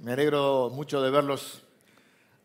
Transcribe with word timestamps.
Me 0.00 0.12
alegro 0.12 0.70
mucho 0.72 1.02
de 1.02 1.10
verlos 1.10 1.60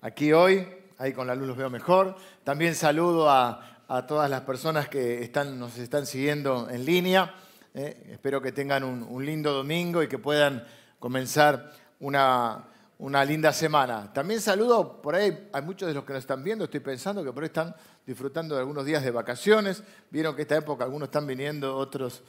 aquí 0.01 0.33
hoy. 0.33 0.67
Ahí 0.97 1.13
con 1.13 1.27
la 1.27 1.35
luz 1.35 1.49
los 1.49 1.55
veo 1.57 1.69
mejor. 1.69 2.15
También 2.43 2.73
saludo 2.73 3.29
a, 3.29 3.69
todas 4.07 4.27
las 4.27 4.41
personas 4.41 4.89
que 4.89 5.21
están, 5.21 5.59
nos 5.59 5.77
están 5.77 6.07
siguiendo 6.07 6.67
en 6.67 6.83
línea. 6.83 7.35
Eh, 7.75 8.09
espero 8.13 8.41
que 8.41 8.51
tengan 8.51 8.83
un, 8.83 9.23
lindo 9.23 9.53
domingo 9.53 10.01
y 10.01 10.07
que 10.07 10.17
puedan 10.17 10.65
comenzar 10.97 11.73
una, 11.99 12.63
una 12.97 13.23
linda 13.23 13.53
semana. 13.53 14.11
También 14.11 14.41
saludo 14.41 14.99
por 14.99 15.13
ahí 15.13 15.49
a 15.53 15.61
muchos 15.61 15.87
de 15.87 15.93
los 15.93 16.05
que 16.05 16.13
nos 16.13 16.23
están 16.23 16.43
viendo. 16.43 16.65
Estoy 16.65 16.79
pensando 16.79 17.23
que 17.23 17.31
por 17.31 17.43
ahí 17.43 17.47
están 17.47 17.75
disfrutando 18.03 18.55
de 18.55 18.61
algunos 18.61 18.83
días 18.83 19.03
de 19.03 19.11
vacaciones. 19.11 19.83
Vieron 20.09 20.35
que 20.35 20.41
esta 20.41 20.57
época 20.57 20.85
algunos 20.85 21.09
están 21.09 21.27
viniendo, 21.27 21.77
otros 21.77 22.23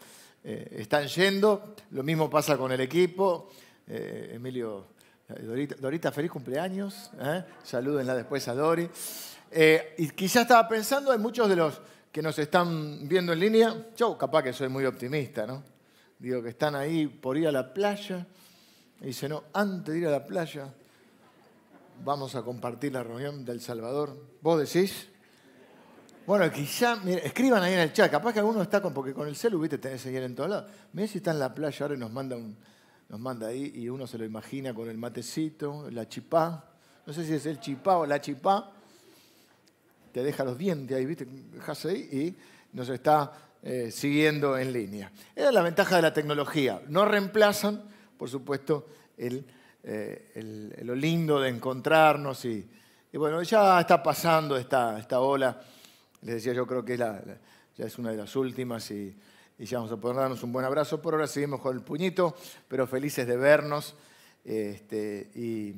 eh, 0.45 0.69
están 0.81 1.07
yendo. 1.07 1.77
Lo 1.93 2.03
mismo 2.03 2.29
pasa 2.29 2.59
con 2.59 2.73
el 2.73 2.81
equipo. 2.83 3.49
Eh, 3.87 4.33
Emilio, 4.35 4.94
Dorita, 5.43 6.13
feliz 6.13 6.31
cumpleaños. 6.31 7.11
¿eh? 7.21 7.45
Salúdenla 7.63 8.15
después 8.15 8.47
a 8.49 8.55
Dori. 8.55 8.89
Eh, 9.51 9.95
y 9.99 10.09
quizás 10.11 10.43
estaba 10.43 10.69
pensando, 10.69 11.13
hay 11.13 11.19
muchos 11.19 11.49
de 11.49 11.57
los 11.57 11.81
que 12.11 12.23
nos 12.23 12.39
están 12.39 13.09
viendo 13.09 13.33
en 13.33 13.41
línea. 13.41 13.87
Yo 13.97 14.17
capaz 14.17 14.43
que 14.43 14.53
soy 14.53 14.69
muy 14.69 14.85
optimista, 14.85 15.47
¿no? 15.47 15.63
Digo 16.19 16.43
que 16.43 16.51
están 16.51 16.75
ahí 16.75 17.07
por 17.07 17.37
ir 17.37 17.49
a 17.49 17.53
la 17.53 17.73
playa. 17.73 18.27
Y 19.01 19.07
dice, 19.07 19.29
no, 19.29 19.45
antes 19.53 19.93
de 19.93 20.01
ir 20.01 20.07
a 20.07 20.11
la 20.11 20.25
playa, 20.25 20.73
vamos 22.05 22.35
a 22.35 22.43
compartir 22.43 22.93
la 22.93 23.03
reunión 23.03 23.45
del 23.45 23.61
Salvador. 23.61 24.17
¿Vos 24.41 24.61
decís? 24.61 25.09
Bueno, 26.27 26.51
quizá, 26.51 26.99
escriban 27.23 27.63
ahí 27.63 27.75
en 27.75 27.81
el 27.81 27.93
chat, 27.93 28.11
capaz 28.11 28.33
que 28.33 28.39
alguno 28.39 28.63
está 28.63 28.81
con, 28.81 28.95
porque 28.95 29.13
con 29.13 29.29
el 29.29 29.37
celu, 29.37 29.61
viste, 29.61 29.77
tenés 29.77 30.01
señal 30.01 30.23
en 30.23 30.35
todos 30.35 30.49
lados. 30.49 30.71
Mirá 30.93 31.07
si 31.07 31.19
está 31.19 31.33
en 31.33 31.39
la 31.39 31.53
playa 31.53 31.85
ahora 31.85 31.95
y 31.95 31.99
nos 31.99 32.11
manda, 32.11 32.35
un, 32.37 32.57
nos 33.15 33.21
manda 33.21 33.47
ahí 33.47 33.71
y 33.77 33.89
uno 33.89 34.09
se 34.09 34.19
lo 34.19 34.25
imagina 34.25 34.75
con 34.75 34.91
el 34.91 34.99
matecito, 34.99 35.89
la 35.93 36.09
chipá. 36.09 36.65
No 37.07 37.13
sé 37.13 37.25
si 37.25 37.35
es 37.35 37.47
el 37.47 37.61
chipá 37.61 37.99
o 37.99 38.07
la 38.07 38.21
chipá. 38.21 38.73
Te 40.11 40.21
deja 40.25 40.43
los 40.43 40.59
dientes 40.59 40.97
ahí, 40.97 41.07
viste, 41.07 41.25
dejas 41.25 41.87
ahí 41.87 42.09
y 42.11 42.37
nos 42.77 42.89
está 42.89 43.33
eh, 43.63 43.93
siguiendo 43.93 44.59
en 44.59 44.73
línea. 44.73 45.13
Era 45.37 45.53
la 45.53 45.63
ventaja 45.63 45.95
de 45.95 46.03
la 46.03 46.13
tecnología. 46.13 46.83
No 46.89 47.05
reemplazan, 47.05 47.85
por 48.19 48.29
supuesto, 48.29 48.89
el, 49.17 49.47
eh, 49.85 50.81
lo 50.83 50.97
lindo 50.97 51.39
de 51.39 51.51
encontrarnos 51.51 52.45
y, 52.47 52.69
bueno, 53.13 53.41
ya 53.45 53.81
está 53.81 54.03
pasando 54.03 54.57
esta, 54.57 54.99
esta 54.99 55.21
ola 55.21 55.63
les 56.23 56.35
decía, 56.35 56.53
yo 56.53 56.67
creo 56.67 56.85
que 56.85 56.97
ya 56.97 57.23
es 57.79 57.97
una 57.97 58.11
de 58.11 58.17
las 58.17 58.35
últimas 58.35 58.91
y, 58.91 59.17
ya 59.59 59.79
vamos 59.79 59.93
a 59.93 59.97
poder 59.97 60.17
darnos 60.17 60.43
un 60.43 60.53
buen 60.53 60.65
abrazo. 60.65 61.01
Por 61.01 61.15
ahora 61.15 61.27
seguimos 61.27 61.61
con 61.61 61.77
el 61.77 61.83
puñito, 61.83 62.35
pero 62.69 62.87
felices 62.87 63.27
de 63.27 63.37
vernos 63.37 63.95
este, 64.45 65.31
y, 65.35 65.75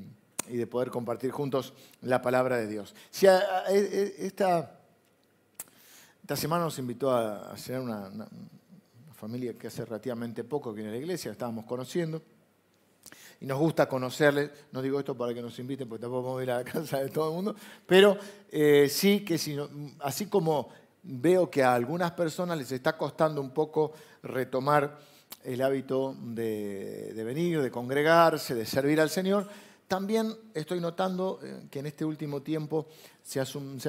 de 0.48 0.66
poder 0.66 0.91
compartir 0.91 1.30
juntos 1.30 1.74
la 2.02 2.22
palabra 2.22 2.56
de 2.56 2.69
Dios. 2.69 2.94
Si 3.10 3.27
esta, 3.27 4.80
esta 6.22 6.36
semana 6.36 6.64
nos 6.64 6.78
invitó 6.78 7.10
a, 7.10 7.50
a 7.50 7.80
una, 7.80 8.10
familia 9.16 9.54
que 9.54 9.66
hace 9.66 9.84
relativamente 9.84 10.44
poco 10.44 10.74
que 10.74 10.82
en 10.82 10.91
la 10.91 10.97
iglesia, 10.97 11.32
estábamos 11.32 11.64
conociendo 11.64 12.22
y 13.41 13.47
nos 13.47 13.58
gusta 13.58 13.88
conocerles. 13.88 14.50
No 14.72 14.82
digo 14.82 14.98
esto 14.98 15.16
para 15.16 15.34
que 15.34 15.42
nos 15.42 15.58
inviten, 15.58 15.88
porque 15.88 16.02
tampoco 16.02 16.28
vamos 16.28 16.41
a 16.41 16.42
ir 16.44 16.50
a 16.50 16.58
la 16.58 16.64
casa 16.72 17.00
de 17.00 17.08
todo 17.08 17.30
el 17.30 17.34
mundo, 17.34 17.56
pero 17.86 18.16
eh, 18.50 18.88
sí 18.88 19.24
que 19.24 19.38
si 19.38 19.56
así 20.00 20.27
como 20.27 20.69
veo 21.07 21.51
que 21.51 21.62
a 21.62 21.75
algunas 21.75 22.12
personas 22.12 22.59
les 22.59 22.73
está 22.73 22.97
costando 22.97 23.41
un 23.41 23.51
poco 23.51 23.93
retomar 24.23 24.99
el 25.45 25.62
hábito 25.62 26.17
de, 26.19 27.12
venir, 27.25 27.62
de 27.62 27.71
congregarse, 27.71 28.55
de 28.55 28.67
servir 28.67 29.01
al 29.01 29.11
Señor, 29.11 29.49
también 29.87 30.34
estoy 30.53 30.81
notando 30.81 31.39
eh, 31.43 31.67
que 31.71 31.79
en 31.79 31.87
este 31.87 32.05
último 32.05 32.43
tiempo 32.43 32.89
se, 33.23 33.39
han 33.39 33.47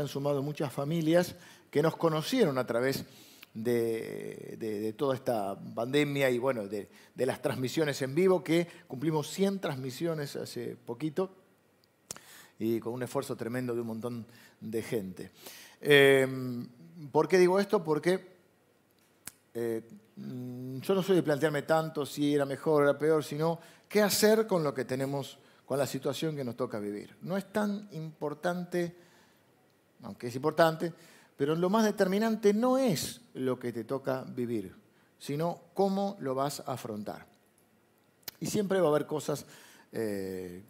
sumado 0.08 0.44
muchas 0.44 0.72
familias 0.72 1.36
que 1.72 1.82
nos 1.82 1.98
conocieron 1.98 2.58
a 2.58 2.68
través 2.68 2.98
de 2.98 3.28
de, 3.54 4.94
toda 4.94 5.16
esta 5.16 5.58
pandemia 5.60 6.30
y 6.30 6.38
bueno, 6.38 6.68
de, 6.68 6.88
las 7.16 7.42
transmisiones 7.42 8.02
en 8.02 8.14
vivo, 8.14 8.44
que 8.44 8.68
cumplimos 8.88 9.30
100 9.32 9.60
transmisiones 9.60 10.36
hace 10.36 10.76
poquito 10.76 11.32
y 12.60 12.80
con 12.80 12.94
un 12.94 13.04
esfuerzo 13.04 13.36
tremendo 13.36 13.74
de 13.74 13.82
un 13.82 13.88
montón 13.88 14.26
de 14.62 14.82
gente. 14.82 15.32
Em, 15.82 16.68
¿Por 17.12 17.28
qué 17.28 17.38
digo 17.38 17.60
esto? 17.60 17.84
Porque 17.84 18.38
eh, 19.54 19.84
yo 20.16 20.96
no 20.96 21.04
soy 21.04 21.16
de 21.16 21.24
plantearme 21.24 21.62
tanto 21.62 22.06
si 22.06 22.34
era 22.34 22.46
mejor 22.46 22.82
o 22.82 22.86
era 22.86 22.98
peor, 22.98 23.24
sino 23.24 23.60
qué 23.88 24.02
hacer 24.02 24.48
con 24.48 24.64
lo 24.64 24.74
que 24.74 24.86
tenemos, 24.86 25.38
con 25.66 25.78
la 25.78 25.86
situación 25.86 26.36
que 26.36 26.44
nos 26.44 26.56
toca 26.56 26.80
vivir. 26.80 27.16
No 27.22 27.38
es 27.38 27.52
tan 27.52 27.88
importante, 27.92 28.96
aunque 30.02 30.28
es 30.28 30.36
importante, 30.36 30.92
pero 31.36 31.56
lo 31.56 31.70
más 31.70 31.86
determinante 31.86 32.54
no 32.54 32.80
es 32.80 33.22
lo 33.36 33.60
que 33.60 33.72
te 33.72 33.84
toca 33.84 34.24
vivir, 34.24 34.74
sino 35.20 35.62
cómo 35.76 36.18
lo 36.20 36.34
vas 36.34 36.62
a 36.62 36.74
afrontar. 36.74 37.28
Y 38.40 38.48
siempre 38.48 38.80
va 38.80 38.88
a 38.88 38.90
haber 38.90 39.06
cosas 39.06 39.46
eh, 39.92 40.64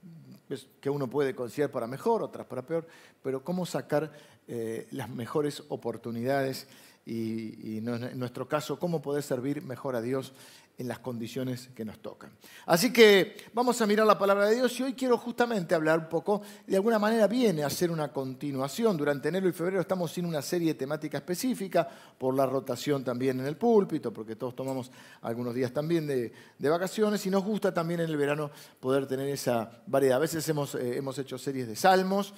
que 0.79 0.89
uno 0.89 1.09
puede 1.09 1.35
considerar 1.35 1.71
para 1.71 1.87
mejor, 1.87 2.21
otras 2.21 2.45
para 2.47 2.65
peor, 2.65 2.87
pero 3.23 3.43
cómo 3.43 3.65
sacar 3.65 4.11
eh, 4.47 4.87
las 4.91 5.09
mejores 5.09 5.63
oportunidades 5.69 6.67
y, 7.05 7.77
en 7.77 8.19
nuestro 8.19 8.47
caso, 8.47 8.79
cómo 8.79 9.01
poder 9.01 9.23
servir 9.23 9.61
mejor 9.61 9.95
a 9.95 10.01
Dios 10.01 10.33
en 10.77 10.87
las 10.87 10.99
condiciones 10.99 11.69
que 11.75 11.83
nos 11.83 11.97
tocan. 11.99 12.29
Así 12.67 12.93
que 12.93 13.35
vamos 13.53 13.81
a 13.81 13.87
mirar 13.87 14.05
la 14.05 14.17
palabra 14.17 14.45
de 14.47 14.55
Dios 14.55 14.79
y 14.79 14.83
hoy 14.83 14.93
quiero 14.93 15.17
justamente 15.17 15.73
hablar 15.73 15.99
un 15.99 16.09
poco, 16.09 16.43
de 16.67 16.75
alguna 16.75 16.99
manera 16.99 17.25
viene 17.27 17.63
a 17.63 17.69
ser 17.69 17.89
una 17.89 18.09
continuación. 18.09 18.95
Durante 18.95 19.29
enero 19.29 19.49
y 19.49 19.53
febrero 19.53 19.81
estamos 19.81 20.11
sin 20.11 20.25
una 20.25 20.41
serie 20.41 20.75
temática 20.75 21.17
específica, 21.17 21.87
por 22.17 22.35
la 22.35 22.45
rotación 22.45 23.03
también 23.03 23.39
en 23.39 23.47
el 23.47 23.57
púlpito, 23.57 24.13
porque 24.13 24.35
todos 24.35 24.55
tomamos 24.55 24.91
algunos 25.21 25.55
días 25.55 25.71
también 25.71 26.05
de, 26.05 26.31
vacaciones 26.59 27.25
y 27.25 27.31
nos 27.31 27.43
gusta 27.43 27.73
también 27.73 28.01
en 28.01 28.09
el 28.09 28.17
verano 28.17 28.51
poder 28.79 29.07
tener 29.07 29.27
esa 29.29 29.81
variedad. 29.87 30.17
A 30.17 30.21
veces 30.21 30.47
hemos, 30.47 30.75
eh, 30.75 30.97
hemos 30.97 31.17
hecho 31.17 31.39
series 31.39 31.67
de 31.67 31.75
salmos, 31.75 32.33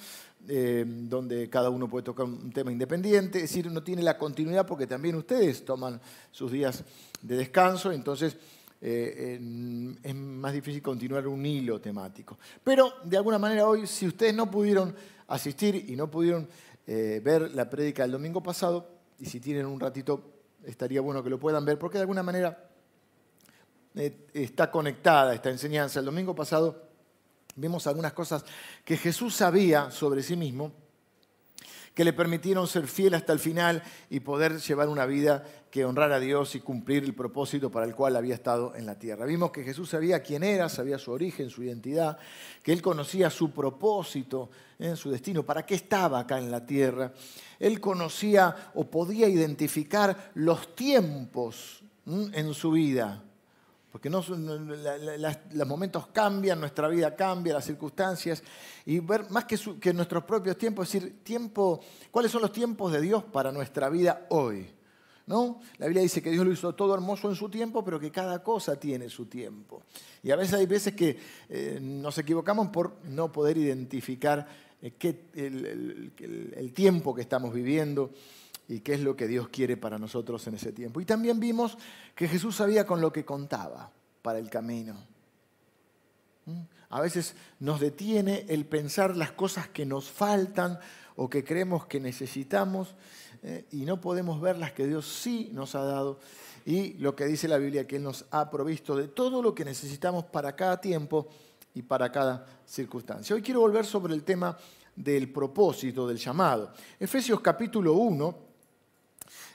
eh, 0.47 0.85
donde 0.87 1.49
cada 1.49 1.69
uno 1.69 1.89
puede 1.89 2.03
tocar 2.03 2.25
un 2.25 2.51
tema 2.51 2.71
independiente, 2.71 3.39
es 3.39 3.49
decir, 3.49 3.69
no 3.69 3.83
tiene 3.83 4.01
la 4.01 4.17
continuidad 4.17 4.65
porque 4.65 4.87
también 4.87 5.15
ustedes 5.15 5.65
toman 5.65 5.99
sus 6.31 6.51
días 6.51 6.83
de 7.21 7.35
descanso, 7.35 7.91
entonces 7.91 8.37
eh, 8.81 9.37
es 10.01 10.15
más 10.15 10.53
difícil 10.53 10.81
continuar 10.81 11.27
un 11.27 11.45
hilo 11.45 11.81
temático. 11.81 12.39
Pero 12.63 12.93
de 13.03 13.17
alguna 13.17 13.37
manera 13.37 13.67
hoy, 13.67 13.85
si 13.85 14.07
ustedes 14.07 14.33
no 14.33 14.49
pudieron 14.49 14.95
asistir 15.27 15.85
y 15.87 15.95
no 15.95 16.09
pudieron 16.09 16.47
eh, 16.87 17.21
ver 17.23 17.53
la 17.53 17.69
prédica 17.69 18.03
del 18.03 18.13
domingo 18.13 18.41
pasado, 18.41 18.89
y 19.19 19.25
si 19.25 19.39
tienen 19.39 19.65
un 19.65 19.79
ratito, 19.79 20.23
estaría 20.63 21.01
bueno 21.01 21.21
que 21.21 21.29
lo 21.29 21.37
puedan 21.37 21.65
ver, 21.65 21.77
porque 21.77 21.97
de 21.97 22.03
alguna 22.03 22.23
manera 22.23 22.65
está 24.33 24.71
conectada 24.71 25.35
esta 25.35 25.49
enseñanza. 25.49 25.99
El 25.99 26.05
domingo 26.05 26.33
pasado 26.33 26.88
vemos 27.59 27.87
algunas 27.87 28.13
cosas 28.13 28.45
que 28.85 28.97
Jesús 28.97 29.35
sabía 29.35 29.91
sobre 29.91 30.23
sí 30.23 30.35
mismo, 30.35 30.71
que 31.93 32.03
le 32.03 32.13
permitieron 32.13 32.67
ser 32.67 32.87
fiel 32.87 33.13
hasta 33.13 33.33
el 33.33 33.39
final 33.39 33.83
y 34.09 34.21
poder 34.21 34.59
llevar 34.59 34.87
una 34.87 35.05
vida 35.05 35.43
que 35.69 35.83
honrara 35.85 36.15
a 36.15 36.19
Dios 36.19 36.55
y 36.55 36.61
cumplir 36.61 37.03
el 37.03 37.13
propósito 37.13 37.69
para 37.69 37.85
el 37.85 37.93
cual 37.93 38.15
había 38.15 38.35
estado 38.35 38.73
en 38.75 38.85
la 38.85 38.97
tierra. 38.97 39.25
Vimos 39.25 39.51
que 39.51 39.63
Jesús 39.63 39.89
sabía 39.89 40.23
quién 40.23 40.43
era, 40.43 40.69
sabía 40.69 40.97
su 40.97 41.11
origen, 41.11 41.49
su 41.49 41.63
identidad, 41.63 42.17
que 42.63 42.71
él 42.71 42.81
conocía 42.81 43.29
su 43.29 43.51
propósito, 43.51 44.49
en 44.79 44.95
su 44.95 45.11
destino, 45.11 45.43
para 45.43 45.65
qué 45.65 45.75
estaba 45.75 46.19
acá 46.19 46.37
en 46.39 46.49
la 46.49 46.65
tierra. 46.65 47.11
Él 47.59 47.81
conocía 47.81 48.71
o 48.75 48.85
podía 48.85 49.27
identificar 49.27 50.31
los 50.35 50.73
tiempos 50.75 51.83
en 52.05 52.53
su 52.53 52.71
vida 52.71 53.23
porque 53.91 54.09
los 54.09 54.29
momentos 55.67 56.07
cambian, 56.07 56.59
nuestra 56.59 56.87
vida 56.87 57.15
cambia, 57.15 57.55
las 57.55 57.65
circunstancias, 57.65 58.43
y 58.85 58.99
ver 58.99 59.29
más 59.31 59.45
que, 59.45 59.93
nuestros 59.93 60.23
propios 60.25 60.57
tiempos, 60.57 60.87
es 60.87 61.01
decir, 61.01 61.23
tiempo, 61.23 61.79
cuáles 62.11 62.31
son 62.31 62.41
los 62.41 62.51
tiempos 62.51 62.91
de 62.91 63.01
Dios 63.01 63.23
para 63.23 63.51
nuestra 63.51 63.89
vida 63.89 64.27
hoy. 64.29 64.69
¿No? 65.25 65.59
La 65.77 65.85
Biblia 65.85 66.01
dice 66.01 66.23
que 66.23 66.31
Dios 66.31 66.43
lo 66.43 66.51
hizo 66.51 66.73
todo 66.73 66.95
hermoso 66.95 67.29
en 67.29 67.35
su 67.35 67.49
tiempo, 67.49 67.85
pero 67.85 67.99
que 67.99 68.09
cada 68.09 68.41
cosa 68.41 68.79
tiene 68.79 69.09
su 69.09 69.27
tiempo. 69.27 69.83
Y 70.23 70.31
a 70.31 70.35
veces 70.35 70.55
hay 70.55 70.65
veces 70.65 70.95
que 70.95 71.19
eh, 71.47 71.77
nos 71.79 72.17
equivocamos 72.17 72.69
por 72.69 72.95
no 73.03 73.31
poder 73.31 73.55
identificar 73.59 74.47
eh, 74.81 76.11
el 76.57 76.73
tiempo 76.73 77.13
que 77.13 77.21
estamos 77.21 77.53
viviendo 77.53 78.09
y 78.69 78.81
qué 78.81 78.93
es 78.93 79.01
lo 79.01 79.15
que 79.15 79.27
Dios 79.27 79.49
quiere 79.49 79.77
para 79.77 79.97
nosotros 79.97 80.45
en 80.47 80.53
ese 80.53 80.71
tiempo. 80.71 81.01
Y 81.01 81.05
también 81.05 81.39
vimos 81.39 81.75
que 82.15 82.27
Jesús 82.27 82.55
sabía 82.55 82.85
con 82.85 83.01
lo 83.01 83.11
que 83.11 83.25
contaba 83.25 83.91
para 84.21 84.37
el 84.37 84.47
camino. 84.47 84.93
¿Mm? 86.45 86.61
A 86.91 87.01
veces 87.01 87.35
nos 87.59 87.79
detiene 87.79 88.45
el 88.47 88.65
pensar 88.65 89.17
las 89.17 89.31
cosas 89.31 89.67
que 89.67 89.87
nos 89.87 90.09
faltan 90.09 90.79
o 91.15 91.27
que 91.27 91.43
creemos 91.43 91.87
que 91.87 91.99
necesitamos 91.99 92.93
eh, 93.41 93.65
y 93.71 93.85
no 93.85 93.99
podemos 93.99 94.39
ver 94.39 94.57
las 94.57 94.71
que 94.71 94.85
Dios 94.85 95.07
sí 95.07 95.49
nos 95.51 95.73
ha 95.73 95.83
dado 95.83 96.19
y 96.63 96.93
lo 96.93 97.15
que 97.15 97.25
dice 97.25 97.47
la 97.47 97.57
Biblia, 97.57 97.87
que 97.87 97.95
Él 97.95 98.03
nos 98.03 98.25
ha 98.29 98.51
provisto 98.51 98.95
de 98.95 99.07
todo 99.07 99.41
lo 99.41 99.55
que 99.55 99.65
necesitamos 99.65 100.25
para 100.25 100.55
cada 100.55 100.79
tiempo 100.79 101.27
y 101.73 101.81
para 101.81 102.11
cada 102.11 102.45
circunstancia. 102.67 103.35
Hoy 103.35 103.41
quiero 103.41 103.61
volver 103.61 103.85
sobre 103.85 104.13
el 104.13 104.23
tema 104.23 104.55
del 104.95 105.31
propósito, 105.31 106.07
del 106.07 106.17
llamado. 106.17 106.71
Efesios 106.99 107.39
capítulo 107.39 107.93
1, 107.93 108.48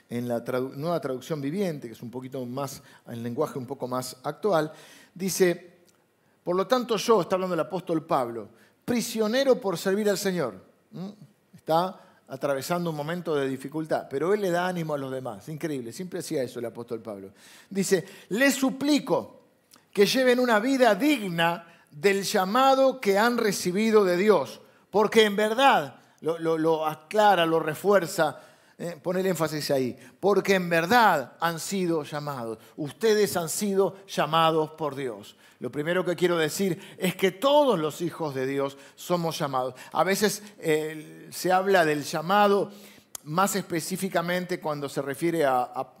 en 0.09 0.27
la 0.27 0.39
nueva 0.75 0.99
traducción 0.99 1.41
viviente, 1.41 1.87
que 1.87 1.93
es 1.93 2.01
un 2.01 2.11
poquito 2.11 2.45
más, 2.45 2.81
en 3.07 3.23
lenguaje 3.23 3.57
un 3.57 3.65
poco 3.65 3.87
más 3.87 4.17
actual, 4.23 4.71
dice, 5.13 5.73
por 6.43 6.55
lo 6.55 6.67
tanto 6.67 6.97
yo, 6.97 7.21
está 7.21 7.35
hablando 7.35 7.53
el 7.53 7.59
apóstol 7.59 8.05
Pablo, 8.05 8.49
prisionero 8.83 9.59
por 9.59 9.77
servir 9.77 10.09
al 10.09 10.17
Señor. 10.17 10.55
Está 11.55 11.99
atravesando 12.27 12.89
un 12.89 12.95
momento 12.95 13.35
de 13.35 13.47
dificultad, 13.47 14.07
pero 14.09 14.33
él 14.33 14.41
le 14.41 14.51
da 14.51 14.67
ánimo 14.67 14.93
a 14.93 14.97
los 14.97 15.11
demás. 15.11 15.49
Increíble, 15.49 15.91
siempre 15.91 16.19
hacía 16.19 16.43
eso 16.43 16.59
el 16.59 16.65
apóstol 16.65 17.01
Pablo. 17.01 17.31
Dice, 17.69 18.05
le 18.29 18.51
suplico 18.51 19.41
que 19.91 20.05
lleven 20.05 20.39
una 20.39 20.59
vida 20.59 20.93
digna 20.95 21.67
del 21.89 22.23
llamado 22.23 22.99
que 22.99 23.17
han 23.17 23.37
recibido 23.37 24.03
de 24.03 24.17
Dios 24.17 24.61
porque 24.95 25.25
en 25.25 25.35
verdad, 25.35 25.95
lo, 26.21 26.85
aclara, 26.85 27.45
lo 27.45 27.59
refuerza, 27.59 28.39
eh, 28.77 28.97
pone 29.01 29.21
el 29.21 29.27
énfasis 29.27 29.71
ahí, 29.71 29.97
porque 30.19 30.55
en 30.55 30.69
verdad 30.69 31.37
han 31.39 31.59
sido 31.59 32.03
llamados. 32.03 32.57
Ustedes 32.75 33.37
han 33.37 33.47
sido 33.47 33.95
llamados 34.05 34.71
por 34.71 34.95
Dios. 34.95 35.37
Lo 35.59 35.71
primero 35.71 36.03
que 36.03 36.17
quiero 36.17 36.37
decir 36.37 36.95
es 36.97 37.15
que 37.15 37.31
todos 37.31 37.79
los 37.79 38.01
hijos 38.01 38.35
de 38.35 38.45
Dios 38.45 38.77
somos 38.95 39.39
llamados. 39.39 39.75
A 39.93 40.03
veces 40.03 40.43
eh, 40.59 41.29
se 41.31 41.53
habla 41.53 41.85
del 41.85 42.03
llamado 42.03 42.71
más 43.23 43.55
específicamente 43.55 44.59
cuando 44.59 44.89
se 44.89 45.01
refiere 45.01 45.45
a, 45.45 45.91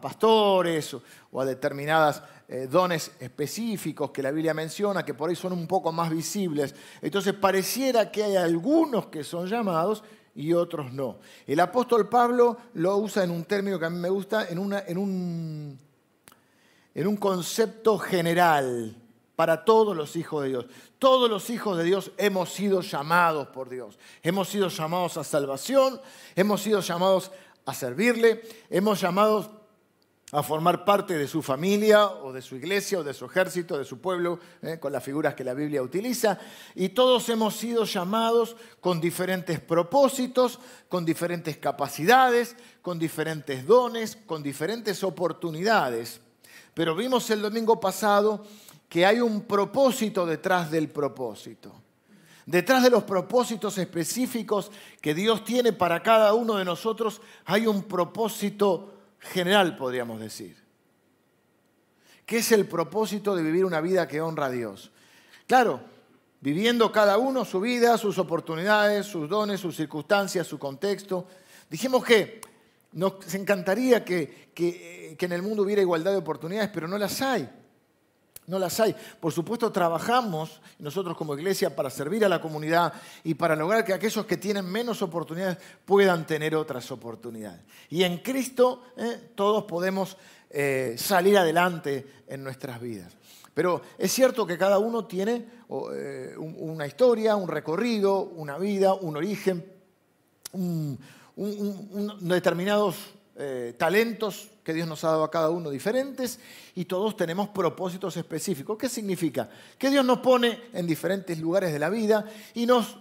pastores 0.00 0.96
o 1.32 1.40
a 1.40 1.44
determinadas 1.44 2.22
eh, 2.48 2.66
dones 2.70 3.10
específicos 3.20 4.10
que 4.10 4.22
la 4.22 4.30
Biblia 4.30 4.54
menciona, 4.54 5.04
que 5.04 5.12
por 5.12 5.28
ahí 5.28 5.36
son 5.36 5.52
un 5.52 5.66
poco 5.66 5.92
más 5.92 6.08
visibles. 6.08 6.74
Entonces 7.02 7.34
pareciera 7.34 8.10
que 8.10 8.22
hay 8.22 8.36
algunos 8.36 9.06
que 9.06 9.24
son 9.24 9.48
llamados 9.48 10.02
y 10.40 10.54
otros 10.54 10.92
no. 10.92 11.18
El 11.46 11.60
apóstol 11.60 12.08
Pablo 12.08 12.56
lo 12.74 12.96
usa 12.96 13.24
en 13.24 13.30
un 13.30 13.44
término 13.44 13.78
que 13.78 13.84
a 13.84 13.90
mí 13.90 13.98
me 13.98 14.08
gusta, 14.08 14.48
en, 14.48 14.58
en, 14.58 14.98
un, 14.98 15.78
en 16.94 17.06
un 17.06 17.16
concepto 17.18 17.98
general 17.98 18.96
para 19.36 19.64
todos 19.66 19.94
los 19.94 20.16
hijos 20.16 20.42
de 20.42 20.48
Dios. 20.48 20.66
Todos 20.98 21.28
los 21.28 21.50
hijos 21.50 21.76
de 21.76 21.84
Dios 21.84 22.10
hemos 22.16 22.50
sido 22.50 22.80
llamados 22.80 23.48
por 23.48 23.68
Dios. 23.68 23.98
Hemos 24.22 24.48
sido 24.48 24.68
llamados 24.68 25.18
a 25.18 25.24
salvación, 25.24 26.00
hemos 26.34 26.62
sido 26.62 26.80
llamados 26.80 27.30
a 27.66 27.74
servirle, 27.74 28.42
hemos 28.70 28.98
llamados 28.98 29.50
a 30.32 30.42
formar 30.44 30.84
parte 30.84 31.18
de 31.18 31.26
su 31.26 31.42
familia 31.42 32.06
o 32.06 32.32
de 32.32 32.40
su 32.40 32.54
iglesia 32.54 33.00
o 33.00 33.04
de 33.04 33.14
su 33.14 33.24
ejército, 33.24 33.76
de 33.76 33.84
su 33.84 34.00
pueblo, 34.00 34.38
eh, 34.62 34.78
con 34.78 34.92
las 34.92 35.02
figuras 35.02 35.34
que 35.34 35.42
la 35.42 35.54
Biblia 35.54 35.82
utiliza. 35.82 36.38
Y 36.76 36.90
todos 36.90 37.28
hemos 37.30 37.56
sido 37.56 37.84
llamados 37.84 38.56
con 38.80 39.00
diferentes 39.00 39.58
propósitos, 39.58 40.60
con 40.88 41.04
diferentes 41.04 41.56
capacidades, 41.56 42.54
con 42.80 42.98
diferentes 42.98 43.66
dones, 43.66 44.16
con 44.24 44.42
diferentes 44.42 45.02
oportunidades. 45.02 46.20
Pero 46.74 46.94
vimos 46.94 47.28
el 47.30 47.42
domingo 47.42 47.80
pasado 47.80 48.44
que 48.88 49.04
hay 49.04 49.20
un 49.20 49.42
propósito 49.42 50.26
detrás 50.26 50.70
del 50.70 50.88
propósito. 50.90 51.72
Detrás 52.46 52.82
de 52.82 52.90
los 52.90 53.02
propósitos 53.02 53.78
específicos 53.78 54.70
que 55.00 55.14
Dios 55.14 55.44
tiene 55.44 55.72
para 55.72 56.02
cada 56.02 56.34
uno 56.34 56.56
de 56.56 56.64
nosotros, 56.64 57.20
hay 57.44 57.66
un 57.66 57.82
propósito 57.82 58.99
general, 59.20 59.76
podríamos 59.76 60.20
decir. 60.20 60.56
¿Qué 62.26 62.38
es 62.38 62.52
el 62.52 62.66
propósito 62.66 63.34
de 63.34 63.42
vivir 63.42 63.64
una 63.64 63.80
vida 63.80 64.08
que 64.08 64.20
honra 64.20 64.46
a 64.46 64.50
Dios? 64.50 64.90
Claro, 65.46 65.80
viviendo 66.40 66.90
cada 66.92 67.18
uno 67.18 67.44
su 67.44 67.60
vida, 67.60 67.98
sus 67.98 68.18
oportunidades, 68.18 69.06
sus 69.06 69.28
dones, 69.28 69.60
sus 69.60 69.76
circunstancias, 69.76 70.46
su 70.46 70.58
contexto. 70.58 71.26
Dijimos 71.68 72.04
que 72.04 72.40
nos 72.92 73.34
encantaría 73.34 74.04
que, 74.04 74.50
que, 74.54 75.16
que 75.18 75.26
en 75.26 75.32
el 75.32 75.42
mundo 75.42 75.62
hubiera 75.62 75.82
igualdad 75.82 76.12
de 76.12 76.18
oportunidades, 76.18 76.70
pero 76.72 76.88
no 76.88 76.98
las 76.98 77.20
hay 77.22 77.48
no 78.50 78.58
las 78.58 78.80
hay. 78.80 78.94
Por 79.20 79.32
supuesto, 79.32 79.70
trabajamos 79.70 80.60
nosotros 80.80 81.16
como 81.16 81.34
iglesia 81.34 81.74
para 81.74 81.88
servir 81.88 82.24
a 82.24 82.28
la 82.28 82.40
comunidad 82.40 82.92
y 83.22 83.34
para 83.34 83.54
lograr 83.54 83.84
que 83.84 83.94
aquellos 83.94 84.26
que 84.26 84.36
tienen 84.36 84.66
menos 84.66 85.00
oportunidades 85.02 85.58
puedan 85.84 86.26
tener 86.26 86.56
otras 86.56 86.90
oportunidades. 86.90 87.60
Y 87.88 88.02
en 88.02 88.18
Cristo 88.18 88.82
eh, 88.96 89.30
todos 89.36 89.64
podemos 89.64 90.16
eh, 90.50 90.96
salir 90.98 91.38
adelante 91.38 92.24
en 92.26 92.42
nuestras 92.42 92.80
vidas. 92.80 93.16
Pero 93.54 93.82
es 93.96 94.12
cierto 94.12 94.44
que 94.46 94.58
cada 94.58 94.78
uno 94.78 95.04
tiene 95.04 95.46
eh, 95.94 96.34
una 96.36 96.86
historia, 96.86 97.36
un 97.36 97.48
recorrido, 97.48 98.20
una 98.20 98.58
vida, 98.58 98.94
un 98.94 99.16
origen, 99.16 99.64
determinados 102.20 102.96
talentos 103.78 104.50
que 104.62 104.74
Dios 104.74 104.86
nos 104.86 105.02
ha 105.04 105.08
dado 105.08 105.24
a 105.24 105.30
cada 105.30 105.50
uno 105.50 105.70
diferentes 105.70 106.38
y 106.74 106.84
todos 106.84 107.16
tenemos 107.16 107.48
propósitos 107.48 108.16
específicos. 108.16 108.76
¿Qué 108.78 108.88
significa? 108.88 109.48
Que 109.78 109.90
Dios 109.90 110.04
nos 110.04 110.20
pone 110.20 110.68
en 110.72 110.86
diferentes 110.86 111.38
lugares 111.38 111.72
de 111.72 111.78
la 111.78 111.90
vida 111.90 112.24
y 112.54 112.66
nos... 112.66 112.96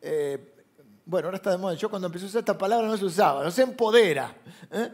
Eh, 0.00 0.54
bueno, 1.04 1.28
ahora 1.28 1.36
está 1.36 1.50
de 1.50 1.58
moda. 1.58 1.74
Yo 1.74 1.88
cuando 1.88 2.06
empecé 2.06 2.24
a 2.24 2.28
usar 2.28 2.38
esta 2.40 2.58
palabra 2.58 2.86
no 2.86 2.96
se 2.96 3.04
usaba, 3.04 3.44
nos 3.44 3.58
empodera. 3.58 4.34
¿eh? 4.70 4.90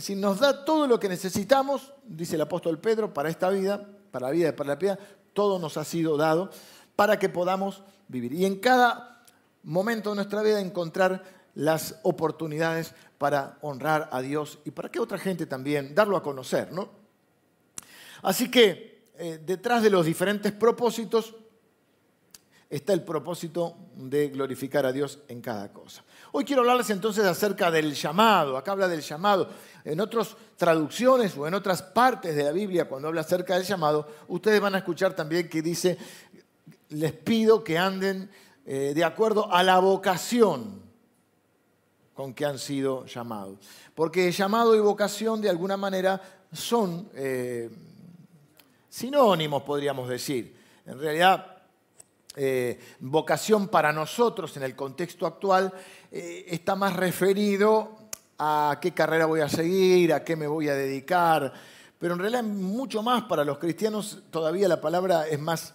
Si 0.00 0.14
nos 0.14 0.40
da 0.40 0.64
todo 0.64 0.86
lo 0.86 0.98
que 0.98 1.08
necesitamos, 1.08 1.92
dice 2.06 2.36
el 2.36 2.42
apóstol 2.42 2.78
Pedro, 2.78 3.12
para 3.12 3.28
esta 3.28 3.50
vida, 3.50 3.86
para 4.10 4.28
la 4.28 4.32
vida 4.32 4.48
y 4.50 4.52
para 4.52 4.68
la 4.70 4.78
piedad, 4.78 4.98
todo 5.32 5.58
nos 5.58 5.76
ha 5.76 5.84
sido 5.84 6.16
dado 6.16 6.50
para 6.96 7.18
que 7.18 7.28
podamos 7.28 7.82
vivir. 8.08 8.32
Y 8.32 8.46
en 8.46 8.60
cada 8.60 9.24
momento 9.62 10.10
de 10.10 10.16
nuestra 10.16 10.42
vida 10.42 10.60
encontrar 10.60 11.41
las 11.54 11.96
oportunidades 12.02 12.94
para 13.18 13.58
honrar 13.62 14.08
a 14.12 14.20
Dios 14.20 14.58
y 14.64 14.70
para 14.70 14.90
que 14.90 15.00
otra 15.00 15.18
gente 15.18 15.46
también, 15.46 15.94
darlo 15.94 16.16
a 16.16 16.22
conocer, 16.22 16.72
¿no? 16.72 16.90
Así 18.22 18.50
que 18.50 19.02
eh, 19.18 19.40
detrás 19.44 19.82
de 19.82 19.90
los 19.90 20.06
diferentes 20.06 20.52
propósitos 20.52 21.34
está 22.70 22.94
el 22.94 23.02
propósito 23.02 23.76
de 23.96 24.28
glorificar 24.28 24.86
a 24.86 24.92
Dios 24.92 25.18
en 25.28 25.42
cada 25.42 25.72
cosa. 25.72 26.02
Hoy 26.32 26.44
quiero 26.44 26.62
hablarles 26.62 26.88
entonces 26.88 27.24
acerca 27.26 27.70
del 27.70 27.92
llamado. 27.92 28.56
Acá 28.56 28.72
habla 28.72 28.88
del 28.88 29.02
llamado. 29.02 29.50
En 29.84 30.00
otras 30.00 30.34
traducciones 30.56 31.36
o 31.36 31.46
en 31.46 31.52
otras 31.52 31.82
partes 31.82 32.34
de 32.34 32.44
la 32.44 32.52
Biblia, 32.52 32.88
cuando 32.88 33.08
habla 33.08 33.20
acerca 33.20 33.54
del 33.54 33.64
llamado, 33.64 34.08
ustedes 34.28 34.58
van 34.60 34.74
a 34.74 34.78
escuchar 34.78 35.14
también 35.14 35.50
que 35.50 35.60
dice, 35.60 35.98
les 36.88 37.12
pido 37.12 37.62
que 37.62 37.76
anden 37.76 38.30
eh, 38.64 38.92
de 38.94 39.04
acuerdo 39.04 39.52
a 39.52 39.62
la 39.62 39.78
vocación 39.78 40.80
con 42.14 42.34
que 42.34 42.44
han 42.44 42.58
sido 42.58 43.06
llamados. 43.06 43.58
Porque 43.94 44.30
llamado 44.30 44.74
y 44.74 44.80
vocación 44.80 45.40
de 45.40 45.50
alguna 45.50 45.76
manera 45.76 46.20
son 46.52 47.08
eh, 47.14 47.70
sinónimos, 48.88 49.62
podríamos 49.62 50.08
decir. 50.08 50.54
En 50.86 50.98
realidad, 50.98 51.62
eh, 52.36 52.78
vocación 53.00 53.68
para 53.68 53.92
nosotros 53.92 54.56
en 54.56 54.62
el 54.62 54.76
contexto 54.76 55.26
actual 55.26 55.72
eh, 56.10 56.44
está 56.48 56.76
más 56.76 56.94
referido 56.94 57.96
a 58.38 58.78
qué 58.80 58.92
carrera 58.92 59.26
voy 59.26 59.40
a 59.40 59.48
seguir, 59.48 60.12
a 60.12 60.24
qué 60.24 60.36
me 60.36 60.46
voy 60.46 60.68
a 60.68 60.74
dedicar, 60.74 61.52
pero 61.98 62.14
en 62.14 62.20
realidad 62.20 62.42
mucho 62.42 63.02
más 63.02 63.24
para 63.24 63.44
los 63.44 63.58
cristianos 63.58 64.22
todavía 64.30 64.66
la 64.66 64.80
palabra 64.80 65.28
es 65.28 65.38
más 65.38 65.72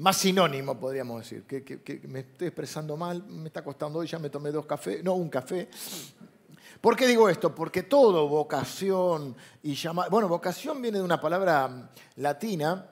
más 0.00 0.16
sinónimo, 0.16 0.78
podríamos 0.80 1.20
decir, 1.20 1.44
que, 1.44 2.00
me 2.08 2.20
estoy 2.20 2.48
expresando 2.48 2.96
mal, 2.96 3.22
me 3.26 3.48
está 3.48 3.62
costando 3.62 3.98
hoy, 3.98 4.06
ya 4.06 4.18
me 4.18 4.30
tomé 4.30 4.50
dos 4.50 4.64
cafés, 4.64 5.04
no, 5.04 5.14
un 5.14 5.28
café. 5.28 5.68
¿Por 6.80 6.96
qué 6.96 7.06
digo 7.06 7.28
esto? 7.28 7.54
Porque 7.54 7.82
todo, 7.82 8.26
vocación 8.26 9.36
y 9.62 9.74
llamado, 9.74 10.08
bueno, 10.10 10.26
vocación 10.26 10.80
viene 10.80 10.98
de 10.98 11.04
una 11.04 11.20
palabra 11.20 11.90
latina 12.16 12.88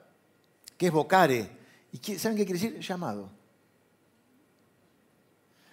que 0.76 0.88
es 0.88 0.92
vocare. 0.92 1.50
¿Y 1.92 2.18
saben 2.18 2.36
qué 2.36 2.44
quiere 2.44 2.60
decir? 2.60 2.78
Llamado. 2.78 3.30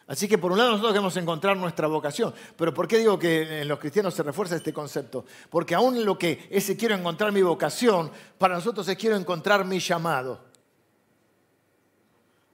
Así 0.07 0.29
que 0.29 0.37
por 0.37 0.53
un 0.53 0.57
lado 0.57 0.69
nosotros 0.69 0.93
debemos 0.93 1.17
encontrar 1.17 1.57
nuestra 1.57 1.87
vocación. 1.87 2.33
Pero 2.55 2.73
¿por 2.73 2.87
qué 2.87 2.99
digo 2.99 3.19
que 3.19 3.61
en 3.61 3.67
los 3.67 3.79
cristianos 3.79 4.13
se 4.13 4.23
refuerza 4.23 4.55
este 4.55 4.71
concepto? 4.71 5.25
Porque 5.49 5.75
aún 5.75 6.05
lo 6.05 6.17
que 6.17 6.47
ese 6.49 6.77
quiero 6.77 6.95
encontrar 6.95 7.33
mi 7.33 7.41
vocación, 7.41 8.09
para 8.37 8.55
nosotros 8.55 8.87
es 8.87 8.95
quiero 8.97 9.17
encontrar 9.17 9.65
mi 9.65 9.79
llamado. 9.79 10.44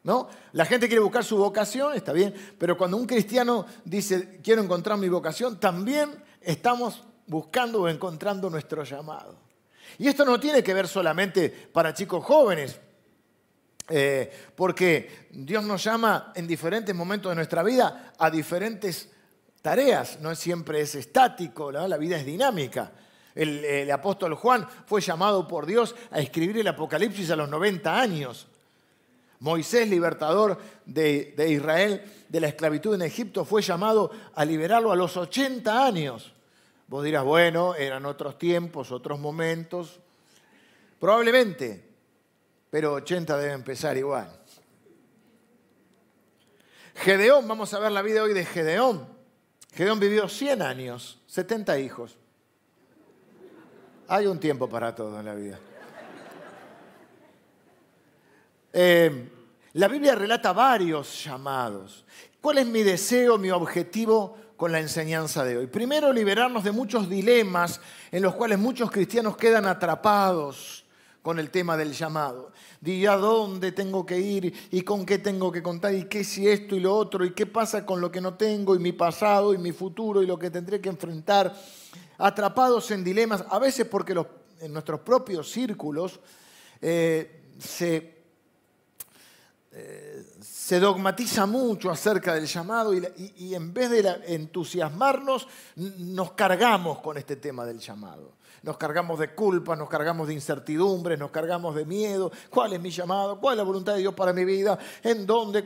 ¿No? 0.03 0.27
La 0.53 0.65
gente 0.65 0.87
quiere 0.87 1.01
buscar 1.01 1.23
su 1.23 1.37
vocación, 1.37 1.93
está 1.93 2.11
bien, 2.11 2.33
pero 2.57 2.75
cuando 2.75 2.97
un 2.97 3.05
cristiano 3.05 3.65
dice, 3.85 4.39
quiero 4.43 4.63
encontrar 4.63 4.97
mi 4.97 5.09
vocación, 5.09 5.59
también 5.59 6.09
estamos 6.41 7.03
buscando 7.27 7.81
o 7.81 7.87
encontrando 7.87 8.49
nuestro 8.49 8.83
llamado. 8.83 9.37
Y 9.99 10.07
esto 10.07 10.25
no 10.25 10.39
tiene 10.39 10.63
que 10.63 10.73
ver 10.73 10.87
solamente 10.87 11.49
para 11.49 11.93
chicos 11.93 12.25
jóvenes, 12.25 12.79
eh, 13.89 14.31
porque 14.55 15.27
Dios 15.31 15.63
nos 15.63 15.83
llama 15.83 16.31
en 16.35 16.47
diferentes 16.47 16.95
momentos 16.95 17.31
de 17.31 17.35
nuestra 17.35 17.61
vida 17.61 18.13
a 18.17 18.29
diferentes 18.31 19.09
tareas, 19.61 20.19
no 20.19 20.33
siempre 20.33 20.81
es 20.81 20.95
estático, 20.95 21.71
la 21.71 21.97
vida 21.97 22.17
es 22.17 22.25
dinámica. 22.25 22.91
El, 23.33 23.89
apóstol 23.91 24.35
Juan 24.35 24.67
fue 24.85 25.01
llamado 25.01 25.47
por 25.47 25.65
Dios 25.65 25.95
a 26.11 26.19
escribir 26.19 26.57
el 26.57 26.67
Apocalipsis 26.67 27.31
a 27.31 27.35
los 27.35 27.49
90 27.49 27.99
años. 27.99 28.47
Moisés, 29.41 29.89
libertador 29.89 30.57
de, 30.85 31.33
Israel 31.49 32.03
de 32.29 32.39
la 32.39 32.47
esclavitud 32.47 32.93
en 32.93 33.01
Egipto, 33.01 33.43
fue 33.43 33.63
llamado 33.63 34.11
a 34.35 34.45
liberarlo 34.45 34.91
a 34.91 34.95
los 34.95 35.17
80 35.17 35.83
años. 35.83 36.31
Vos 36.87 37.03
dirás, 37.03 37.23
bueno, 37.23 37.73
eran 37.73 38.05
otros 38.05 38.37
tiempos, 38.37 38.91
otros 38.91 39.19
momentos. 39.19 39.99
Probablemente, 40.99 41.83
pero 42.69 42.93
80 42.93 43.35
debe 43.37 43.53
empezar 43.53 43.97
igual. 43.97 44.29
Gedeón, 46.95 47.47
vamos 47.47 47.73
a 47.73 47.79
ver 47.79 47.91
la 47.91 48.03
vida 48.03 48.21
hoy 48.21 48.33
de 48.33 48.45
Gedeón. 48.45 49.07
Gedeón 49.73 49.99
vivió 49.99 50.29
100 50.29 50.61
años, 50.61 51.19
70 51.25 51.79
hijos. 51.79 52.15
Hay 54.07 54.27
un 54.27 54.39
tiempo 54.39 54.69
para 54.69 54.93
todo 54.93 55.19
en 55.19 55.25
la 55.25 55.33
vida. 55.33 55.59
Eh, 58.73 59.29
la 59.73 59.87
Biblia 59.87 60.15
relata 60.15 60.53
varios 60.53 61.23
llamados. 61.23 62.05
¿Cuál 62.39 62.59
es 62.59 62.67
mi 62.67 62.83
deseo, 62.83 63.37
mi 63.37 63.51
objetivo 63.51 64.37
con 64.57 64.71
la 64.71 64.79
enseñanza 64.79 65.43
de 65.43 65.57
hoy? 65.57 65.67
Primero, 65.67 66.11
liberarnos 66.11 66.63
de 66.63 66.71
muchos 66.71 67.09
dilemas 67.09 67.79
en 68.11 68.21
los 68.21 68.35
cuales 68.35 68.59
muchos 68.59 68.91
cristianos 68.91 69.37
quedan 69.37 69.65
atrapados 69.65 70.85
con 71.21 71.37
el 71.37 71.51
tema 71.51 71.77
del 71.77 71.93
llamado. 71.93 72.51
¿Y 72.83 73.05
a 73.05 73.15
dónde 73.15 73.71
tengo 73.71 74.05
que 74.05 74.19
ir 74.19 74.53
y 74.71 74.81
con 74.81 75.05
qué 75.05 75.19
tengo 75.19 75.51
que 75.51 75.61
contar 75.61 75.93
y 75.93 76.05
qué 76.05 76.23
si 76.23 76.47
esto 76.47 76.75
y 76.75 76.79
lo 76.79 76.95
otro 76.95 77.23
y 77.23 77.31
qué 77.31 77.45
pasa 77.45 77.85
con 77.85 78.01
lo 78.01 78.11
que 78.11 78.21
no 78.21 78.33
tengo 78.33 78.75
y 78.75 78.79
mi 78.79 78.91
pasado 78.91 79.53
y 79.53 79.57
mi 79.57 79.71
futuro 79.71 80.23
y 80.23 80.25
lo 80.25 80.39
que 80.39 80.49
tendré 80.49 80.81
que 80.81 80.89
enfrentar. 80.89 81.55
Atrapados 82.17 82.89
en 82.91 83.03
dilemas, 83.03 83.43
a 83.49 83.59
veces 83.59 83.85
porque 83.85 84.15
en 84.59 84.73
nuestros 84.73 85.01
propios 85.01 85.51
círculos 85.51 86.19
eh, 86.81 87.43
se 87.59 88.20
se 90.41 90.79
dogmatiza 90.79 91.45
mucho 91.45 91.89
acerca 91.89 92.35
del 92.35 92.45
llamado 92.45 92.93
y, 92.93 93.55
en 93.55 93.73
vez 93.73 93.89
de 93.89 94.21
entusiasmarnos, 94.27 95.47
nos 95.75 96.33
cargamos 96.33 96.99
con 96.99 97.17
este 97.17 97.37
tema 97.37 97.65
del 97.65 97.79
llamado. 97.79 98.33
Nos 98.63 98.77
cargamos 98.77 99.17
de 99.17 99.33
culpa, 99.33 99.75
nos 99.75 99.89
cargamos 99.89 100.27
de 100.27 100.35
incertidumbre, 100.35 101.17
nos 101.17 101.31
cargamos 101.31 101.73
de 101.73 101.83
miedo. 101.83 102.31
¿Cuál 102.49 102.73
es 102.73 102.81
mi 102.81 102.91
llamado? 102.91 103.39
¿Cuál 103.39 103.53
es 103.53 103.57
la 103.57 103.63
voluntad 103.63 103.93
de 103.93 103.99
Dios 103.99 104.13
para 104.13 104.33
mi 104.33 104.45
vida? 104.45 104.77
¿En 105.01 105.25
dónde? 105.25 105.63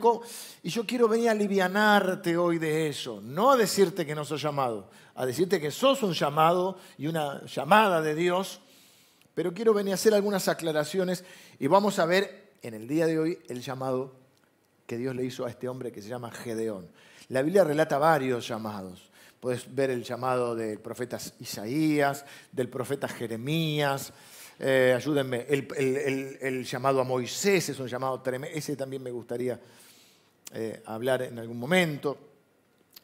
Y 0.62 0.70
yo 0.70 0.86
quiero 0.86 1.06
venir 1.06 1.28
a 1.28 1.32
alivianarte 1.32 2.38
hoy 2.38 2.58
de 2.58 2.88
eso. 2.88 3.20
No 3.20 3.50
a 3.50 3.56
decirte 3.56 4.06
que 4.06 4.14
no 4.14 4.24
sos 4.24 4.40
llamado, 4.40 4.88
a 5.14 5.26
decirte 5.26 5.60
que 5.60 5.70
sos 5.70 6.02
un 6.04 6.14
llamado 6.14 6.78
y 6.96 7.06
una 7.06 7.44
llamada 7.44 8.00
de 8.00 8.14
Dios. 8.14 8.60
Pero 9.34 9.52
quiero 9.52 9.74
venir 9.74 9.92
a 9.92 9.96
hacer 9.96 10.14
algunas 10.14 10.48
aclaraciones 10.48 11.22
y 11.58 11.66
vamos 11.66 11.98
a 11.98 12.06
ver 12.06 12.45
en 12.62 12.74
el 12.74 12.88
día 12.88 13.06
de 13.06 13.18
hoy 13.18 13.38
el 13.48 13.60
llamado 13.60 14.14
que 14.86 14.96
Dios 14.96 15.14
le 15.14 15.24
hizo 15.24 15.44
a 15.44 15.50
este 15.50 15.68
hombre 15.68 15.92
que 15.92 16.02
se 16.02 16.08
llama 16.08 16.30
Gedeón. 16.30 16.88
La 17.28 17.42
Biblia 17.42 17.64
relata 17.64 17.98
varios 17.98 18.46
llamados. 18.46 19.10
Puedes 19.40 19.74
ver 19.74 19.90
el 19.90 20.02
llamado 20.02 20.54
del 20.54 20.78
profeta 20.78 21.18
Isaías, 21.40 22.24
del 22.52 22.68
profeta 22.68 23.08
Jeremías, 23.08 24.12
eh, 24.58 24.94
ayúdenme, 24.96 25.46
el, 25.48 26.64
llamado 26.64 27.00
a 27.00 27.04
Moisés 27.04 27.68
es 27.68 27.78
un 27.78 27.88
llamado 27.88 28.20
tremendo, 28.22 28.56
ese 28.56 28.74
también 28.74 29.02
me 29.02 29.10
gustaría 29.10 29.60
eh, 30.52 30.82
hablar 30.86 31.22
en 31.22 31.38
algún 31.38 31.58
momento. 31.58 32.18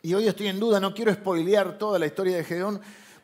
Y 0.01 0.15
hoy 0.15 0.27
estoy 0.27 0.49
en 0.49 0.59
duda, 0.59 0.81
no 0.81 0.95
quiero 0.95 1.13
spoilear 1.13 1.77
toda 1.79 1.99
la 1.99 2.07
historia 2.07 2.37
de 2.37 2.45
Gedeón, 2.45 2.81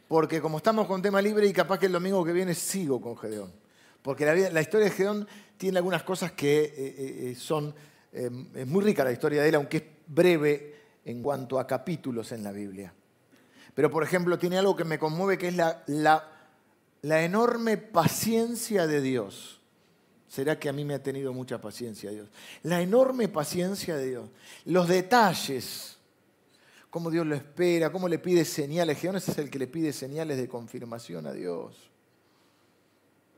porque 0.06 0.40
como 0.40 0.58
estamos 0.58 0.86
con 0.86 1.00
tema 1.00 1.22
libre 1.22 1.46
y 1.46 1.52
capaz 1.52 1.78
que 1.78 1.86
el 1.86 1.92
domingo 1.92 2.24
que 2.24 2.32
viene 2.32 2.54
sigo 2.54 3.00
con 3.00 3.16
Gedeón. 3.16 3.52
Porque 4.02 4.26
la, 4.26 4.60
historia 4.60 4.86
de 4.86 4.92
Gedeón 4.92 5.26
tiene 5.58 5.78
algunas 5.78 6.04
cosas 6.04 6.32
que 6.32 6.62
eh, 6.62 6.72
eh, 6.76 7.30
eh, 7.30 7.34
son... 7.34 7.74
es 8.12 8.66
muy 8.66 8.82
rica 8.82 9.04
la 9.04 9.12
historia 9.12 9.42
de 9.42 9.48
él, 9.48 9.54
aunque 9.56 9.76
es 9.76 9.82
breve 10.06 10.74
en 11.04 11.22
cuanto 11.22 11.58
a 11.58 11.66
capítulos 11.66 12.32
en 12.32 12.42
la 12.42 12.52
Biblia. 12.52 12.94
Pero, 13.74 13.90
por 13.90 14.02
ejemplo, 14.02 14.38
tiene 14.38 14.56
algo 14.58 14.74
que 14.74 14.84
me 14.84 14.98
conmueve, 14.98 15.36
que 15.36 15.48
es 15.48 15.56
la, 15.56 15.84
la 17.02 17.22
enorme 17.22 17.76
paciencia 17.76 18.86
de 18.86 19.00
Dios. 19.02 19.60
¿Será 20.28 20.58
que 20.58 20.68
a 20.68 20.72
mí 20.72 20.84
me 20.84 20.94
ha 20.94 21.02
tenido 21.02 21.32
mucha 21.32 21.60
paciencia 21.60 22.10
Dios? 22.10 22.28
La 22.62 22.82
enorme 22.82 23.28
paciencia 23.28 23.96
de 23.96 24.06
Dios. 24.06 24.30
Los 24.66 24.86
detalles, 24.86 25.96
cómo 26.90 27.10
Dios 27.10 27.26
lo 27.26 27.34
espera, 27.34 27.90
cómo 27.90 28.08
le 28.08 28.18
pide 28.18 28.44
señales. 28.44 28.98
Gedeón 28.98 29.16
es 29.16 29.38
el 29.38 29.50
que 29.50 29.58
le 29.58 29.66
pide 29.66 29.92
señales 29.92 30.36
de 30.36 30.48
confirmación 30.48 31.26
a 31.26 31.32
Dios. 31.32 31.90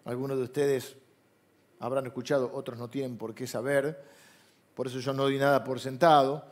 Algunos 0.05 0.39
de 0.39 0.45
ustedes 0.45 0.97
habrán 1.81 2.07
escuchado, 2.07 2.51
otros 2.55 2.79
no 2.79 2.89
tienen 2.89 3.17
por 3.19 3.35
qué 3.35 3.47
saber, 3.47 4.03
por 4.75 4.87
eso 4.87 5.01
yo 5.01 5.13
no 5.13 5.25
doy 5.25 5.39
nada 5.39 5.65
por 5.65 5.81
sentado, 5.81 6.45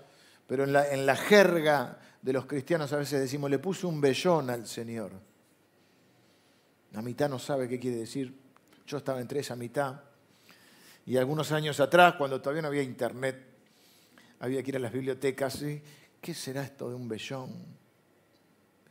pero 0.46 0.64
en 0.64 0.72
la, 0.72 0.90
en 0.90 1.06
la 1.06 1.16
jerga 1.16 1.98
de 2.20 2.32
los 2.32 2.46
cristianos 2.46 2.92
a 2.92 2.96
veces 2.96 3.20
decimos, 3.20 3.50
le 3.50 3.58
puse 3.58 3.86
un 3.86 4.00
vellón 4.00 4.50
al 4.50 4.66
Señor. 4.66 5.12
La 6.92 7.02
mitad 7.02 7.28
no 7.28 7.38
sabe 7.38 7.68
qué 7.68 7.78
quiere 7.78 7.98
decir. 7.98 8.34
Yo 8.86 8.96
estaba 8.96 9.20
entre 9.20 9.40
esa 9.40 9.54
mitad. 9.54 10.00
Y 11.06 11.16
algunos 11.16 11.52
años 11.52 11.78
atrás, 11.80 12.14
cuando 12.14 12.40
todavía 12.40 12.62
no 12.62 12.68
había 12.68 12.82
internet, 12.82 13.44
había 14.40 14.62
que 14.62 14.70
ir 14.70 14.76
a 14.76 14.80
las 14.80 14.92
bibliotecas. 14.92 15.62
y 15.62 15.82
¿Qué 16.20 16.34
será 16.34 16.62
esto 16.62 16.88
de 16.88 16.94
un 16.94 17.08
vellón? 17.08 17.50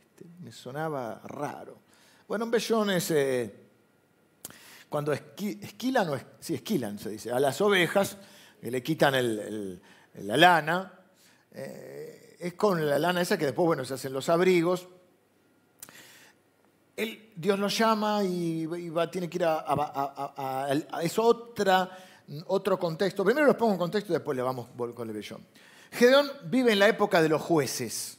Este, 0.00 0.24
me 0.40 0.52
sonaba 0.52 1.20
raro. 1.24 1.78
Bueno, 2.26 2.44
un 2.44 2.50
vellón 2.50 2.90
es 2.90 3.10
eh, 3.10 3.67
cuando 4.88 5.12
esquilan, 5.12 6.08
o 6.08 6.18
esquilan, 6.40 6.98
se 6.98 7.10
dice, 7.10 7.30
a 7.30 7.38
las 7.38 7.60
ovejas, 7.60 8.16
que 8.60 8.70
le 8.70 8.82
quitan 8.82 9.80
la 10.14 10.36
lana, 10.36 10.92
eh, 11.52 12.36
es 12.40 12.54
con 12.54 12.84
la 12.86 12.98
lana 12.98 13.20
esa 13.20 13.36
que 13.36 13.46
después, 13.46 13.66
bueno, 13.66 13.84
se 13.84 13.94
hacen 13.94 14.12
los 14.12 14.28
abrigos. 14.28 14.88
Dios 17.36 17.58
lo 17.58 17.68
llama 17.68 18.24
y, 18.24 18.66
tiene 19.12 19.30
que 19.30 19.38
ir 19.38 19.44
a, 19.44 20.68
es 21.00 21.18
otra, 21.18 21.88
otro 22.46 22.78
contexto. 22.78 23.24
Primero 23.24 23.46
los 23.46 23.56
pongo 23.56 23.74
en 23.74 23.78
contexto 23.78 24.12
y 24.12 24.14
después 24.14 24.36
le 24.36 24.42
vamos 24.42 24.68
con 24.94 25.08
el 25.08 25.14
vellón. 25.14 25.46
Gedeón 25.92 26.28
vive 26.44 26.72
en 26.72 26.80
la 26.80 26.88
época 26.88 27.22
de 27.22 27.28
los 27.28 27.40
jueces, 27.40 28.18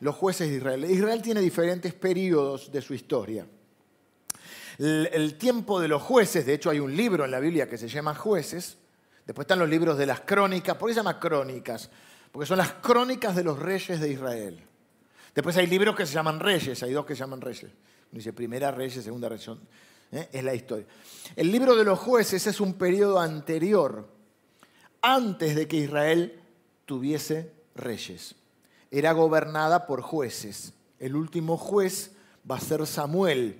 los 0.00 0.14
jueces 0.14 0.48
de 0.48 0.56
Israel. 0.56 0.84
Israel 0.84 1.20
tiene 1.20 1.40
diferentes 1.40 1.92
periodos 1.92 2.72
de 2.72 2.80
su 2.80 2.94
historia 2.94 3.46
el 4.78 5.34
tiempo 5.38 5.80
de 5.80 5.88
los 5.88 6.02
jueces, 6.02 6.46
de 6.46 6.54
hecho 6.54 6.70
hay 6.70 6.80
un 6.80 6.96
libro 6.96 7.24
en 7.24 7.30
la 7.30 7.40
Biblia 7.40 7.68
que 7.68 7.78
se 7.78 7.88
llama 7.88 8.14
Jueces, 8.14 8.78
después 9.26 9.44
están 9.44 9.58
los 9.58 9.68
libros 9.68 9.98
de 9.98 10.06
las 10.06 10.20
crónicas, 10.20 10.76
¿por 10.76 10.88
qué 10.88 10.94
se 10.94 11.00
llama 11.00 11.18
crónicas? 11.20 11.90
Porque 12.30 12.46
son 12.46 12.58
las 12.58 12.72
crónicas 12.74 13.36
de 13.36 13.44
los 13.44 13.58
reyes 13.58 14.00
de 14.00 14.10
Israel. 14.10 14.62
Después 15.34 15.56
hay 15.56 15.66
libros 15.66 15.96
que 15.96 16.06
se 16.06 16.14
llaman 16.14 16.40
reyes, 16.40 16.82
hay 16.82 16.92
dos 16.92 17.06
que 17.06 17.14
se 17.14 17.20
llaman 17.20 17.40
reyes. 17.40 17.70
dice 18.10 18.32
primera 18.32 18.70
reyes, 18.70 19.04
segunda 19.04 19.28
reyes, 19.28 19.50
¿eh? 20.12 20.28
es 20.32 20.44
la 20.44 20.54
historia. 20.54 20.86
El 21.36 21.50
libro 21.50 21.74
de 21.76 21.84
los 21.84 21.98
jueces 21.98 22.46
es 22.46 22.60
un 22.60 22.74
periodo 22.74 23.18
anterior, 23.18 24.08
antes 25.00 25.56
de 25.56 25.66
que 25.66 25.76
Israel 25.78 26.40
tuviese 26.86 27.52
reyes. 27.74 28.34
Era 28.90 29.12
gobernada 29.12 29.86
por 29.86 30.02
jueces. 30.02 30.74
El 30.98 31.16
último 31.16 31.56
juez 31.56 32.12
va 32.48 32.56
a 32.56 32.60
ser 32.60 32.86
Samuel, 32.86 33.58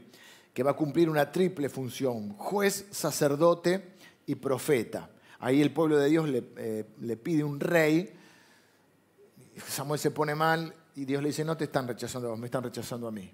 que 0.53 0.63
va 0.63 0.73
a 0.73 0.77
cumplir 0.77 1.09
una 1.09 1.31
triple 1.33 1.69
función, 1.69 2.37
juez, 2.37 2.87
sacerdote 2.91 3.95
y 4.27 4.35
profeta. 4.35 5.11
Ahí 5.39 5.61
el 5.61 5.73
pueblo 5.73 5.99
de 5.99 6.09
Dios 6.09 6.29
le, 6.29 6.45
eh, 6.57 7.17
pide 7.23 7.43
un 7.43 7.59
rey, 7.59 8.13
Samuel 9.67 9.99
se 9.99 10.11
pone 10.11 10.35
mal 10.35 10.75
y 10.95 11.05
Dios 11.05 11.23
le 11.23 11.31
dice, 11.31 11.45
no 11.45 11.57
te 11.57 11.65
están 11.65 11.89
rechazando 11.89 12.29
a 12.29 12.31
vos, 12.33 12.39
me 12.39 12.47
están 12.47 12.63
rechazando 12.63 13.09
a 13.09 13.11
mí. 13.11 13.31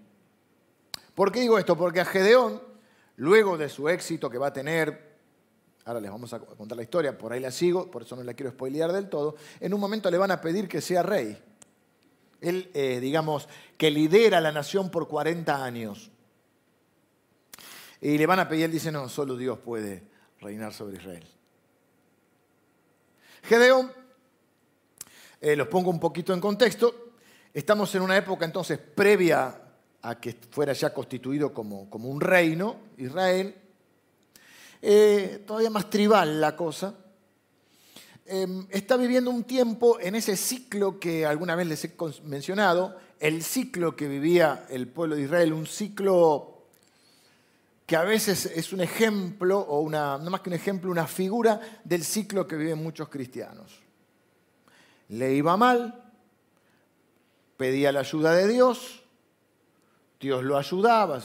¿Por 1.15 1.33
qué 1.33 1.41
digo 1.41 1.59
esto? 1.59 1.77
Porque 1.77 2.01
a 2.01 2.05
Gedeón, 2.05 2.63
luego 3.17 3.59
de 3.59 3.69
su 3.69 3.89
éxito 3.89 4.31
que 4.31 4.39
va 4.39 4.49
a 4.49 4.53
tener, 4.53 5.17
ahora 5.85 6.01
les 6.01 6.11
vamos 6.11 6.33
a 6.33 6.39
contar 6.39 6.77
la 6.77 6.85
historia, 6.85 7.19
por 7.19 7.33
ahí 7.33 7.41
la 7.41 7.51
sigo, 7.51 7.91
por 7.91 8.03
eso 8.03 8.15
no 8.15 8.23
la 8.23 8.35
quiero 8.35 8.53
spoilear 8.53 8.93
del 8.93 9.09
todo, 9.09 9.35
en 9.59 9.75
un 9.75 9.81
momento 9.81 10.11
le 10.11 10.19
van 10.19 10.31
a 10.31 10.41
pedir 10.41 10.69
que 10.69 10.81
sea 10.81 11.03
rey. 11.03 11.37
Él, 12.41 12.71
eh, 12.73 13.01
digamos, 13.01 13.49
que 13.77 13.91
lidera 13.91 14.41
la 14.41 14.53
nación 14.53 14.91
por 14.91 15.09
40 15.09 15.65
años. 15.65 16.13
Y 18.01 18.17
le 18.17 18.27
van 18.27 18.41
a 18.41 18.49
pedir, 18.49 18.67
él 18.67 18.73
dice, 18.73 18.93
no, 18.93 19.09
solo 19.09 19.37
Dios 19.37 19.59
puede 19.59 20.03
reinar 20.41 20.73
sobre 20.73 20.99
Israel. 20.99 21.27
Gedeón, 23.43 23.93
eh, 25.41 25.57
los 25.57 25.69
pongo 25.69 25.91
un 25.91 25.99
poquito 25.99 26.33
en 26.33 26.41
contexto, 26.41 27.13
estamos 27.53 27.95
en 27.95 28.03
una 28.03 28.17
época 28.17 28.45
entonces 28.45 28.79
previa 28.79 29.63
a 30.03 30.21
que 30.21 30.37
fuera 30.51 30.73
ya 30.73 30.93
constituido 30.93 31.53
como, 31.53 31.89
como 31.91 32.09
un 32.09 32.21
reino, 32.21 32.77
Israel, 32.99 33.55
eh, 34.81 35.43
todavía 35.47 35.71
más 35.71 35.91
tribal 35.91 36.41
la 36.41 36.55
cosa. 36.55 36.95
em, 38.27 38.67
está 38.71 38.97
viviendo 38.97 39.31
un 39.31 39.45
tiempo 39.45 39.99
en 39.99 40.15
ese 40.15 40.37
ciclo 40.37 41.01
que 41.01 41.25
alguna 41.25 41.57
vez 41.57 41.67
les 41.67 41.85
he 41.85 41.95
mencionado, 42.25 42.97
el 43.19 43.43
ciclo 43.43 43.97
que 43.97 44.07
vivía 44.07 44.67
el 44.69 44.87
pueblo 44.87 45.17
de 45.17 45.23
Israel, 45.23 45.55
un 45.55 45.67
ciclo 45.67 46.58
que 47.89 47.97
a 47.97 48.05
veces 48.05 48.45
es 48.45 48.75
un 48.75 48.83
ejemplo, 48.83 49.61
o 49.61 49.81
una, 49.81 50.19
no 50.19 50.31
más 50.31 50.43
que 50.43 50.51
un 50.51 50.55
ejemplo, 50.55 50.91
una 50.91 51.07
figura 51.07 51.59
del 51.83 52.05
ciclo 52.05 52.47
que 52.47 52.55
viven 52.55 52.83
muchos 52.83 53.09
cristianos. 53.09 53.81
Le 55.09 55.33
iba 55.33 55.57
mal, 55.57 56.05
pedía 57.57 57.91
la 57.91 58.01
ayuda 58.01 58.35
de 58.35 58.47
Dios, 58.47 59.03
Dios 60.21 60.45
lo 60.45 60.59
ayudaba, 60.59 61.19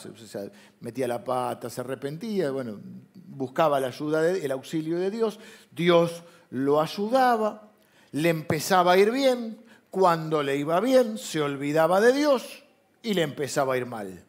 metía 0.80 1.06
la 1.06 1.22
pata, 1.22 1.70
se 1.70 1.82
arrepentía, 1.82 2.50
bueno, 2.52 2.80
buscaba 3.14 3.82
la 3.82 3.88
ayuda, 3.88 4.26
el 4.30 4.52
auxilio 4.52 4.98
de 4.98 5.12
Dios, 5.12 5.42
Dios 5.70 6.24
lo 6.50 6.80
ayudaba, 6.80 7.72
le 8.14 8.30
empezaba 8.30 8.94
a 8.94 8.98
ir 8.98 9.12
bien, 9.12 9.62
cuando 9.92 10.42
le 10.42 10.56
iba 10.56 10.80
bien 10.80 11.18
se 11.18 11.42
olvidaba 11.42 12.00
de 12.00 12.14
Dios 12.14 12.64
y 13.02 13.16
le 13.16 13.24
empezaba 13.24 13.74
a 13.74 13.78
ir 13.78 13.86
mal. 13.86 14.24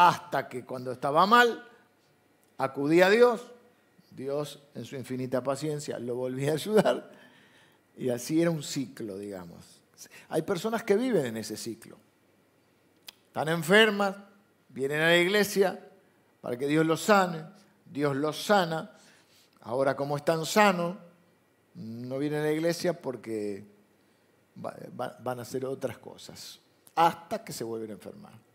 Hasta 0.00 0.48
que 0.48 0.64
cuando 0.64 0.92
estaba 0.92 1.26
mal, 1.26 1.66
acudía 2.56 3.06
a 3.06 3.10
Dios, 3.10 3.50
Dios 4.12 4.62
en 4.76 4.84
su 4.84 4.94
infinita 4.94 5.42
paciencia 5.42 5.98
lo 5.98 6.14
volvía 6.14 6.52
a 6.52 6.54
ayudar 6.54 7.10
y 7.96 8.08
así 8.10 8.40
era 8.40 8.52
un 8.52 8.62
ciclo, 8.62 9.18
digamos. 9.18 9.80
Hay 10.28 10.42
personas 10.42 10.84
que 10.84 10.94
viven 10.94 11.26
en 11.26 11.36
ese 11.36 11.56
ciclo. 11.56 11.98
Están 13.26 13.48
enfermas, 13.48 14.14
vienen 14.68 15.00
a 15.00 15.06
la 15.06 15.16
iglesia 15.16 15.84
para 16.40 16.56
que 16.56 16.68
Dios 16.68 16.86
los 16.86 17.02
sane, 17.02 17.44
Dios 17.84 18.14
los 18.14 18.40
sana. 18.40 18.92
Ahora 19.62 19.96
como 19.96 20.16
están 20.16 20.46
sanos, 20.46 20.96
no 21.74 22.18
vienen 22.20 22.42
a 22.42 22.44
la 22.44 22.52
iglesia 22.52 22.92
porque 22.92 23.66
van 24.54 25.40
a 25.40 25.42
hacer 25.42 25.64
otras 25.64 25.98
cosas, 25.98 26.60
hasta 26.94 27.42
que 27.42 27.52
se 27.52 27.64
vuelven 27.64 27.90
a 27.90 27.94
enfermar. 27.94 28.47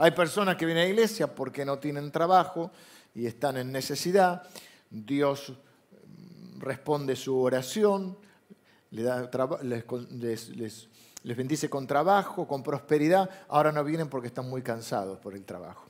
Hay 0.00 0.12
personas 0.12 0.56
que 0.56 0.64
vienen 0.64 0.84
a 0.84 0.86
la 0.86 0.92
iglesia 0.92 1.34
porque 1.34 1.62
no 1.62 1.78
tienen 1.78 2.10
trabajo 2.10 2.70
y 3.14 3.26
están 3.26 3.58
en 3.58 3.70
necesidad. 3.70 4.44
Dios 4.88 5.52
mm, 5.52 6.58
responde 6.58 7.14
su 7.16 7.38
oración, 7.38 8.16
les, 8.90 10.88
les 11.22 11.36
bendice 11.36 11.68
con 11.68 11.86
trabajo, 11.86 12.48
con 12.48 12.62
prosperidad. 12.62 13.28
Ahora 13.48 13.72
no 13.72 13.84
vienen 13.84 14.08
porque 14.08 14.28
están 14.28 14.48
muy 14.48 14.62
cansados 14.62 15.18
por 15.18 15.34
el 15.34 15.44
trabajo. 15.44 15.84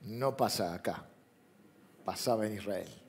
No 0.00 0.36
pasa 0.36 0.74
acá, 0.74 1.06
pasaba 2.04 2.44
en 2.44 2.54
Israel. 2.54 3.03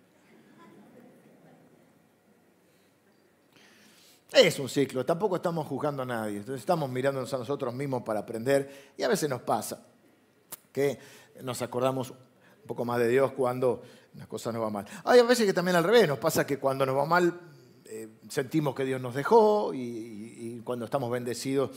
Es 4.32 4.60
un 4.60 4.68
ciclo, 4.68 5.06
tampoco 5.06 5.36
estamos 5.38 5.68
juzgando 5.68 6.04
a 6.04 6.06
nadie, 6.06 6.44
estamos 6.56 6.90
mirándonos 6.90 7.34
a 7.34 7.38
nosotros 7.38 7.74
mismos 7.74 8.04
para 8.04 8.22
aprender 8.22 8.94
y 8.98 9.04
a 9.04 9.08
veces 9.08 9.30
nos 9.30 9.42
pasa 9.42 9.86
que 10.72 11.00
nos 11.42 11.62
acordamos 11.62 12.12
un 12.12 12.68
poco 12.68 12.84
más 12.84 13.00
de 13.00 13.08
Dios 13.08 13.32
cuando 13.34 13.82
las 14.16 14.28
cosas 14.28 14.54
nos 14.54 14.64
van 14.64 14.74
mal. 14.74 14.86
Hay 15.04 15.20
a 15.20 15.24
veces 15.24 15.46
que 15.46 15.54
también 15.54 15.78
al 15.78 15.84
revés, 15.84 16.08
nos 16.08 16.18
pasa 16.18 16.46
que 16.46 16.58
cuando 16.58 16.86
nos 16.86 16.98
va 16.98 17.06
mal 17.06 17.40
eh, 17.86 18.10
sentimos 18.30 18.74
que 18.74 18.84
Dios 18.84 19.00
nos 19.00 19.14
dejó 19.14 19.72
y, 19.74 20.62
cuando 20.64 20.86
estamos 20.86 21.12
bendecidos 21.12 21.70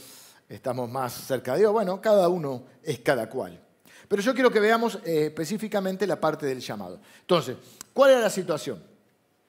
estamos 0.48 0.90
más 0.90 1.12
cerca 1.12 1.52
de 1.52 1.60
Dios. 1.60 1.72
Bueno, 1.72 2.00
cada 2.00 2.28
uno 2.28 2.64
es 2.82 3.00
cada 3.00 3.28
cual. 3.28 3.60
Pero 4.08 4.22
yo 4.22 4.32
quiero 4.32 4.50
que 4.50 4.60
veamos 4.60 4.98
eh, 5.04 5.26
específicamente 5.26 6.06
la 6.06 6.18
parte 6.18 6.46
del 6.46 6.60
llamado. 6.60 6.98
Entonces, 7.20 7.58
¿cuál 7.92 8.12
era 8.12 8.20
la 8.20 8.30
situación? 8.30 8.82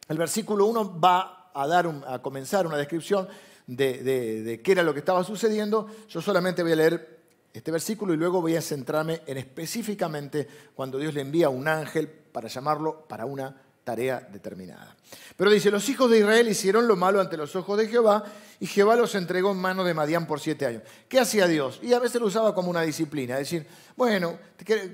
El 0.09 0.17
versículo 0.17 0.65
1 0.65 0.99
va 0.99 1.38
a, 1.61 1.67
dar 1.67 1.87
a 2.07 2.21
comenzar 2.21 2.65
una 2.67 2.77
descripción 2.77 3.27
de, 3.67 4.61
qué 4.63 4.71
era 4.71 4.83
lo 4.83 4.93
que 4.93 4.99
estaba 4.99 5.23
sucediendo, 5.23 5.87
yo 6.07 6.21
solamente 6.21 6.63
voy 6.63 6.71
a 6.71 6.75
leer 6.75 7.19
este 7.53 7.71
versículo 7.71 8.13
y 8.13 8.17
luego 8.17 8.41
voy 8.41 8.55
a 8.55 8.61
centrarme 8.61 9.21
en 9.25 9.37
específicamente 9.37 10.47
cuando 10.73 10.97
Dios 10.97 11.13
le 11.13 11.21
envía 11.21 11.49
un 11.49 11.67
ángel 11.67 12.07
para 12.07 12.47
llamarlo 12.47 13.05
para 13.07 13.25
una 13.25 13.55
tarea 13.83 14.19
determinada. 14.31 14.95
Pero 15.35 15.49
dice, 15.49 15.71
los 15.71 15.87
hijos 15.89 16.11
de 16.11 16.19
Israel 16.19 16.47
hicieron 16.47 16.87
lo 16.87 16.95
malo 16.95 17.19
ante 17.19 17.37
los 17.37 17.55
ojos 17.55 17.77
de 17.77 17.87
Jehová 17.87 18.23
y 18.59 18.67
Jehová 18.67 18.95
los 18.95 19.15
entregó 19.15 19.51
en 19.51 19.57
manos 19.57 19.85
de 19.85 19.93
Madián 19.93 20.27
por 20.27 20.39
siete 20.39 20.65
años. 20.65 20.83
¿Qué 21.07 21.19
hacía 21.19 21.47
Dios? 21.47 21.79
Y 21.81 21.93
a 21.93 21.99
veces 21.99 22.21
lo 22.21 22.27
usaba 22.27 22.53
como 22.53 22.69
una 22.69 22.81
disciplina, 22.81 23.37
decir, 23.37 23.65
bueno, 23.95 24.37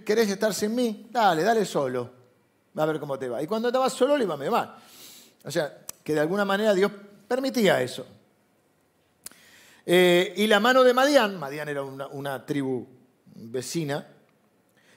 ¿querés 0.05 0.29
estar 0.29 0.53
sin 0.53 0.75
mí? 0.75 1.09
Dale, 1.11 1.43
dale 1.43 1.65
solo, 1.65 2.09
va 2.77 2.83
a 2.83 2.85
ver 2.85 2.99
cómo 2.99 3.19
te 3.19 3.27
va. 3.27 3.41
Y 3.41 3.47
cuando 3.47 3.67
estaba 3.67 3.89
solo 3.89 4.17
le 4.17 4.23
iba 4.23 4.35
a 4.35 4.37
mal. 4.37 4.75
O 5.43 5.51
sea, 5.51 5.84
que 6.05 6.13
de 6.13 6.19
alguna 6.19 6.45
manera 6.45 6.75
Dios 6.75 6.91
permitía 7.27 7.81
eso. 7.81 8.05
Eh, 9.87 10.33
y 10.37 10.45
la 10.45 10.59
mano 10.59 10.83
de 10.83 10.93
Madián, 10.93 11.39
Madián 11.39 11.67
era 11.67 11.81
una, 11.81 12.45
tribu 12.45 12.87
vecina, 13.33 14.07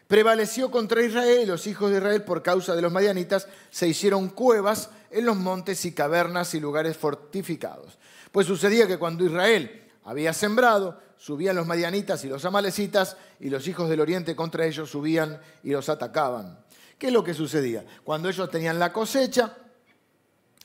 prevaleció 0.06 0.70
contra 0.70 1.02
Israel 1.02 1.40
y 1.42 1.46
los 1.46 1.66
hijos 1.66 1.90
de 1.90 1.96
Israel 1.96 2.22
por 2.24 2.42
causa 2.42 2.76
de 2.76 2.82
los 2.82 2.92
madianitas 2.92 3.48
se 3.70 3.88
hicieron 3.88 4.28
cuevas 4.28 4.90
en 5.10 5.24
los 5.24 5.36
montes 5.36 5.86
y 5.86 5.92
cavernas 5.92 6.52
y 6.52 6.60
lugares 6.60 6.98
fortificados. 6.98 7.98
Pues 8.30 8.46
sucedía 8.46 8.86
que 8.86 8.98
cuando 8.98 9.24
Israel 9.24 9.88
había 10.04 10.34
sembrado, 10.34 11.00
subían 11.16 11.56
los 11.56 11.66
madianitas 11.66 12.22
y 12.24 12.28
los 12.28 12.44
amalecitas 12.44 13.16
y 13.40 13.48
los 13.48 13.66
hijos 13.66 13.88
del 13.88 14.00
oriente 14.00 14.36
contra 14.36 14.66
ellos 14.66 14.90
subían 14.90 15.40
y 15.62 15.70
los 15.70 15.88
atacaban. 15.88 16.58
¿Qué 16.98 17.06
es 17.06 17.12
lo 17.14 17.24
que 17.24 17.32
sucedía? 17.32 17.86
Cuando 18.04 18.28
ellos 18.28 18.50
tenían 18.50 18.78
la 18.78 18.92
cosecha, 18.92 19.56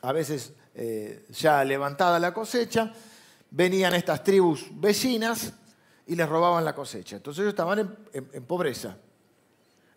a 0.03 0.11
veces 0.11 0.53
eh, 0.75 1.25
ya 1.29 1.63
levantada 1.63 2.19
la 2.19 2.33
cosecha, 2.33 2.91
venían 3.49 3.93
estas 3.93 4.21
tribus 4.21 4.67
vecinas 4.71 5.53
y 6.05 6.15
les 6.15 6.27
robaban 6.27 6.65
la 6.65 6.75
cosecha. 6.75 7.15
Entonces 7.15 7.41
ellos 7.41 7.53
estaban 7.53 7.95
en, 8.11 8.45
pobreza. 8.45 8.97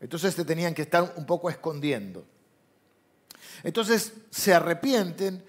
Entonces 0.01 0.35
se 0.35 0.45
tenían 0.45 0.75
que 0.75 0.83
estar 0.83 1.15
un 1.17 1.27
poco 1.27 1.51
escondiendo. 1.51 2.25
Entonces 3.65 4.13
se 4.31 4.55
arrepienten, 4.55 5.45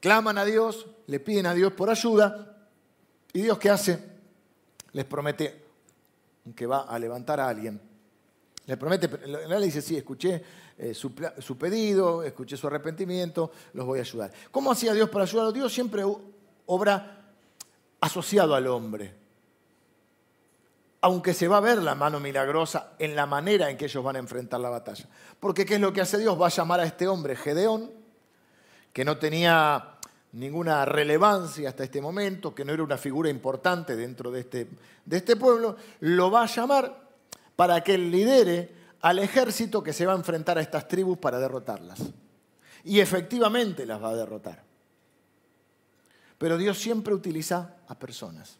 claman 0.00 0.38
a 0.38 0.46
Dios, 0.46 0.86
le 1.06 1.20
piden 1.20 1.44
a 1.44 1.52
Dios 1.52 1.74
por 1.74 1.90
ayuda 1.90 2.56
y 3.34 3.42
Dios 3.42 3.58
qué 3.58 3.68
hace? 3.68 4.02
Les 4.92 5.04
promete 5.04 5.66
que 6.56 6.66
va 6.66 6.84
a 6.84 6.98
levantar 6.98 7.40
a 7.40 7.48
alguien. 7.48 7.87
Les 8.68 8.76
promete, 8.76 9.08
le 9.26 9.60
dice, 9.60 9.80
sí, 9.80 9.96
escuché 9.96 10.42
eh, 10.76 10.92
su, 10.92 11.14
pedido, 11.56 12.22
escuché 12.22 12.54
su 12.54 12.66
arrepentimiento, 12.66 13.50
los 13.72 13.86
voy 13.86 13.98
a 13.98 14.02
ayudar. 14.02 14.30
¿Cómo 14.50 14.70
hacía 14.70 14.92
Dios 14.92 15.08
para 15.08 15.24
ayudarlos? 15.24 15.54
Dios 15.54 15.72
siempre 15.72 16.04
obra 16.66 17.30
asociado 17.98 18.54
al 18.54 18.66
hombre. 18.66 19.14
Aunque 21.00 21.32
se 21.32 21.48
va 21.48 21.56
a 21.56 21.60
ver 21.60 21.78
la 21.78 21.94
mano 21.94 22.20
milagrosa 22.20 22.92
en 22.98 23.16
la 23.16 23.24
manera 23.24 23.70
en 23.70 23.78
que 23.78 23.86
ellos 23.86 24.04
van 24.04 24.16
a 24.16 24.18
enfrentar 24.18 24.60
la 24.60 24.68
batalla. 24.68 25.06
Porque 25.40 25.64
¿qué 25.64 25.76
es 25.76 25.80
lo 25.80 25.94
que 25.94 26.02
hace 26.02 26.18
Dios? 26.18 26.38
Va 26.38 26.48
a 26.48 26.50
llamar 26.50 26.80
a 26.80 26.84
este 26.84 27.08
hombre 27.08 27.36
Gedeón, 27.36 27.90
que 28.92 29.02
no 29.02 29.16
tenía 29.16 29.98
ninguna 30.32 30.84
relevancia 30.84 31.70
hasta 31.70 31.84
este 31.84 32.02
momento, 32.02 32.54
que 32.54 32.66
no 32.66 32.74
era 32.74 32.82
una 32.82 32.98
figura 32.98 33.30
importante 33.30 33.96
dentro 33.96 34.30
de 34.30 34.40
este, 34.40 34.68
de 35.06 35.16
este 35.16 35.36
pueblo, 35.36 35.74
lo 36.00 36.30
va 36.30 36.42
a 36.42 36.46
llamar 36.46 37.07
para 37.58 37.82
que 37.82 37.94
él 37.94 38.12
lidere 38.12 38.72
al 39.00 39.18
ejército 39.18 39.82
que 39.82 39.92
se 39.92 40.06
va 40.06 40.12
a 40.12 40.16
enfrentar 40.16 40.58
a 40.58 40.60
estas 40.60 40.86
tribus 40.86 41.18
para 41.18 41.40
derrotarlas. 41.40 41.98
Y 42.84 43.00
efectivamente 43.00 43.84
las 43.84 44.00
va 44.00 44.10
a 44.10 44.14
derrotar. 44.14 44.62
Pero 46.38 46.56
Dios 46.56 46.78
siempre 46.78 47.12
utiliza 47.12 47.74
a 47.88 47.98
personas. 47.98 48.58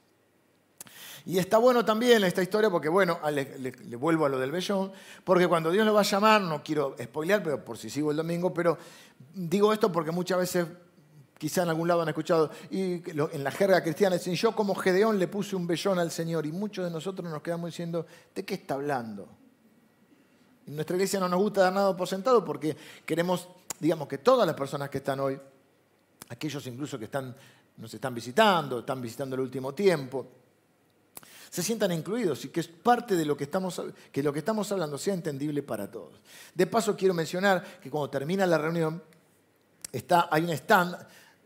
Y 1.27 1.39
está 1.39 1.59
bueno 1.59 1.85
también 1.85 2.25
esta 2.25 2.43
historia 2.43 2.71
porque, 2.71 2.89
bueno, 2.89 3.21
le, 3.31 3.97
vuelvo 3.97 4.27
a 4.27 4.29
lo 4.29 4.41
del 4.41 4.51
vellón, 4.51 4.91
porque 5.23 5.47
cuando 5.47 5.71
Dios 5.71 5.87
lo 5.87 5.95
va 5.95 6.01
a 6.01 6.03
llamar, 6.03 6.41
no 6.41 6.65
quiero 6.65 6.97
spoilear, 7.01 7.41
pero 7.41 7.65
por 7.65 7.79
si 7.79 7.91
sigo 7.91 8.11
el 8.11 8.17
domingo, 8.17 8.53
pero 8.53 8.79
digo 9.33 9.73
esto 9.73 9.93
porque 9.93 10.11
muchas 10.11 10.39
veces, 10.39 10.67
quizá 11.39 11.63
en 11.63 11.69
algún 11.69 11.89
lado 11.89 12.03
han 12.03 12.09
escuchado, 12.09 12.51
en 12.71 13.45
la 13.45 13.51
jerga 13.51 13.83
cristiana 13.83 14.17
dicen, 14.17 14.35
yo 14.35 14.55
como 14.55 14.75
Gedeón 14.75 15.19
le 15.19 15.29
puse 15.29 15.55
un 15.55 15.67
vellón 15.67 15.99
al 15.99 16.11
Señor, 16.11 16.45
y 16.45 16.53
muchos 16.53 16.85
de 16.85 16.91
nosotros 16.91 17.31
nos 17.31 17.41
quedamos 17.41 17.71
diciendo, 17.71 18.07
¿de 18.35 18.45
qué 18.45 18.55
está 18.55 18.75
hablando? 18.75 19.29
En 20.67 20.75
nuestra 20.75 20.97
iglesia 20.97 21.21
no 21.21 21.29
nos 21.29 21.41
gusta 21.41 21.63
dar 21.63 21.73
nada 21.73 21.97
por 21.97 22.07
sentado 22.07 22.45
porque 22.45 22.77
queremos, 23.07 23.49
digamos, 23.81 24.07
que 24.09 24.19
todas 24.19 24.47
las 24.47 24.55
personas 24.55 24.91
que 24.91 24.99
están 24.99 25.21
hoy, 25.21 25.41
aquellos 26.29 26.67
incluso 26.67 26.99
que 26.99 27.07
están, 27.07 27.35
nos 27.79 27.95
están 27.95 28.15
visitando, 28.15 28.81
están 28.81 29.01
visitando 29.01 29.37
el 29.37 29.41
último 29.41 29.73
tiempo, 29.73 30.27
se 31.49 31.63
sientan 31.63 31.93
incluidos 31.93 32.45
y 32.45 32.49
que 32.49 32.61
es 32.61 32.69
parte 32.69 33.17
de 33.17 33.25
lo 33.25 33.37
que 33.37 33.45
estamos, 33.45 33.81
que 34.13 34.23
lo 34.23 34.33
que 34.33 34.41
estamos 34.41 34.71
hablando 34.73 34.99
sea 34.99 35.15
entendible 35.15 35.63
para 35.63 35.91
todos. 35.91 36.21
De 36.55 36.67
paso 36.67 36.97
quiero 36.97 37.15
mencionar 37.15 37.81
que 37.81 37.91
cuando 37.91 38.11
termina 38.11 38.45
la 38.47 38.59
reunión, 38.59 39.03
está, 39.91 40.29
hay 40.31 40.45
un 40.45 40.51
stand, 40.51 40.97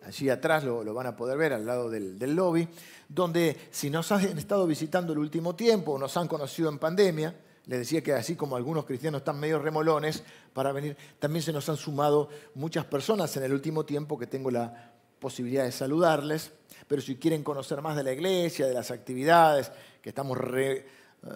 allí 0.06 0.28
atrás 0.28 0.64
lo, 0.64 0.94
van 0.94 1.06
a 1.06 1.16
poder 1.16 1.38
ver 1.38 1.52
al 1.52 1.66
lado 1.66 1.90
del, 1.90 2.18
lobby, 2.34 2.68
donde 3.08 3.56
si 3.70 3.90
nos 3.90 4.10
han 4.12 4.38
estado 4.38 4.66
visitando 4.66 5.12
el 5.12 5.18
último 5.18 5.54
tiempo 5.54 5.92
o 5.92 5.98
nos 5.98 6.16
han 6.16 6.28
conocido 6.28 6.68
en 6.68 6.78
pandemia, 6.78 7.34
Les 7.66 7.78
decía 7.78 8.02
que 8.02 8.12
así 8.12 8.34
como 8.34 8.56
algunos 8.56 8.84
cristianos 8.84 9.20
están 9.20 9.38
medio 9.38 9.60
remolones 9.60 10.24
para 10.52 10.72
venir, 10.72 10.96
también 11.20 11.44
se 11.44 11.52
nos 11.52 11.68
han 11.68 11.76
sumado 11.76 12.28
muchas 12.54 12.84
personas 12.86 13.36
en 13.36 13.44
el 13.44 13.52
último 13.52 13.84
tiempo 13.84 14.18
que 14.18 14.26
tengo 14.26 14.50
la 14.50 14.92
posibilidad 15.20 15.62
de 15.62 15.70
saludarles. 15.70 16.50
Pero 16.88 17.00
si 17.00 17.16
quieren 17.16 17.44
conocer 17.44 17.80
más 17.80 17.96
de 17.96 18.02
la 18.02 18.12
iglesia, 18.12 18.66
de 18.66 18.74
las 18.74 18.90
actividades 18.90 19.70
que 20.02 20.08
estamos 20.08 20.36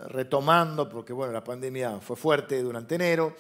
retomando, 0.09 0.89
porque 0.89 1.13
bueno, 1.13 1.33
la 1.33 1.45
pandemia 1.45 2.01
fue 2.01 2.17
fuerte 2.17 2.61
durante 2.61 2.97
enero, 2.97 3.37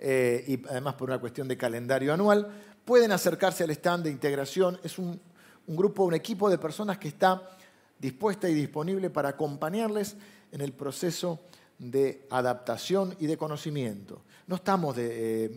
eh, 0.00 0.44
y 0.46 0.68
además 0.68 0.94
por 0.94 1.08
una 1.08 1.18
cuestión 1.18 1.48
de 1.48 1.56
calendario 1.56 2.12
anual, 2.12 2.46
pueden 2.88 3.12
acercarse 3.12 3.64
al 3.64 3.70
stand 3.72 4.04
de 4.04 4.10
integración. 4.10 4.80
Es 4.82 4.98
un, 4.98 5.20
un 5.66 5.76
grupo, 5.76 6.04
un 6.04 6.14
equipo 6.14 6.48
de 6.48 6.56
personas 6.56 6.96
que 6.96 7.08
está 7.08 7.50
dispuesta 7.98 8.48
y 8.48 8.54
disponible 8.54 9.10
para 9.10 9.28
acompañarles 9.28 10.16
en 10.50 10.62
el 10.62 10.72
proceso 10.72 11.38
de 11.78 12.26
adaptación 12.30 13.14
y 13.20 13.26
de 13.26 13.36
conocimiento. 13.36 14.22
No 14.46 14.56
estamos 14.56 14.96
de, 14.96 15.44
eh, 15.44 15.50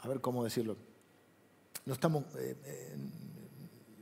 a 0.00 0.08
ver 0.08 0.22
cómo 0.22 0.42
decirlo, 0.42 0.74
no 1.84 1.92
estamos, 1.92 2.24
eh, 2.38 2.56
eh, 2.64 2.96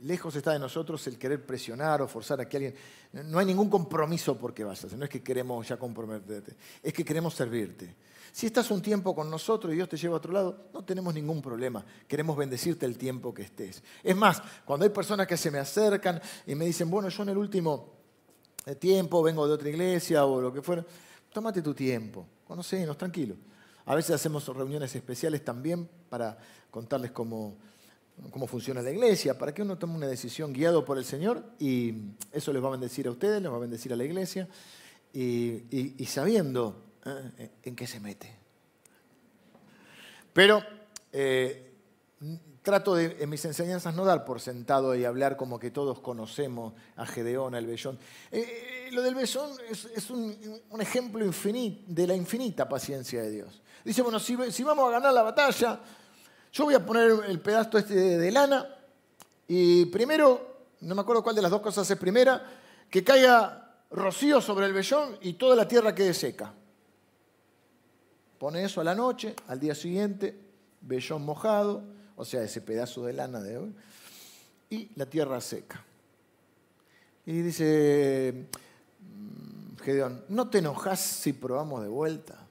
lejos 0.03 0.33
está 0.37 0.53
de 0.53 0.59
nosotros 0.59 1.05
el 1.07 1.17
querer 1.17 1.45
presionar 1.45 2.01
o 2.01 2.07
forzar 2.07 2.39
a 2.39 2.47
que 2.47 2.55
alguien, 2.55 2.75
no 3.11 3.39
hay 3.39 3.45
ningún 3.45 3.69
compromiso 3.69 4.37
porque 4.37 4.63
hacer, 4.63 4.97
no 4.97 5.03
es 5.03 5.09
que 5.09 5.21
queremos 5.21 5.67
ya 5.67 5.75
comprometerte, 5.75 6.55
es 6.81 6.93
que 6.93 7.03
queremos 7.03 7.33
servirte. 7.33 7.93
Si 8.31 8.45
estás 8.45 8.69
un 8.71 8.81
tiempo 8.81 9.15
con 9.15 9.29
nosotros 9.29 9.73
y 9.73 9.75
Dios 9.75 9.89
te 9.89 9.97
lleva 9.97 10.15
a 10.15 10.17
otro 10.17 10.31
lado, 10.31 10.69
no 10.73 10.83
tenemos 10.83 11.13
ningún 11.13 11.41
problema. 11.41 11.83
Queremos 12.07 12.37
bendecirte 12.37 12.85
el 12.85 12.97
tiempo 12.97 13.33
que 13.33 13.43
estés. 13.43 13.83
Es 14.03 14.15
más, 14.15 14.41
cuando 14.65 14.85
hay 14.85 14.91
personas 14.91 15.27
que 15.27 15.37
se 15.37 15.51
me 15.51 15.59
acercan 15.59 16.21
y 16.45 16.55
me 16.55 16.65
dicen, 16.65 16.89
bueno, 16.89 17.09
yo 17.09 17.23
en 17.23 17.29
el 17.29 17.37
último 17.37 17.93
tiempo 18.77 19.23
vengo 19.23 19.47
de 19.47 19.53
otra 19.53 19.69
iglesia 19.69 20.25
o 20.25 20.39
lo 20.39 20.53
que 20.53 20.61
fuera, 20.61 20.85
tómate 21.33 21.61
tu 21.61 21.73
tiempo, 21.73 22.25
conocenos, 22.45 22.97
tranquilo. 22.97 23.35
A 23.85 23.95
veces 23.95 24.11
hacemos 24.11 24.45
reuniones 24.47 24.95
especiales 24.95 25.43
también 25.43 25.89
para 26.09 26.37
contarles 26.69 27.11
cómo, 27.11 27.57
cómo 28.29 28.45
funciona 28.45 28.81
la 28.83 28.91
iglesia, 28.91 29.37
para 29.37 29.53
que 29.53 29.63
uno 29.63 29.77
tome 29.77 29.95
una 29.95 30.07
decisión 30.07 30.53
guiado 30.53 30.85
por 30.85 30.99
el 30.99 31.05
Señor 31.05 31.43
y 31.57 31.95
eso 32.31 32.53
les 32.53 32.63
va 32.63 32.67
a 32.67 32.71
bendecir 32.71 33.07
a 33.07 33.11
ustedes, 33.11 33.41
les 33.41 33.51
va 33.51 33.55
a 33.55 33.59
bendecir 33.59 33.91
a 33.91 33.95
la 33.95 34.03
iglesia 34.03 34.47
y 35.11 36.05
sabiendo 36.07 36.75
¿eh? 36.75 36.88
En 37.05 37.75
qué 37.75 37.87
se 37.87 37.99
mete. 37.99 38.35
Pero 40.33 40.63
eh, 41.11 41.73
trato 42.61 42.95
de, 42.95 43.17
en 43.19 43.29
mis 43.29 43.43
enseñanzas 43.45 43.95
no 43.95 44.05
dar 44.05 44.25
por 44.25 44.39
sentado 44.39 44.95
y 44.95 45.05
hablar 45.05 45.37
como 45.37 45.59
que 45.59 45.71
todos 45.71 45.99
conocemos 45.99 46.73
a 46.95 47.05
Gedeón, 47.05 47.55
al 47.55 47.65
Bellón. 47.65 47.97
Eh, 48.31 48.89
lo 48.91 49.01
del 49.01 49.15
Bellón 49.15 49.51
es, 49.69 50.09
un, 50.09 50.35
ejemplo 50.79 51.25
de 51.25 52.07
la 52.07 52.15
infinita 52.15 52.67
paciencia 52.67 53.21
de 53.21 53.31
Dios. 53.31 53.61
Dice, 53.83 54.01
bueno, 54.01 54.19
si, 54.19 54.35
vamos 54.63 54.87
a 54.87 54.91
ganar 54.91 55.13
la 55.13 55.23
batalla, 55.23 55.79
yo 56.51 56.65
voy 56.65 56.73
a 56.73 56.85
poner 56.85 57.11
el 57.27 57.39
pedazo 57.39 57.77
este 57.77 57.95
de, 57.95 58.31
lana 58.31 58.67
y 59.47 59.85
primero, 59.85 60.67
no 60.81 60.95
me 60.95 61.01
acuerdo 61.01 61.23
cuál 61.23 61.35
de 61.35 61.41
las 61.41 61.51
dos 61.51 61.61
cosas 61.61 61.89
es 61.89 61.97
primera, 61.97 62.43
que 62.89 63.03
caiga 63.03 63.73
rocío 63.91 64.41
sobre 64.41 64.67
el 64.67 64.73
vellón 64.73 65.17
y 65.21 65.33
toda 65.33 65.55
la 65.55 65.67
tierra 65.67 65.95
quede 65.95 66.13
seca. 66.13 66.53
Pone 68.39 68.63
eso 68.63 68.79
a 68.79 68.85
la 68.85 68.95
noche, 68.95 69.35
al 69.47 69.59
día 69.59 69.75
siguiente, 69.75 70.33
vellón 70.79 71.25
mojado, 71.25 71.83
o 72.15 72.23
sea, 72.23 72.41
ese 72.41 72.61
pedazo 72.61 73.05
de 73.05 73.11
lana 73.11 73.41
de 73.41 73.57
hoy, 73.57 73.75
y 74.69 74.89
la 74.95 75.05
tierra 75.05 75.41
seca. 75.41 75.83
Y 77.25 77.41
dice 77.41 78.47
mm, 79.01 79.83
Gedeón, 79.83 80.23
¿no 80.29 80.49
te 80.49 80.59
enojas 80.59 81.01
si 81.01 81.33
probamos 81.33 81.83
de 81.83 81.89
vuelta? 81.89 82.47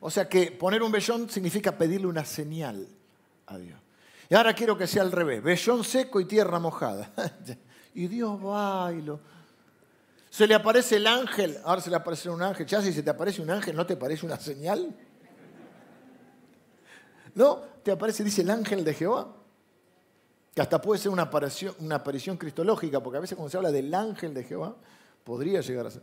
O 0.00 0.10
sea 0.10 0.28
que 0.28 0.50
poner 0.50 0.82
un 0.82 0.90
vellón 0.90 1.30
significa 1.30 1.78
pedirle 1.78 2.08
una 2.08 2.24
señal 2.24 2.88
a 3.46 3.58
Dios. 3.58 3.80
Y 4.28 4.34
ahora 4.34 4.54
quiero 4.54 4.76
que 4.76 4.88
sea 4.88 5.02
al 5.02 5.12
revés, 5.12 5.40
vellón 5.40 5.84
seco 5.84 6.20
y 6.20 6.24
tierra 6.24 6.58
mojada. 6.58 7.12
y 7.94 8.08
Dios 8.08 8.44
va. 8.44 8.90
Se 10.30 10.48
le 10.48 10.54
aparece 10.54 10.96
el 10.96 11.06
ángel, 11.06 11.58
ahora 11.62 11.80
se 11.80 11.90
le 11.90 11.96
aparece 11.96 12.28
un 12.28 12.42
ángel, 12.42 12.66
ya 12.66 12.82
si 12.82 12.92
se 12.92 13.04
te 13.04 13.10
aparece 13.10 13.40
un 13.40 13.50
ángel, 13.50 13.76
¿no 13.76 13.86
te 13.86 13.96
parece 13.96 14.26
una 14.26 14.40
señal? 14.40 14.92
No, 17.34 17.60
te 17.82 17.90
aparece, 17.90 18.24
dice 18.24 18.42
el 18.42 18.50
ángel 18.50 18.84
de 18.84 18.94
Jehová. 18.94 19.36
Que 20.54 20.60
hasta 20.60 20.80
puede 20.82 21.00
ser 21.00 21.10
una 21.10 21.22
aparición, 21.22 21.74
una 21.80 21.96
aparición 21.96 22.36
cristológica, 22.36 23.02
porque 23.02 23.16
a 23.16 23.20
veces 23.20 23.36
cuando 23.36 23.50
se 23.50 23.56
habla 23.56 23.72
del 23.72 23.92
ángel 23.94 24.34
de 24.34 24.44
Jehová, 24.44 24.76
podría 25.24 25.60
llegar 25.60 25.86
a 25.86 25.90
ser. 25.90 26.02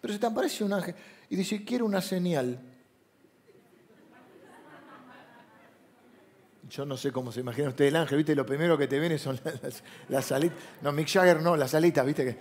Pero 0.00 0.14
si 0.14 0.20
te 0.20 0.26
aparece 0.26 0.64
un 0.64 0.72
ángel 0.72 0.94
y 1.28 1.36
dice, 1.36 1.64
quiero 1.64 1.84
una 1.84 2.00
señal. 2.00 2.58
Yo 6.70 6.86
no 6.86 6.96
sé 6.96 7.12
cómo 7.12 7.30
se 7.30 7.40
imagina 7.40 7.68
usted 7.68 7.84
el 7.84 7.96
ángel, 7.96 8.16
¿viste? 8.16 8.34
Lo 8.34 8.46
primero 8.46 8.78
que 8.78 8.88
te 8.88 8.98
viene 8.98 9.18
son 9.18 9.38
las, 10.08 10.32
alitas. 10.32 10.58
No, 10.80 10.90
Mick 10.90 11.08
Jagger 11.08 11.42
no, 11.42 11.54
las 11.54 11.74
alitas, 11.74 12.06
¿viste? 12.06 12.38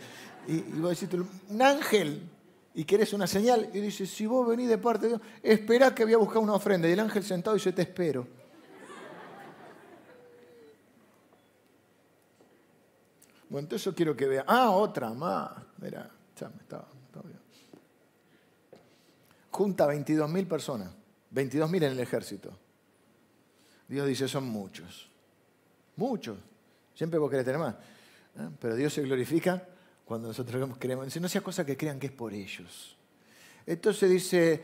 Y, 0.48 0.54
y 0.54 0.80
vos 0.80 0.98
decís, 0.98 1.20
un 1.50 1.62
ángel 1.62 2.30
y 2.74 2.86
querés 2.86 3.12
una 3.14 3.28
señal, 3.28 3.70
y 3.74 3.80
dice, 3.80 4.06
si 4.06 4.26
vos 4.26 4.48
venís 4.48 4.70
de 4.70 4.78
parte 4.78 5.08
de 5.08 5.08
Dios, 5.10 5.22
esperá 5.44 5.94
que 5.94 6.06
voy 6.06 6.14
a 6.14 6.18
buscar 6.18 6.38
una 6.38 6.54
ofrenda. 6.54 6.88
Y 6.88 6.94
el 6.94 7.00
ángel 7.00 7.24
sentado 7.24 7.56
dice, 7.56 7.74
te 7.74 7.82
espero. 7.82 8.26
Bueno, 13.50 13.66
entonces 13.66 13.84
yo 13.84 13.94
quiero 13.94 14.16
que 14.16 14.26
vea. 14.28 14.46
Ah, 14.48 14.70
otra 14.70 15.10
más. 15.14 15.52
Mira, 15.80 16.10
ya 16.40 16.48
me 16.48 16.62
estaba, 16.62 16.88
bien. 17.26 17.40
Junta 19.50 19.86
22.000 19.88 20.48
personas. 20.48 20.90
22.000 21.34 21.76
en 21.76 21.84
el 21.84 22.00
ejército. 22.00 22.58
Dios 23.90 24.08
dice, 24.08 24.30
son 24.30 24.46
muchos. 24.46 25.10
Muchos. 25.98 26.38
Siempre 26.96 27.20
vos 27.20 27.30
querés 27.30 27.44
tener 27.44 27.60
más. 27.60 27.76
¿eh? 28.38 28.48
Pero 28.62 28.78
Dios 28.78 28.94
se 28.94 29.02
glorifica 29.02 29.68
cuando 30.12 30.28
nosotros 30.28 30.78
queremos. 30.78 31.06
Dice, 31.06 31.22
no 31.22 31.30
sea 31.30 31.40
cosa 31.40 31.66
que 31.66 31.78
crean 31.78 31.98
que 31.98 32.08
es 32.08 32.12
por 32.12 32.34
ellos. 32.34 32.98
Entonces 33.66 34.10
dice, 34.10 34.62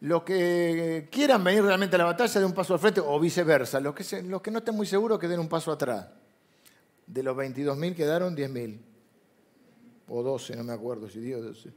los 0.00 0.22
que 0.22 1.06
quieran 1.12 1.44
venir 1.44 1.62
realmente 1.64 1.96
a 1.96 1.98
la 1.98 2.06
batalla 2.06 2.40
den 2.40 2.46
un 2.46 2.54
paso 2.54 2.72
al 2.72 2.80
frente 2.80 3.02
o 3.04 3.20
viceversa. 3.20 3.78
Los 3.78 3.94
que, 3.94 4.22
los 4.22 4.40
que 4.40 4.50
no 4.50 4.60
estén 4.60 4.74
muy 4.74 4.86
seguros 4.86 5.18
que 5.18 5.28
den 5.28 5.38
un 5.38 5.50
paso 5.50 5.70
atrás. 5.70 6.08
De 7.06 7.22
los 7.22 7.36
22.000 7.36 7.94
quedaron 7.94 8.34
10.000. 8.34 8.78
O 10.08 10.22
12, 10.22 10.56
no 10.56 10.64
me 10.64 10.72
acuerdo 10.72 11.10
si 11.10 11.20
Dios 11.20 11.44
12. 11.44 11.74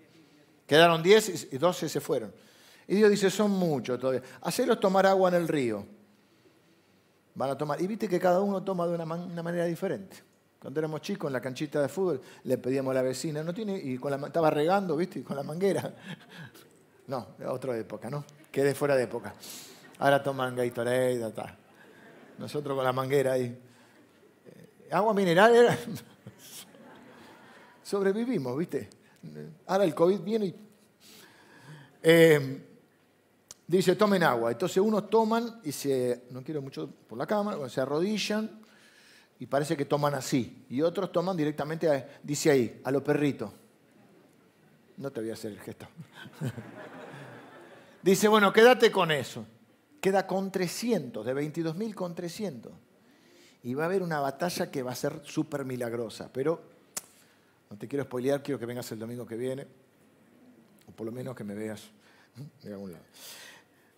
Quedaron 0.66 1.04
10 1.04 1.52
y 1.52 1.58
12 1.58 1.90
se 1.90 2.00
fueron. 2.00 2.34
Y 2.88 2.96
Dios 2.96 3.10
dice, 3.10 3.30
son 3.30 3.52
muchos 3.52 4.00
todavía. 4.00 4.24
Hacelos 4.44 4.80
tomar 4.80 5.06
agua 5.06 5.28
en 5.28 5.36
el 5.36 5.48
río. 5.50 5.86
Van 7.36 7.50
a 7.50 7.58
tomar. 7.58 7.82
Y 7.82 7.88
viste 7.88 8.08
que 8.08 8.18
cada 8.18 8.40
uno 8.40 8.64
toma 8.64 8.88
de 8.88 8.94
una 8.94 9.44
manera 9.44 9.66
diferente. 9.66 10.29
Cuando 10.60 10.80
éramos 10.82 11.02
chicos 11.02 11.30
en 11.30 11.34
la 11.34 11.42
canchita 11.42 11.82
de 11.82 11.88
fútbol 11.88 12.22
le 12.44 12.58
pedíamos 12.58 12.92
a 12.92 12.96
la 12.96 13.02
vecina, 13.02 13.42
no 13.44 13.54
tiene, 13.54 13.78
y 13.78 13.98
con 13.98 14.12
la, 14.12 14.28
estaba 14.28 14.50
regando, 14.50 14.98
¿viste? 14.98 15.24
con 15.24 15.36
la 15.36 15.44
manguera. 15.44 15.94
No, 17.08 17.26
otra 17.48 17.76
época, 17.76 18.08
¿no? 18.08 18.24
Quedé 18.52 18.76
fuera 18.76 18.96
de 18.96 19.06
época. 19.06 19.34
Ahora 19.98 20.22
toman 20.22 20.56
Gatorade, 20.56 21.32
tal. 21.32 21.58
Nosotros 22.38 22.76
con 22.76 22.86
la 22.86 22.94
manguera 22.94 23.32
ahí. 23.32 23.46
Eh, 23.46 24.90
agua 24.92 25.12
mineral 25.16 25.56
era... 25.56 25.76
Sobrevivimos, 27.84 28.56
¿viste? 28.56 28.88
Ahora 29.66 29.86
el 29.86 29.96
COVID 29.96 30.20
viene 30.20 30.46
y... 30.46 30.56
Eh, 32.04 32.62
dice, 33.66 33.96
tomen 33.96 34.22
agua. 34.22 34.52
Entonces 34.52 34.78
unos 34.78 35.10
toman 35.10 35.62
y 35.64 35.72
se... 35.72 36.26
No 36.30 36.44
quiero 36.44 36.62
mucho 36.62 36.88
por 37.08 37.18
la 37.18 37.26
cámara, 37.26 37.68
se 37.70 37.82
arrodillan 37.82 38.62
y 39.40 39.46
parece 39.46 39.78
que 39.78 39.86
toman 39.86 40.14
así. 40.16 40.66
Y 40.70 40.82
otros 40.82 41.12
toman 41.12 41.38
directamente, 41.38 42.08
dice 42.22 42.52
ahí, 42.52 42.82
a 42.84 42.92
lo 42.92 43.04
perrito. 43.04 43.54
No 44.98 45.12
te 45.12 45.22
voy 45.22 45.30
a 45.30 45.34
hacer 45.34 45.54
el 45.54 45.60
gesto. 45.60 45.88
dice, 48.04 48.28
bueno, 48.28 48.52
quédate 48.52 48.92
con 48.92 49.12
eso. 49.12 49.46
Queda 50.02 50.28
con 50.28 50.52
300, 50.52 51.26
de 51.26 51.34
22.000 51.34 51.94
con 51.94 52.14
300. 52.14 52.72
Y 53.64 53.74
va 53.74 53.84
a 53.84 53.86
haber 53.86 54.04
una 54.04 54.20
batalla 54.20 54.70
que 54.70 54.84
va 54.84 54.92
a 54.92 54.96
ser 54.96 55.22
súper 55.24 55.64
milagrosa. 55.64 56.30
Pero 56.34 56.62
no 57.70 57.78
te 57.78 57.88
quiero 57.88 58.04
spoilear, 58.04 58.44
quiero 58.44 58.60
que 58.60 58.66
vengas 58.66 58.92
el 58.92 59.00
domingo 59.00 59.26
que 59.26 59.38
viene. 59.38 59.66
O 60.88 60.92
por 60.92 61.06
lo 61.06 61.14
menos 61.14 61.34
que 61.36 61.46
me 61.46 61.54
veas 61.54 61.90
de 62.62 62.74
algún 62.74 62.92
lado. 62.92 63.06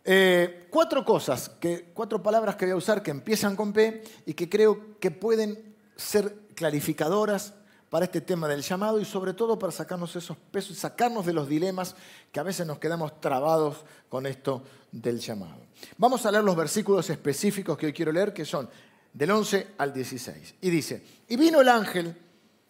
Eh, 0.04 0.68
cuatro 0.70 1.06
cosas, 1.06 1.50
que, 1.50 1.92
cuatro 1.94 2.24
palabras 2.24 2.56
que 2.56 2.66
voy 2.66 2.74
a 2.74 2.78
usar 2.78 3.04
que 3.04 3.12
empiezan 3.12 3.56
con 3.56 3.72
P 3.72 4.04
y 4.26 4.34
que 4.34 4.50
creo 4.50 5.00
que 5.00 5.12
pueden 5.12 5.76
ser 5.96 6.36
clarificadoras 6.56 7.54
para 7.90 8.06
este 8.06 8.22
tema 8.22 8.48
del 8.48 8.62
llamado 8.62 9.00
y 9.00 9.06
sobre 9.06 9.34
todo 9.34 9.60
para 9.60 9.72
sacarnos 9.72 10.16
esos 10.16 10.38
pesos, 10.38 10.78
sacarnos 10.78 11.26
de 11.26 11.34
los 11.34 11.48
dilemas 11.48 11.96
que 12.32 12.40
a 12.40 12.44
veces 12.44 12.66
nos 12.66 12.80
quedamos 12.80 13.20
trabados 13.20 13.84
con 14.10 14.26
esto 14.26 14.64
del 14.92 15.20
llamado. 15.20 15.62
Vamos 15.98 16.26
a 16.26 16.32
leer 16.32 16.44
los 16.44 16.56
versículos 16.56 17.10
específicos 17.10 17.78
que 17.78 17.88
hoy 17.88 17.94
quiero 17.94 18.12
leer, 18.12 18.34
que 18.34 18.46
son 18.46 18.70
del 19.14 19.32
11 19.32 19.74
al 19.78 19.94
16. 19.94 20.56
Y 20.62 20.70
dice, 20.70 21.04
y 21.28 21.36
vino 21.36 21.62
el 21.62 21.70
ángel 21.70 22.18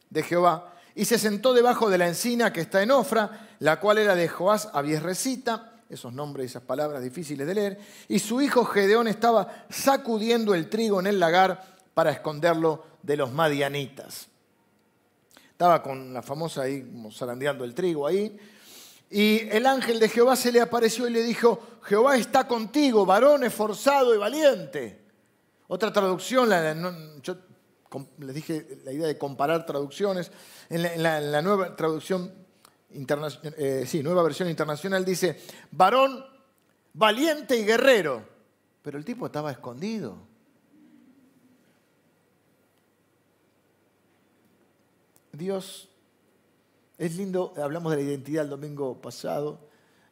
de 0.10 0.24
Jehová 0.24 0.74
y 0.96 1.06
se 1.06 1.20
sentó 1.20 1.54
debajo 1.54 1.90
de 1.90 1.98
la 1.98 2.08
encina 2.08 2.52
que 2.52 2.62
está 2.62 2.82
en 2.82 2.92
Ofra, 2.92 3.48
la 3.60 3.80
cual 3.80 4.00
era 4.00 4.16
de 4.16 4.28
Joás 4.28 4.70
Abiesrecita, 4.74 5.71
esos 5.92 6.14
nombres 6.14 6.46
y 6.46 6.48
esas 6.48 6.64
palabras 6.64 7.04
difíciles 7.04 7.46
de 7.46 7.56
leer, 7.56 7.80
y 8.08 8.20
su 8.20 8.42
hijo 8.42 8.66
Gedeón 8.66 9.08
estaba 9.08 9.66
sacudiendo 9.70 10.54
el 10.56 10.70
trigo 10.70 11.00
en 11.00 11.08
el 11.08 11.20
lagar 11.20 11.76
para 11.94 12.12
esconderlo 12.12 12.84
de 13.04 13.18
los 13.18 13.32
madianitas. 13.32 14.28
Estaba 15.52 15.84
con 15.84 16.14
la 16.14 16.22
famosa 16.22 16.64
ahí, 16.64 16.90
zarandeando 17.12 17.64
el 17.64 17.76
trigo 17.76 18.08
ahí, 18.08 18.38
y 19.10 19.50
el 19.50 19.66
ángel 19.66 20.00
de 20.00 20.08
Jehová 20.08 20.36
se 20.38 20.52
le 20.52 20.62
apareció 20.62 21.06
y 21.06 21.12
le 21.12 21.22
dijo, 21.22 21.60
Jehová 21.84 22.16
está 22.16 22.48
contigo, 22.48 23.06
varón 23.06 23.44
esforzado 23.44 24.16
y 24.16 24.18
valiente. 24.18 25.02
Otra 25.68 25.92
traducción, 25.92 26.50
yo 27.22 27.38
les 28.20 28.36
dije 28.36 28.80
la 28.86 28.94
idea 28.94 29.08
de 29.08 29.18
comparar 29.18 29.66
traducciones, 29.66 30.32
en 30.70 31.04
la, 31.04 31.42
nueva 31.42 31.76
traducción 31.76 32.34
eh, 32.94 33.86
sí, 33.88 34.04
nueva 34.04 34.24
versión 34.24 34.50
internacional 34.50 35.06
dice, 35.06 35.40
varón 35.72 36.26
valiente 36.94 37.58
y 37.58 37.66
guerrero, 37.66 38.24
pero 38.82 38.98
el 38.98 39.06
tipo 39.06 39.26
estaba 39.26 39.52
escondido. 39.52 40.18
Dios 45.32 45.90
es 46.98 47.16
lindo, 47.16 47.54
hablamos 47.58 47.92
de 47.92 47.98
la 47.98 48.04
identidad 48.04 48.44
el 48.44 48.50
domingo 48.50 49.02
pasado, 49.02 49.60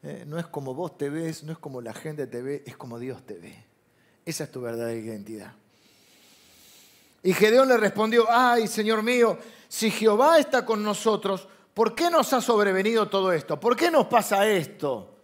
eh, 0.01 0.23
no 0.25 0.39
es 0.39 0.47
como 0.47 0.73
vos 0.73 0.97
te 0.97 1.09
ves, 1.09 1.43
no 1.43 1.51
es 1.51 1.57
como 1.57 1.81
la 1.81 1.93
gente 1.93 2.25
te 2.25 2.41
ve, 2.41 2.63
es 2.65 2.77
como 2.77 2.97
Dios 2.97 3.25
te 3.25 3.35
ve. 3.35 3.65
Esa 4.25 4.45
es 4.45 4.51
tu 4.51 4.61
verdadera 4.61 4.99
identidad. 4.99 5.53
Y 7.21 7.33
Gedeón 7.33 7.67
le 7.67 7.77
respondió, 7.77 8.25
ay, 8.29 8.67
Señor 8.67 9.03
mío, 9.03 9.37
si 9.67 9.91
Jehová 9.91 10.39
está 10.39 10.65
con 10.65 10.81
nosotros, 10.81 11.47
¿por 11.79 11.95
qué 11.95 12.09
nos 12.09 12.33
ha 12.33 12.41
sobrevenido 12.41 13.07
todo 13.07 13.31
esto? 13.31 13.57
¿Por 13.57 13.73
qué 13.73 13.89
nos 13.89 14.07
pasa 14.07 14.45
esto? 14.45 15.15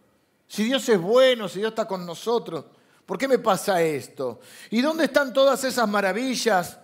Si 0.47 0.63
Dios 0.63 0.87
es 0.87 0.97
bueno, 0.97 1.49
si 1.49 1.59
Dios 1.59 1.71
está 1.71 1.85
con 1.85 2.05
nosotros, 2.05 2.63
¿por 3.05 3.17
qué 3.17 3.27
me 3.27 3.39
pasa 3.39 3.81
esto? 3.81 4.39
¿Y 4.69 4.81
dónde 4.81 5.03
están 5.03 5.33
todas 5.33 5.65
esas 5.65 5.85
maravillas 5.89 6.79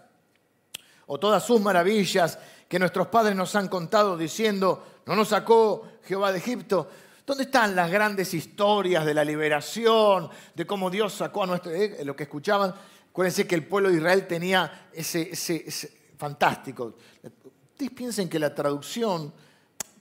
o 1.06 1.18
todas 1.18 1.46
sus 1.46 1.62
maravillas 1.62 2.38
que 2.68 2.80
nuestros 2.80 3.08
padres 3.08 3.34
nos 3.34 3.56
han 3.56 3.70
contado 3.70 4.18
diciendo, 4.18 4.86
no 5.06 5.16
nos 5.16 5.30
sacó 5.30 5.88
Jehová 6.04 6.34
de 6.34 6.40
Egipto. 6.40 6.90
¿Dónde 7.26 7.46
están 7.46 7.74
las 7.74 7.90
grandes 7.90 8.34
historias 8.34 9.06
de 9.06 9.14
la 9.14 9.24
liberación, 9.24 10.30
de 10.54 10.68
cómo 10.68 10.90
Dios 10.90 11.14
sacó 11.14 11.44
a 11.44 11.48
nuestro... 11.48 11.72
Eh, 11.72 12.04
lo 12.04 12.14
que 12.14 12.24
escuchaban, 12.24 12.76
acuérdense 13.10 13.48
que 13.48 13.56
el 13.56 13.66
pueblo 13.66 13.90
de 13.90 13.96
Israel 13.96 14.28
tenía 14.28 14.90
ese, 14.92 15.32
ese 15.32 16.12
fantástico. 16.18 16.96
Ustedes 17.24 17.92
piensen 17.92 18.28
que 18.28 18.38
la 18.38 18.54
traducción, 18.54 19.34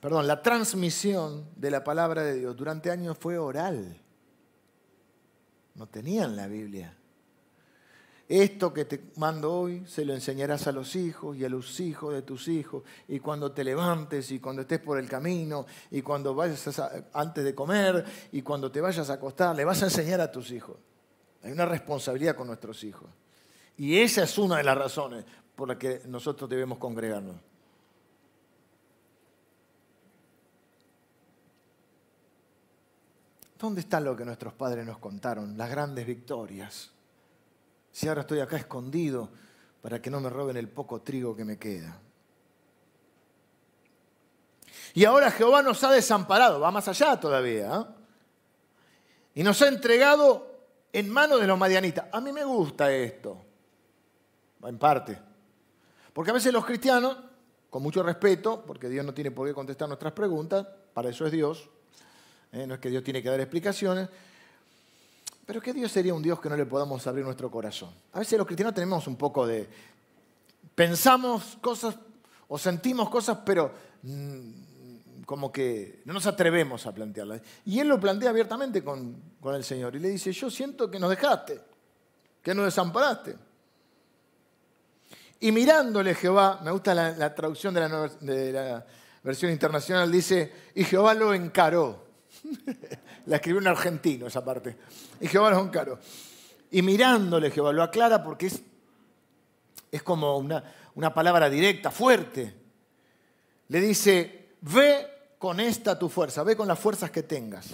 perdón, 0.00 0.26
la 0.26 0.42
transmisión 0.42 1.46
de 1.56 1.70
la 1.70 1.84
palabra 1.84 2.22
de 2.22 2.34
Dios 2.34 2.56
durante 2.56 2.90
años 2.90 3.16
fue 3.18 3.38
oral. 3.38 3.96
No 5.74 5.86
tenían 5.86 6.36
la 6.36 6.46
Biblia. 6.46 6.96
Esto 8.30 8.72
que 8.72 8.84
te 8.84 9.10
mando 9.16 9.52
hoy 9.52 9.84
se 9.86 10.04
lo 10.04 10.14
enseñarás 10.14 10.68
a 10.68 10.72
los 10.72 10.94
hijos 10.94 11.36
y 11.36 11.44
a 11.44 11.48
los 11.48 11.80
hijos 11.80 12.14
de 12.14 12.22
tus 12.22 12.46
hijos. 12.46 12.84
Y 13.08 13.18
cuando 13.18 13.50
te 13.50 13.64
levantes 13.64 14.30
y 14.30 14.38
cuando 14.38 14.62
estés 14.62 14.78
por 14.78 14.98
el 15.00 15.08
camino 15.08 15.66
y 15.90 16.00
cuando 16.00 16.32
vayas 16.32 16.80
antes 17.12 17.42
de 17.42 17.54
comer 17.56 18.04
y 18.30 18.42
cuando 18.42 18.70
te 18.70 18.80
vayas 18.80 19.10
a 19.10 19.14
acostar, 19.14 19.56
le 19.56 19.64
vas 19.64 19.82
a 19.82 19.86
enseñar 19.86 20.20
a 20.20 20.30
tus 20.30 20.52
hijos. 20.52 20.76
Hay 21.42 21.50
una 21.50 21.66
responsabilidad 21.66 22.36
con 22.36 22.46
nuestros 22.46 22.84
hijos. 22.84 23.10
Y 23.76 23.98
esa 23.98 24.22
es 24.22 24.38
una 24.38 24.58
de 24.58 24.62
las 24.62 24.78
razones 24.78 25.24
por 25.56 25.66
las 25.66 25.78
que 25.78 26.02
nosotros 26.06 26.48
debemos 26.48 26.78
congregarnos. 26.78 27.49
¿Dónde 33.60 33.82
está 33.82 34.00
lo 34.00 34.16
que 34.16 34.24
nuestros 34.24 34.54
padres 34.54 34.84
nos 34.86 34.98
contaron? 34.98 35.56
Las 35.56 35.70
grandes 35.70 36.06
victorias 36.06 36.90
si 37.92 38.08
ahora 38.08 38.22
estoy 38.22 38.40
acá 38.40 38.56
escondido 38.56 39.28
para 39.82 40.00
que 40.00 40.10
no 40.10 40.20
me 40.20 40.30
roben 40.30 40.56
el 40.56 40.68
poco 40.68 41.00
trigo 41.00 41.34
que 41.34 41.44
me 41.44 41.58
queda? 41.58 41.98
Y 44.94 45.04
ahora 45.04 45.30
Jehová 45.30 45.62
nos 45.62 45.82
ha 45.84 45.92
desamparado, 45.92 46.60
va 46.60 46.70
más 46.70 46.88
allá 46.88 47.18
todavía, 47.18 47.76
¿eh? 47.76 47.94
y 49.34 49.42
nos 49.42 49.60
ha 49.62 49.68
entregado 49.68 50.50
en 50.92 51.08
manos 51.08 51.40
de 51.40 51.46
los 51.46 51.58
madianitas. 51.58 52.06
A 52.12 52.20
mí 52.20 52.32
me 52.32 52.44
gusta 52.44 52.92
esto, 52.92 53.40
en 54.64 54.78
parte, 54.78 55.18
porque 56.12 56.30
a 56.30 56.34
veces 56.34 56.52
los 56.52 56.64
cristianos, 56.64 57.16
con 57.68 57.82
mucho 57.82 58.02
respeto, 58.02 58.64
porque 58.66 58.88
Dios 58.88 59.04
no 59.04 59.14
tiene 59.14 59.30
por 59.30 59.46
qué 59.46 59.54
contestar 59.54 59.86
nuestras 59.86 60.12
preguntas, 60.12 60.66
para 60.92 61.08
eso 61.08 61.24
es 61.24 61.32
Dios, 61.32 61.70
¿eh? 62.52 62.66
no 62.66 62.74
es 62.74 62.80
que 62.80 62.90
Dios 62.90 63.04
tiene 63.04 63.22
que 63.22 63.28
dar 63.28 63.40
explicaciones, 63.40 64.08
pero 65.50 65.60
¿qué 65.60 65.72
Dios 65.72 65.90
sería 65.90 66.14
un 66.14 66.22
Dios 66.22 66.40
que 66.40 66.48
no 66.48 66.56
le 66.56 66.66
podamos 66.66 67.04
abrir 67.06 67.24
nuestro 67.24 67.50
corazón? 67.50 67.90
A 68.12 68.20
veces 68.20 68.38
los 68.38 68.46
cristianos 68.46 68.74
tenemos 68.74 69.06
un 69.08 69.16
poco 69.16 69.46
de... 69.46 69.68
Pensamos 70.74 71.58
cosas 71.60 71.96
o 72.46 72.56
sentimos 72.56 73.10
cosas, 73.10 73.38
pero 73.44 73.72
mm, 74.02 75.24
como 75.24 75.50
que 75.50 76.02
no 76.04 76.12
nos 76.12 76.26
atrevemos 76.26 76.86
a 76.86 76.94
plantearlas. 76.94 77.40
Y 77.64 77.80
él 77.80 77.88
lo 77.88 77.98
plantea 77.98 78.30
abiertamente 78.30 78.84
con, 78.84 79.20
el 79.44 79.64
Señor 79.64 79.96
y 79.96 79.98
le 79.98 80.10
dice, 80.10 80.32
yo 80.32 80.50
siento 80.50 80.90
que 80.90 81.00
nos 81.00 81.10
dejaste, 81.10 81.60
que 82.42 82.54
nos 82.54 82.66
desamparaste. 82.66 83.36
Y 85.40 85.52
mirándole 85.52 86.14
Jehová, 86.14 86.60
me 86.62 86.70
gusta 86.70 86.94
la, 86.94 87.34
traducción 87.34 87.74
de 87.74 88.52
la 88.52 88.86
versión 89.22 89.50
internacional, 89.50 90.12
dice, 90.12 90.52
y 90.74 90.84
Jehová 90.84 91.14
lo 91.14 91.34
encaró. 91.34 92.09
la 93.26 93.36
escribió 93.36 93.60
un 93.60 93.66
argentino 93.66 94.26
esa 94.26 94.44
parte. 94.44 94.76
Y 95.20 95.28
Jehová 95.28 95.50
lo 95.50 95.60
encaró. 95.60 95.98
Y 96.70 96.82
mirándole 96.82 97.50
Jehová, 97.50 97.72
lo 97.72 97.82
aclara 97.82 98.22
porque 98.22 98.46
es, 98.46 98.62
es 99.90 100.02
como 100.02 100.36
una, 100.36 100.62
una 100.94 101.12
palabra 101.12 101.50
directa, 101.50 101.90
fuerte. 101.90 102.54
Le 103.68 103.80
dice, 103.80 104.54
ve 104.60 105.34
con 105.38 105.60
esta 105.60 105.98
tu 105.98 106.08
fuerza, 106.08 106.42
ve 106.42 106.56
con 106.56 106.68
las 106.68 106.78
fuerzas 106.78 107.10
que 107.10 107.22
tengas. 107.22 107.68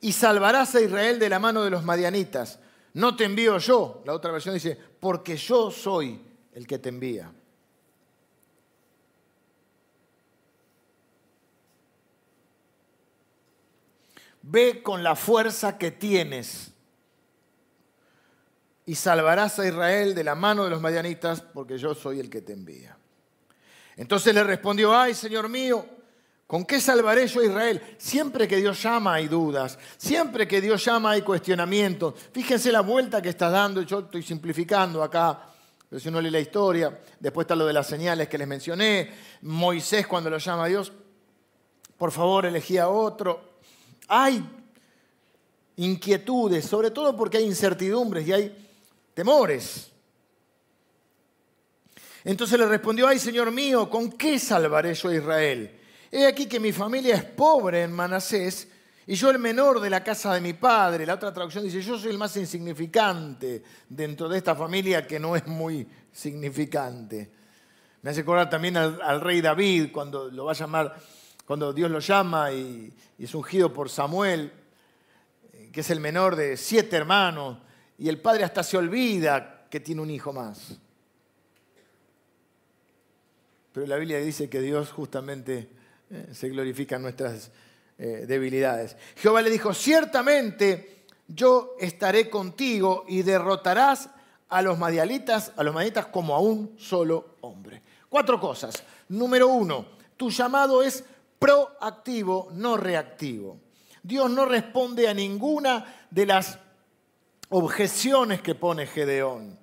Y 0.00 0.12
salvarás 0.12 0.74
a 0.74 0.80
Israel 0.80 1.18
de 1.18 1.28
la 1.28 1.38
mano 1.38 1.64
de 1.64 1.70
los 1.70 1.82
madianitas. 1.82 2.58
No 2.92 3.16
te 3.16 3.24
envío 3.24 3.58
yo. 3.58 4.02
La 4.04 4.12
otra 4.12 4.30
versión 4.30 4.54
dice, 4.54 4.78
porque 5.00 5.36
yo 5.36 5.70
soy 5.70 6.20
el 6.52 6.66
que 6.66 6.78
te 6.78 6.90
envía. 6.90 7.32
Ve 14.46 14.82
con 14.82 15.02
la 15.02 15.16
fuerza 15.16 15.78
que 15.78 15.90
tienes 15.90 16.70
y 18.84 18.94
salvarás 18.94 19.58
a 19.58 19.66
Israel 19.66 20.14
de 20.14 20.22
la 20.22 20.34
mano 20.34 20.64
de 20.64 20.70
los 20.70 20.82
madianitas, 20.82 21.40
porque 21.40 21.78
yo 21.78 21.94
soy 21.94 22.20
el 22.20 22.28
que 22.28 22.42
te 22.42 22.52
envía. 22.52 22.94
Entonces 23.96 24.34
le 24.34 24.44
respondió, 24.44 24.94
ay 24.94 25.14
Señor 25.14 25.48
mío, 25.48 25.86
¿con 26.46 26.66
qué 26.66 26.78
salvaré 26.78 27.26
yo 27.26 27.40
a 27.40 27.44
Israel? 27.46 27.96
Siempre 27.96 28.46
que 28.46 28.56
Dios 28.56 28.82
llama 28.82 29.14
hay 29.14 29.28
dudas, 29.28 29.78
siempre 29.96 30.46
que 30.46 30.60
Dios 30.60 30.84
llama 30.84 31.12
hay 31.12 31.22
cuestionamientos. 31.22 32.12
Fíjense 32.30 32.70
la 32.70 32.82
vuelta 32.82 33.22
que 33.22 33.30
está 33.30 33.48
dando, 33.48 33.80
yo 33.80 34.00
estoy 34.00 34.22
simplificando 34.22 35.02
acá, 35.02 35.40
pero 35.88 35.98
si 35.98 36.08
uno 36.10 36.20
lee 36.20 36.30
la 36.30 36.40
historia, 36.40 37.00
después 37.18 37.44
está 37.44 37.56
lo 37.56 37.64
de 37.64 37.72
las 37.72 37.86
señales 37.86 38.28
que 38.28 38.36
les 38.36 38.46
mencioné, 38.46 39.10
Moisés 39.40 40.06
cuando 40.06 40.28
lo 40.28 40.36
llama 40.36 40.64
a 40.64 40.68
Dios, 40.68 40.92
por 41.96 42.12
favor 42.12 42.44
elegí 42.44 42.76
a 42.76 42.88
otro, 42.88 43.53
hay 44.08 44.44
inquietudes, 45.76 46.64
sobre 46.64 46.90
todo 46.90 47.16
porque 47.16 47.38
hay 47.38 47.44
incertidumbres 47.44 48.26
y 48.26 48.32
hay 48.32 48.68
temores. 49.14 49.90
Entonces 52.24 52.58
le 52.58 52.66
respondió, 52.66 53.06
ay 53.06 53.18
Señor 53.18 53.50
mío, 53.50 53.88
¿con 53.90 54.12
qué 54.12 54.38
salvaré 54.38 54.94
yo 54.94 55.10
a 55.10 55.14
Israel? 55.14 55.78
He 56.10 56.26
aquí 56.26 56.46
que 56.46 56.60
mi 56.60 56.72
familia 56.72 57.16
es 57.16 57.24
pobre 57.24 57.82
en 57.82 57.92
Manasés 57.92 58.68
y 59.06 59.14
yo 59.16 59.30
el 59.30 59.38
menor 59.38 59.80
de 59.80 59.90
la 59.90 60.02
casa 60.02 60.32
de 60.32 60.40
mi 60.40 60.54
padre. 60.54 61.04
La 61.04 61.14
otra 61.14 61.34
traducción 61.34 61.64
dice, 61.64 61.82
yo 61.82 61.98
soy 61.98 62.10
el 62.10 62.18
más 62.18 62.36
insignificante 62.36 63.62
dentro 63.88 64.28
de 64.28 64.38
esta 64.38 64.54
familia 64.54 65.06
que 65.06 65.18
no 65.20 65.36
es 65.36 65.46
muy 65.46 65.86
significante. 66.12 67.30
Me 68.00 68.10
hace 68.10 68.20
acordar 68.20 68.48
también 68.48 68.76
al, 68.76 69.00
al 69.02 69.20
rey 69.20 69.40
David 69.40 69.90
cuando 69.92 70.30
lo 70.30 70.46
va 70.46 70.52
a 70.52 70.54
llamar 70.54 70.96
cuando 71.46 71.72
Dios 71.72 71.90
lo 71.90 71.98
llama 71.98 72.52
y, 72.52 72.92
es 73.18 73.34
ungido 73.34 73.72
por 73.72 73.88
Samuel, 73.88 74.52
que 75.72 75.80
es 75.80 75.90
el 75.90 76.00
menor 76.00 76.36
de 76.36 76.56
siete 76.56 76.96
hermanos, 76.96 77.58
y 77.98 78.08
el 78.08 78.20
padre 78.20 78.44
hasta 78.44 78.62
se 78.62 78.76
olvida 78.76 79.66
que 79.70 79.80
tiene 79.80 80.02
un 80.02 80.10
hijo 80.10 80.32
más. 80.32 80.78
Pero 83.72 83.86
la 83.86 83.96
Biblia 83.96 84.18
dice 84.18 84.48
que 84.48 84.60
Dios 84.60 84.92
justamente 84.92 85.68
eh, 86.10 86.28
se 86.32 86.48
glorifica 86.48 86.96
en 86.96 87.02
nuestras 87.02 87.50
eh, 87.98 88.24
debilidades. 88.26 88.96
Jehová 89.16 89.42
le 89.42 89.50
dijo, 89.50 89.74
ciertamente 89.74 91.04
yo 91.26 91.76
estaré 91.78 92.28
contigo 92.28 93.04
y 93.08 93.22
derrotarás 93.22 94.10
a 94.48 94.62
los 94.62 94.78
madialitas, 94.78 95.52
a 95.56 95.62
los 95.62 95.74
madialitas 95.74 96.06
como 96.06 96.34
a 96.34 96.40
un 96.40 96.76
solo 96.78 97.36
hombre. 97.40 97.82
Cuatro 98.08 98.38
cosas. 98.38 98.82
Número 99.08 99.48
uno, 99.48 99.86
tu 100.16 100.30
llamado 100.30 100.82
es 100.82 101.04
proactivo, 101.44 102.48
no 102.54 102.78
reactivo. 102.78 103.60
Dios 104.02 104.30
no 104.30 104.46
responde 104.46 105.06
a 105.08 105.12
ninguna 105.12 106.06
de 106.10 106.24
las 106.24 106.58
objeciones 107.50 108.40
que 108.40 108.54
pone 108.54 108.86
Gedeón. 108.86 109.58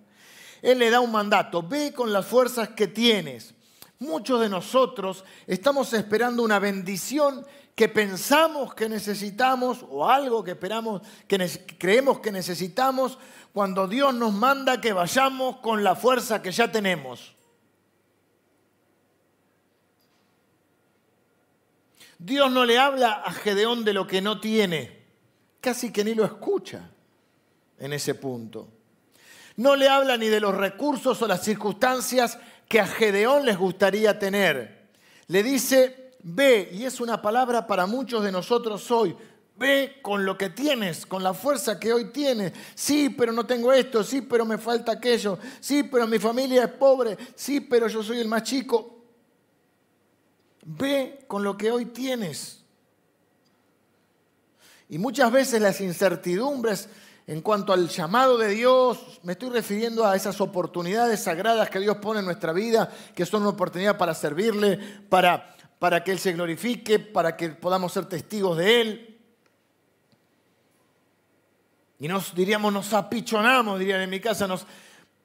Él 0.62 0.78
le 0.78 0.92
da 0.92 1.00
un 1.00 1.12
mandato, 1.12 1.64
ve 1.64 1.92
con 1.92 2.14
las 2.14 2.28
fuerzas 2.28 2.70
que 2.70 2.86
tienes. 2.86 3.56
Muchos 3.98 4.42
de 4.42 4.50
nosotros 4.50 5.26
estamos 5.48 5.92
esperando 5.94 6.44
una 6.44 6.60
bendición 6.60 7.44
que 7.74 7.90
pensamos 7.90 8.76
que 8.76 8.88
necesitamos 8.88 9.84
o 9.90 10.08
algo 10.08 10.44
que 10.44 10.52
esperamos 10.52 11.02
que 11.28 11.40
creemos 11.80 12.20
que 12.20 12.32
necesitamos 12.32 13.18
cuando 13.54 13.88
Dios 13.88 14.14
nos 14.14 14.34
manda 14.34 14.80
que 14.80 14.94
vayamos 14.94 15.58
con 15.58 15.84
la 15.84 15.96
fuerza 15.96 16.44
que 16.44 16.52
ya 16.52 16.72
tenemos. 16.72 17.34
Dios 22.24 22.52
no 22.52 22.66
le 22.66 22.78
habla 22.78 23.14
a 23.14 23.32
Gedeón 23.32 23.84
de 23.84 23.94
lo 23.94 24.06
que 24.06 24.22
no 24.22 24.40
tiene, 24.40 25.06
casi 25.60 25.92
que 25.92 26.04
ni 26.04 26.14
lo 26.14 26.24
escucha 26.24 26.88
en 27.80 27.94
ese 27.94 28.14
punto. 28.14 28.68
No 29.58 29.76
le 29.76 29.90
habla 29.90 30.18
ni 30.18 30.28
de 30.28 30.40
los 30.40 30.56
recursos 30.56 31.20
o 31.20 31.28
las 31.28 31.44
circunstancias 31.44 32.38
que 32.68 32.80
a 32.80 32.86
Gedeón 32.86 33.48
les 33.48 33.58
gustaría 33.58 34.20
tener. 34.20 34.90
Le 35.26 35.42
dice, 35.42 36.14
ve, 36.22 36.70
y 36.72 36.86
es 36.86 37.02
una 37.02 37.24
palabra 37.24 37.66
para 37.66 37.88
muchos 37.88 38.24
de 38.24 38.32
nosotros 38.32 38.92
hoy, 38.92 39.16
ve 39.58 39.98
con 40.04 40.24
lo 40.24 40.38
que 40.38 40.52
tienes, 40.52 41.08
con 41.08 41.24
la 41.24 41.34
fuerza 41.34 41.80
que 41.80 41.92
hoy 41.92 42.12
tienes. 42.12 42.54
Sí, 42.76 43.10
pero 43.10 43.32
no 43.32 43.48
tengo 43.48 43.74
esto, 43.74 44.04
sí, 44.04 44.22
pero 44.22 44.46
me 44.46 44.60
falta 44.60 44.92
aquello, 44.92 45.40
sí, 45.60 45.82
pero 45.82 46.06
mi 46.06 46.20
familia 46.20 46.66
es 46.66 46.72
pobre, 46.74 47.18
sí, 47.34 47.62
pero 47.62 47.88
yo 47.88 48.04
soy 48.04 48.20
el 48.20 48.28
más 48.28 48.44
chico. 48.44 49.01
Ve 50.64 51.26
con 51.28 51.44
lo 51.44 51.58
que 51.58 51.72
hoy 51.72 51.86
tienes. 51.86 52.64
Y 54.90 54.98
muchas 54.98 55.32
veces 55.32 55.62
las 55.62 55.82
incertidumbres 55.82 56.90
en 57.28 57.42
cuanto 57.42 57.72
al 57.72 57.88
llamado 57.88 58.38
de 58.38 58.50
Dios, 58.50 59.22
me 59.24 59.34
estoy 59.34 59.52
refiriendo 59.52 60.06
a 60.06 60.16
esas 60.16 60.42
oportunidades 60.42 61.24
sagradas 61.24 61.70
que 61.70 61.80
Dios 61.80 61.98
pone 61.98 62.20
en 62.20 62.26
nuestra 62.26 62.52
vida, 62.52 62.92
que 63.16 63.26
son 63.26 63.44
una 63.44 63.52
oportunidad 63.52 63.98
para 63.98 64.14
servirle, 64.14 64.78
para, 65.08 65.56
para 65.80 66.04
que 66.04 66.12
Él 66.12 66.20
se 66.20 66.34
glorifique, 66.34 67.00
para 67.00 67.38
que 67.38 67.50
podamos 67.50 67.94
ser 67.94 68.06
testigos 68.08 68.58
de 68.58 68.82
Él. 68.82 69.20
Y 72.00 72.08
nos 72.08 72.34
diríamos, 72.34 72.74
nos 72.74 72.92
apichonamos, 72.94 73.80
dirían 73.80 74.02
en 74.02 74.10
mi 74.10 74.20
casa, 74.20 74.48
nos, 74.48 74.66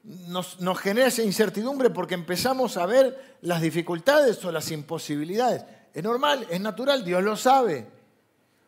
nos, 0.07 0.57
genera 0.79 1.07
esa 1.07 1.21
incertidumbre 1.21 1.89
porque 1.89 2.13
empezamos 2.15 2.77
a 2.77 2.85
ver 2.85 3.37
las 3.41 3.61
dificultades 3.61 4.43
o 4.45 4.51
las 4.53 4.71
imposibilidades. 4.71 5.65
Es 5.93 6.03
normal, 6.03 6.47
es 6.49 6.61
natural, 6.61 7.03
Dios 7.03 7.21
lo 7.23 7.35
sabe. 7.35 7.85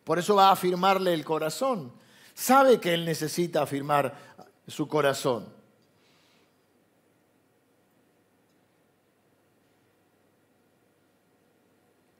Por 0.03 0.19
eso 0.19 0.35
va 0.35 0.49
a 0.49 0.51
afirmarle 0.51 1.13
el 1.13 1.23
corazón. 1.23 1.93
Sabe 2.33 2.79
que 2.79 2.93
Él 2.93 3.05
necesita 3.05 3.61
afirmar 3.61 4.13
su 4.67 4.87
corazón. 4.87 5.47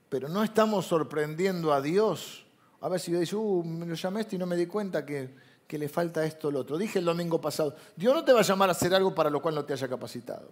Pero 0.08 0.30
no 0.30 0.44
estamos 0.44 0.86
sorprendiendo 0.86 1.74
a 1.74 1.82
Dios. 1.82 2.46
A 2.80 2.88
ver 2.88 3.02
si 3.02 3.12
yo 3.12 3.20
dice, 3.20 3.36
uh, 3.36 3.64
me 3.64 3.86
lo 3.86 3.96
llamé 3.96 4.26
y 4.32 4.38
no 4.38 4.46
me 4.46 4.56
di 4.56 4.66
cuenta 4.66 5.06
que 5.06 5.49
que 5.70 5.78
le 5.78 5.88
falta 5.88 6.26
esto 6.26 6.48
o 6.48 6.52
lo 6.52 6.62
otro. 6.62 6.80
Dije 6.80 6.98
el 6.98 7.06
domingo 7.06 7.40
pasado, 7.40 7.76
Dios 7.96 8.12
no 8.12 8.26
te 8.26 8.34
va 8.34 8.40
a 8.40 8.44
llamar 8.44 8.70
a 8.70 8.72
hacer 8.72 8.92
algo 8.96 9.14
para 9.14 9.30
lo 9.30 9.40
cual 9.40 9.54
no 9.54 9.64
te 9.66 9.74
haya 9.74 9.88
capacitado. 9.88 10.50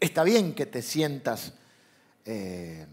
Está 0.00 0.24
bien 0.24 0.56
que 0.56 0.66
te 0.66 0.82
sientas, 0.82 1.52
eh, 2.24 2.84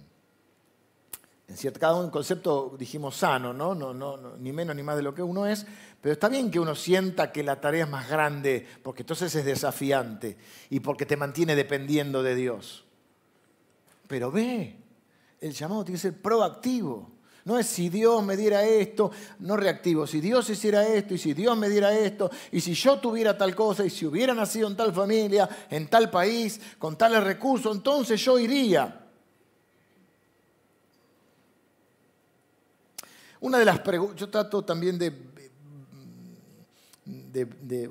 en 1.48 1.58
cierto 1.58 1.80
cada 1.80 1.96
un 1.96 2.12
concepto 2.12 2.76
dijimos 2.78 3.16
sano, 3.16 3.54
¿no? 3.54 3.74
No, 3.74 3.92
no, 3.92 4.38
ni 4.38 4.54
menos 4.54 4.76
ni 4.76 4.84
más 4.84 4.96
de 4.96 5.02
lo 5.02 5.16
que 5.16 5.24
uno 5.24 5.48
es, 5.48 5.66
pero 6.00 6.14
está 6.14 6.30
bien 6.30 6.52
que 6.52 6.60
uno 6.60 6.76
sienta 6.76 7.32
que 7.32 7.42
la 7.42 7.60
tarea 7.60 7.86
es 7.86 7.90
más 7.90 8.08
grande, 8.08 8.68
porque 8.84 9.02
entonces 9.02 9.34
es 9.34 9.46
desafiante 9.46 10.38
y 10.70 10.80
porque 10.80 11.08
te 11.08 11.18
mantiene 11.18 11.56
dependiendo 11.56 12.22
de 12.22 12.36
Dios. 12.36 12.86
Pero 14.08 14.32
ve, 14.32 14.78
el 15.42 15.54
llamado 15.54 15.86
tiene 15.86 15.98
que 15.98 16.04
ser 16.04 16.22
proactivo. 16.22 17.13
No 17.46 17.60
es 17.60 17.68
si 17.68 17.90
Dios 17.90 18.24
me 18.24 18.38
diera 18.38 18.64
esto, 18.64 19.12
no 19.40 19.58
reactivo. 19.58 20.08
Si 20.08 20.22
Dios 20.22 20.50
hiciera 20.50 20.88
esto 20.88 21.14
y 21.14 21.18
si 21.18 21.34
Dios 21.34 21.58
me 21.58 21.68
diera 21.68 21.94
esto 21.94 22.32
y 22.52 22.62
si 22.62 22.74
yo 22.74 23.00
tuviera 23.00 23.38
tal 23.38 23.54
cosa 23.54 23.86
y 23.86 23.90
si 23.90 24.06
hubiera 24.06 24.34
nacido 24.34 24.68
en 24.68 24.78
tal 24.78 24.94
familia, 24.94 25.50
en 25.70 25.90
tal 25.90 26.10
país, 26.10 26.60
con 26.80 26.98
tales 26.98 27.24
recursos, 27.24 27.76
entonces 27.76 28.24
yo 28.24 28.40
iría. 28.40 29.02
Una 33.42 33.60
de 33.60 33.66
las 33.66 33.80
preguntas, 33.80 34.18
yo 34.18 34.30
trato 34.30 34.64
también 34.64 34.98
de, 34.98 35.12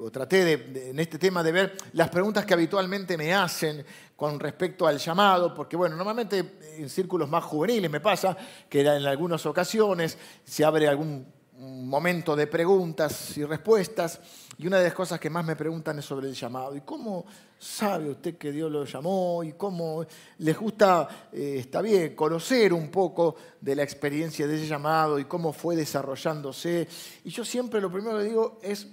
o 0.01 0.11
traté 0.11 0.45
de, 0.45 0.91
en 0.91 0.99
este 0.99 1.19
tema 1.19 1.43
de 1.43 1.53
ver 1.53 1.77
las 1.95 2.09
preguntas 2.09 2.47
que 2.47 2.55
habitualmente 2.55 3.17
me 3.17 3.35
hacen 3.35 3.85
con 4.17 4.39
respecto 4.39 4.87
al 4.87 4.99
llamado, 4.99 5.53
porque 5.55 5.77
bueno, 5.77 5.97
normalmente 5.97 6.59
en 6.77 6.89
círculos 6.89 7.29
más 7.29 7.43
juveniles 7.45 7.91
me 7.91 8.01
pasa 8.01 8.37
que 8.69 8.81
en 8.83 9.07
algunas 9.07 9.45
ocasiones 9.47 10.17
se 10.45 10.65
abre 10.65 10.87
algún 10.87 11.27
momento 11.63 12.35
de 12.35 12.47
preguntas 12.47 13.37
y 13.37 13.45
respuestas, 13.45 14.21
y 14.59 14.67
una 14.67 14.79
de 14.79 14.85
las 14.85 14.95
cosas 14.95 15.21
que 15.21 15.31
más 15.31 15.45
me 15.45 15.57
preguntan 15.57 15.99
es 15.99 16.05
sobre 16.05 16.29
el 16.29 16.35
llamado. 16.35 16.75
¿Y 16.75 16.81
cómo 16.81 17.25
sabe 17.59 18.11
usted 18.11 18.37
que 18.37 18.51
Dios 18.53 18.71
lo 18.71 18.85
llamó? 18.85 19.45
¿Y 19.45 19.53
cómo 19.53 20.05
les 20.39 20.59
gusta, 20.59 21.29
eh, 21.33 21.57
está 21.59 21.81
bien, 21.81 22.15
conocer 22.15 22.73
un 22.73 22.91
poco 22.91 23.37
de 23.61 23.77
la 23.77 23.83
experiencia 23.83 24.47
de 24.47 24.57
ese 24.57 24.67
llamado 24.67 25.19
y 25.19 25.25
cómo 25.25 25.53
fue 25.53 25.77
desarrollándose? 25.77 26.89
Y 27.25 27.31
yo 27.31 27.45
siempre 27.45 27.81
lo 27.81 27.91
primero 27.91 28.19
que 28.19 28.25
digo 28.25 28.59
es, 28.63 28.89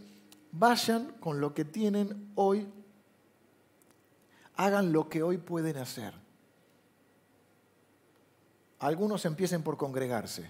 vayan 0.52 1.14
con 1.20 1.40
lo 1.40 1.54
que 1.54 1.66
tienen 1.66 2.32
hoy 2.36 2.68
hagan 4.60 4.92
lo 4.92 5.08
que 5.08 5.24
hoy 5.24 5.38
pueden 5.38 5.78
hacer. 5.78 6.14
Algunos 8.80 9.24
empiecen 9.24 9.64
por 9.64 9.78
congregarse. 9.78 10.50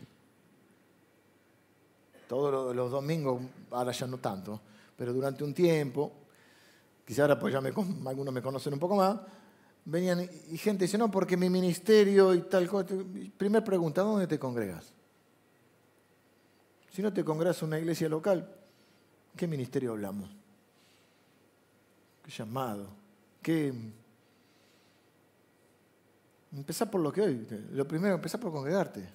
Todos 2.28 2.76
los 2.76 2.92
domingos, 2.92 3.42
ahora 3.70 3.92
ya 3.92 4.08
no 4.08 4.18
tanto, 4.18 4.60
pero 4.96 5.14
durante 5.14 5.44
un 5.44 5.54
tiempo, 5.54 6.12
quizá 7.06 7.24
ahora 7.24 7.40
pues 7.40 7.54
ya 7.54 7.62
me, 7.62 7.70
algunos 7.70 8.34
me 8.34 8.42
conocen 8.42 8.74
un 8.74 8.80
poco 8.80 8.96
más, 8.96 9.20
venían 9.86 10.22
y 10.22 10.58
gente 10.58 10.86
dice, 10.86 10.98
no, 10.98 11.12
porque 11.12 11.38
mi 11.38 11.50
ministerio 11.50 12.34
y 12.34 12.42
tal 12.42 12.68
cosa. 12.68 12.96
Primer 13.38 13.64
pregunta, 13.64 14.02
¿dónde 14.02 14.26
te 14.26 14.40
congregas? 14.40 14.92
Si 16.92 17.04
no 17.04 17.14
te 17.14 17.24
congregas 17.24 17.62
en 17.62 17.68
una 17.68 17.80
iglesia 17.80 18.10
local, 18.10 18.59
¿qué 19.39 19.47
ministerio 19.47 19.91
hablamos? 19.91 20.30
¿Qué 22.25 22.30
llamado? 22.30 22.89
¿Qué 23.41 23.73
Empezá 26.54 26.91
por 26.91 26.99
lo 26.99 27.13
que 27.13 27.21
hoy. 27.21 27.47
Lo 27.71 27.88
primero, 27.88 28.15
empezar 28.15 28.41
por 28.41 28.52
congregarte. 28.52 29.08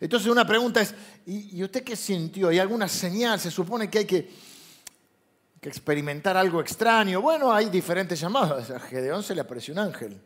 Entonces 0.00 0.30
una 0.30 0.46
pregunta 0.46 0.80
es, 0.80 0.94
¿y 1.26 1.62
usted 1.62 1.84
qué 1.84 1.94
sintió? 1.94 2.48
¿Hay 2.48 2.58
alguna 2.58 2.88
señal? 2.88 3.38
Se 3.38 3.50
supone 3.50 3.90
que 3.90 3.98
hay 3.98 4.06
que, 4.06 4.30
experimentar 5.60 6.38
algo 6.38 6.60
extraño. 6.60 7.20
Bueno, 7.20 7.52
hay 7.52 7.68
diferentes 7.68 8.18
llamados. 8.18 8.70
A 8.70 8.80
Gedeón 8.80 9.22
se 9.22 9.34
le 9.34 9.42
apareció 9.42 9.74
un 9.74 9.80
ángel. 9.80 10.18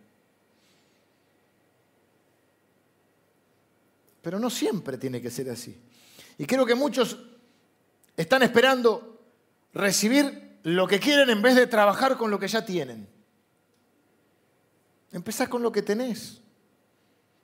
Pero 4.23 4.39
no 4.39 4.49
siempre 4.49 4.97
tiene 4.97 5.21
que 5.21 5.31
ser 5.31 5.51
así. 5.51 5.77
Y 6.39 6.45
creo 6.45 6.65
que 6.67 6.75
muchos 6.75 7.17
están 8.21 8.43
esperando 8.43 9.19
recibir 9.73 10.59
lo 10.63 10.87
que 10.87 11.01
quieren 11.01 11.31
en 11.31 11.41
vez 11.41 11.57
de 11.57 11.67
trabajar 11.67 12.19
con 12.19 12.31
lo 12.31 12.39
que 12.39 12.49
ya 12.49 12.65
tienen. 12.65 13.09
Empezá 15.13 15.49
con 15.49 15.63
lo 15.63 15.73
que 15.73 15.81
tenés. 15.81 16.41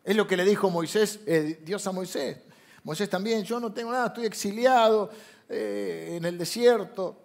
Es 0.04 0.14
lo 0.14 0.26
que 0.26 0.36
le 0.36 0.44
dijo 0.44 0.70
Moisés, 0.70 1.20
eh, 1.26 1.60
Dios 1.64 1.86
a 1.86 1.92
Moisés. 1.92 2.38
Moisés 2.84 3.08
también, 3.08 3.42
yo 3.42 3.58
no 3.58 3.72
tengo 3.72 3.90
nada, 3.90 4.08
estoy 4.08 4.26
exiliado 4.26 5.10
eh, 5.48 6.14
en 6.16 6.24
el 6.24 6.36
desierto. 6.36 7.22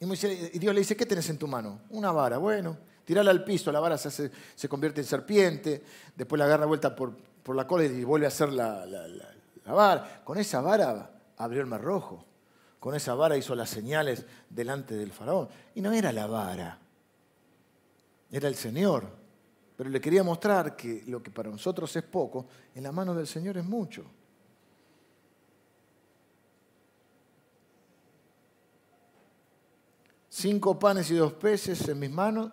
Y, 0.00 0.06
y, 0.06 0.58
Dios 0.58 0.74
le 0.74 0.80
dice, 0.80 0.96
¿qué 0.96 1.06
tenés 1.06 1.28
en 1.28 1.38
tu 1.38 1.46
mano? 1.46 1.82
Una 1.90 2.10
vara. 2.10 2.38
Bueno, 2.38 2.76
tirala 3.04 3.30
al 3.30 3.44
piso, 3.44 3.70
la 3.70 3.80
vara 3.80 3.98
se, 3.98 4.30
se 4.54 4.68
convierte 4.68 5.02
en 5.02 5.06
serpiente, 5.06 5.84
después 6.16 6.38
la 6.38 6.46
agarra 6.46 6.66
vuelta 6.66 6.96
por, 6.96 7.14
por, 7.42 7.54
la 7.54 7.66
cola 7.66 7.84
y 7.84 8.02
vuelve 8.02 8.26
a 8.26 8.28
hacer 8.28 8.50
la, 8.50 8.84
la, 8.86 9.06
la 9.06 9.72
vara. 9.72 10.22
Con 10.24 10.38
esa 10.38 10.60
vara 10.60 11.10
abrió 11.36 11.60
el 11.60 11.66
mar 11.66 11.82
rojo. 11.82 12.24
Con 12.80 12.94
esa 12.94 13.14
vara 13.14 13.36
hizo 13.36 13.54
las 13.54 13.70
señales 13.70 14.24
delante 14.48 14.94
del 14.94 15.12
faraón. 15.12 15.48
Y 15.74 15.80
no 15.80 15.92
era 15.92 16.12
la 16.12 16.26
vara, 16.26 16.78
era 18.30 18.48
el 18.48 18.54
Señor 18.54 19.26
pero 19.76 19.90
le 19.90 20.00
quería 20.00 20.22
mostrar 20.22 20.74
que 20.74 21.04
lo 21.06 21.22
que 21.22 21.30
para 21.30 21.50
nosotros 21.50 21.94
es 21.96 22.02
poco, 22.02 22.46
en 22.74 22.82
la 22.82 22.92
mano 22.92 23.14
del 23.14 23.26
Señor 23.26 23.58
es 23.58 23.64
mucho. 23.64 24.04
cinco 30.28 30.78
panes 30.78 31.10
y 31.10 31.14
dos 31.14 31.32
peces 31.32 31.88
en 31.88 31.98
mis 31.98 32.10
manos, 32.10 32.52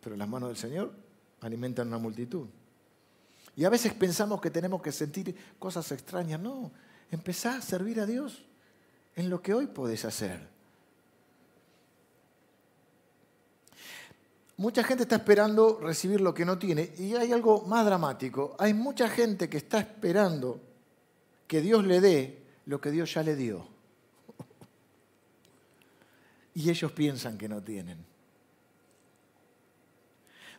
pero 0.00 0.16
las 0.16 0.28
manos 0.28 0.48
del 0.48 0.56
Señor 0.56 0.92
alimentan 1.42 1.86
una 1.86 1.98
multitud. 1.98 2.48
Y 3.54 3.64
a 3.64 3.70
veces 3.70 3.94
pensamos 3.94 4.40
que 4.40 4.50
tenemos 4.50 4.82
que 4.82 4.90
sentir 4.90 5.36
cosas 5.60 5.92
extrañas. 5.92 6.40
No, 6.40 6.72
empezá 7.14 7.56
a 7.56 7.62
servir 7.62 8.00
a 8.00 8.06
Dios 8.06 8.44
en 9.16 9.30
lo 9.30 9.40
que 9.40 9.54
hoy 9.54 9.66
podés 9.66 10.04
hacer. 10.04 10.54
Mucha 14.56 14.84
gente 14.84 15.02
está 15.04 15.16
esperando 15.16 15.80
recibir 15.80 16.20
lo 16.20 16.32
que 16.32 16.44
no 16.44 16.58
tiene 16.58 16.92
y 16.98 17.14
hay 17.14 17.32
algo 17.32 17.62
más 17.62 17.84
dramático. 17.84 18.54
Hay 18.58 18.72
mucha 18.72 19.08
gente 19.08 19.48
que 19.48 19.56
está 19.56 19.80
esperando 19.80 20.60
que 21.46 21.60
Dios 21.60 21.84
le 21.84 22.00
dé 22.00 22.42
lo 22.66 22.80
que 22.80 22.90
Dios 22.90 23.12
ya 23.12 23.22
le 23.22 23.34
dio. 23.34 23.66
Y 26.54 26.70
ellos 26.70 26.92
piensan 26.92 27.36
que 27.36 27.48
no 27.48 27.62
tienen. 27.62 28.04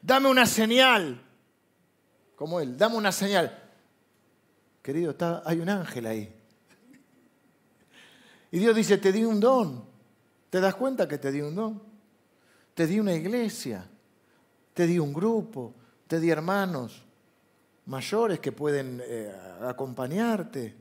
Dame 0.02 0.28
una 0.28 0.46
señal, 0.46 1.22
como 2.36 2.60
él, 2.60 2.78
dame 2.78 2.98
una 2.98 3.14
señal. 3.14 3.64
Querido, 4.82 5.12
está, 5.12 5.42
hay 5.46 5.60
un 5.60 5.70
ángel 5.70 6.06
ahí. 6.06 6.35
Y 8.56 8.60
Dios 8.60 8.74
dice, 8.74 8.98
te 9.00 9.12
di 9.12 9.26
un 9.26 9.42
don. 9.42 9.84
¿Te 10.50 10.62
das 10.62 10.76
cuenta 10.76 11.10
que 11.10 11.18
te 11.18 11.30
di 11.30 11.42
un 11.42 11.56
don? 11.56 11.84
Te 12.74 12.88
di 12.88 13.02
una 13.02 13.14
iglesia, 13.14 13.86
te 14.74 14.88
di 14.88 14.98
un 14.98 15.12
grupo, 15.12 15.74
te 16.08 16.22
di 16.22 16.30
hermanos 16.30 17.04
mayores 17.88 18.40
que 18.40 18.54
pueden 18.54 19.04
eh, 19.06 19.30
acompañarte, 19.62 20.74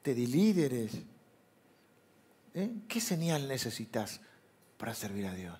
te 0.00 0.14
di 0.14 0.28
líderes. 0.28 0.92
¿Eh? 2.54 2.70
¿Qué 2.86 3.00
señal 3.00 3.48
necesitas 3.48 4.20
para 4.76 4.94
servir 4.94 5.26
a 5.26 5.34
Dios? 5.34 5.58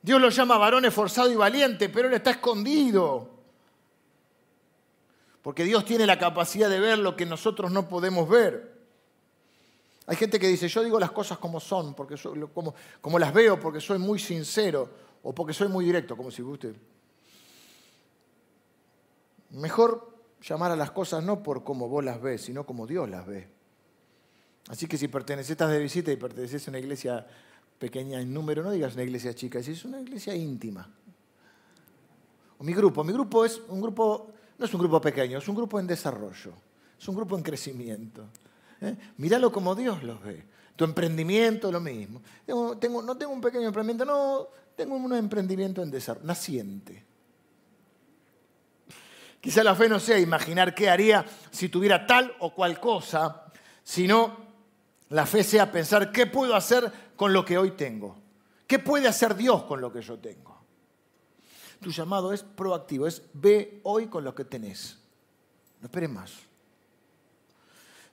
Dios 0.00 0.20
lo 0.20 0.28
llama 0.28 0.56
varón 0.56 0.84
esforzado 0.84 1.32
y 1.32 1.34
valiente, 1.34 1.88
pero 1.88 2.06
él 2.06 2.14
está 2.14 2.30
escondido. 2.30 3.28
Porque 5.42 5.64
Dios 5.64 5.84
tiene 5.84 6.06
la 6.06 6.16
capacidad 6.16 6.70
de 6.70 6.78
ver 6.78 7.00
lo 7.00 7.16
que 7.16 7.26
nosotros 7.26 7.72
no 7.72 7.88
podemos 7.88 8.28
ver. 8.28 8.77
Hay 10.08 10.16
gente 10.16 10.40
que 10.40 10.48
dice, 10.48 10.68
yo 10.68 10.82
digo 10.82 10.98
las 10.98 11.10
cosas 11.10 11.36
como 11.36 11.60
son, 11.60 11.92
porque 11.92 12.16
como, 13.02 13.18
las 13.18 13.34
veo, 13.34 13.60
porque 13.60 13.78
soy 13.78 13.98
muy 13.98 14.18
sincero 14.18 14.88
o 15.22 15.34
porque 15.34 15.52
soy 15.52 15.68
muy 15.68 15.84
directo, 15.84 16.16
como 16.16 16.30
si 16.30 16.40
guste. 16.40 16.72
Mejor 19.50 20.16
llamar 20.40 20.72
a 20.72 20.76
las 20.76 20.92
cosas 20.92 21.22
no 21.22 21.42
por 21.42 21.62
cómo 21.62 21.90
vos 21.90 22.02
las 22.02 22.22
ves, 22.22 22.40
sino 22.40 22.64
como 22.64 22.86
Dios 22.86 23.06
las 23.10 23.26
ve. 23.26 23.48
Así 24.70 24.86
que 24.86 24.96
si 24.96 25.08
perteneces, 25.08 25.50
estás 25.50 25.70
de 25.70 25.78
visita 25.78 26.10
y 26.10 26.16
perteneces 26.16 26.66
a 26.66 26.70
una 26.70 26.78
iglesia 26.78 27.26
pequeña 27.78 28.18
en 28.18 28.32
número, 28.32 28.62
no 28.62 28.70
digas 28.70 28.94
una 28.94 29.02
iglesia 29.02 29.34
chica, 29.34 29.58
es 29.58 29.84
una 29.84 30.00
iglesia 30.00 30.34
íntima. 30.34 30.90
O 32.56 32.64
mi 32.64 32.72
grupo, 32.72 33.04
mi 33.04 33.12
grupo 33.12 33.44
es 33.44 33.60
un 33.68 33.82
grupo, 33.82 34.32
no 34.56 34.64
es 34.64 34.72
un 34.72 34.80
grupo 34.80 35.02
pequeño, 35.02 35.36
es 35.36 35.48
un 35.48 35.54
grupo 35.54 35.78
en 35.78 35.86
desarrollo, 35.86 36.54
es 36.98 37.08
un 37.08 37.14
grupo 37.14 37.36
en 37.36 37.42
crecimiento. 37.42 38.26
¿Eh? 38.80 38.96
Míralo 39.16 39.52
como 39.52 39.74
Dios 39.74 40.02
los 40.02 40.22
ve. 40.22 40.44
Tu 40.76 40.84
emprendimiento, 40.84 41.72
lo 41.72 41.80
mismo. 41.80 42.22
Tengo, 42.46 43.02
no 43.02 43.16
tengo 43.16 43.32
un 43.32 43.40
pequeño 43.40 43.66
emprendimiento, 43.66 44.04
no, 44.04 44.48
tengo 44.76 44.94
un 44.94 45.12
emprendimiento 45.12 45.82
en 45.82 45.90
desarrollo, 45.90 46.26
naciente. 46.26 47.04
Quizá 49.40 49.64
la 49.64 49.74
fe 49.74 49.88
no 49.88 49.98
sea 49.98 50.18
imaginar 50.18 50.74
qué 50.74 50.88
haría 50.88 51.24
si 51.50 51.68
tuviera 51.68 52.06
tal 52.06 52.34
o 52.40 52.54
cual 52.54 52.78
cosa, 52.80 53.44
sino 53.82 54.36
la 55.10 55.26
fe 55.26 55.42
sea 55.42 55.70
pensar 55.72 56.12
qué 56.12 56.26
puedo 56.26 56.54
hacer 56.54 56.92
con 57.16 57.32
lo 57.32 57.44
que 57.44 57.58
hoy 57.58 57.72
tengo. 57.72 58.16
¿Qué 58.66 58.78
puede 58.78 59.08
hacer 59.08 59.34
Dios 59.34 59.64
con 59.64 59.80
lo 59.80 59.92
que 59.92 60.02
yo 60.02 60.18
tengo? 60.18 60.58
Tu 61.80 61.90
llamado 61.90 62.32
es 62.32 62.42
proactivo, 62.42 63.06
es 63.06 63.22
ve 63.32 63.80
hoy 63.84 64.08
con 64.08 64.24
lo 64.24 64.34
que 64.34 64.44
tenés. 64.44 64.98
No 65.80 65.86
esperes 65.86 66.10
más. 66.10 66.47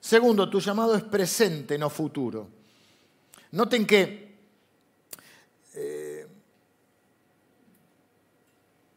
Segundo, 0.06 0.48
tu 0.48 0.60
llamado 0.60 0.94
es 0.94 1.02
presente, 1.02 1.76
no 1.76 1.90
futuro. 1.90 2.48
Noten 3.50 3.84
que 3.84 4.36
eh, 5.74 6.28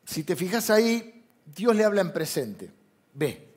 si 0.06 0.24
te 0.24 0.36
fijas 0.36 0.70
ahí, 0.70 1.26
Dios 1.48 1.76
le 1.76 1.84
habla 1.84 2.02
en 2.02 2.14
presente. 2.14 2.72
Ve, 3.12 3.56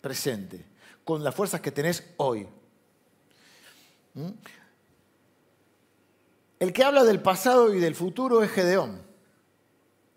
presente, 0.00 0.64
con 1.04 1.22
las 1.22 1.32
fuerzas 1.32 1.60
que 1.60 1.70
tenés 1.70 2.02
hoy. 2.16 2.48
¿Mm? 4.14 4.30
El 6.58 6.72
que 6.72 6.82
habla 6.82 7.04
del 7.04 7.22
pasado 7.22 7.72
y 7.72 7.78
del 7.78 7.94
futuro 7.94 8.42
es 8.42 8.50
Gedeón. 8.50 9.00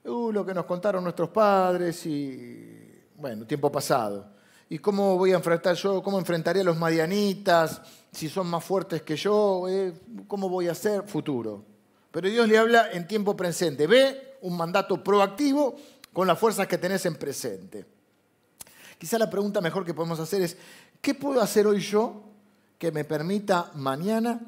Uh, 0.04 0.32
lo 0.32 0.44
que 0.44 0.56
nos 0.56 0.66
contaron 0.66 1.04
nuestros 1.04 1.30
padres 1.30 2.04
y, 2.08 3.04
bueno, 3.18 3.46
tiempo 3.46 3.72
pasado. 3.72 4.36
¿Y 4.70 4.80
cómo 4.80 5.18
voy 5.18 5.32
a 5.32 5.36
enfrentar 5.36 5.76
yo? 5.76 6.04
¿Cómo 6.04 6.20
enfrentaría 6.20 6.62
a 6.62 6.66
los 6.66 6.78
madianitas? 6.78 7.82
Si 8.12 8.28
son 8.28 8.48
más 8.48 8.64
fuertes 8.64 9.02
que 9.02 9.16
yo, 9.16 9.68
eh, 9.70 9.94
¿cómo 10.28 10.50
voy 10.50 10.68
a 10.68 10.74
hacer? 10.74 11.04
Futuro. 11.08 11.64
Pero 12.12 12.30
Dios 12.30 12.48
le 12.48 12.58
habla 12.58 12.92
en 12.92 13.08
tiempo 13.08 13.36
presente. 13.36 13.88
Ve 13.88 14.38
un 14.42 14.58
mandato 14.58 15.02
proactivo 15.04 15.76
con 16.12 16.28
las 16.28 16.38
fuerzas 16.38 16.68
que 16.68 16.78
tenés 16.78 17.06
en 17.06 17.16
presente. 17.16 17.86
Quizá 18.98 19.18
la 19.18 19.30
pregunta 19.30 19.62
mejor 19.62 19.86
que 19.86 19.94
podemos 19.94 20.20
hacer 20.20 20.42
es, 20.42 20.58
¿qué 21.02 21.14
puedo 21.14 21.42
hacer 21.42 21.68
hoy 21.68 21.80
yo 21.80 22.24
que 22.78 22.92
me 22.92 23.06
permita 23.06 23.72
mañana 23.76 24.42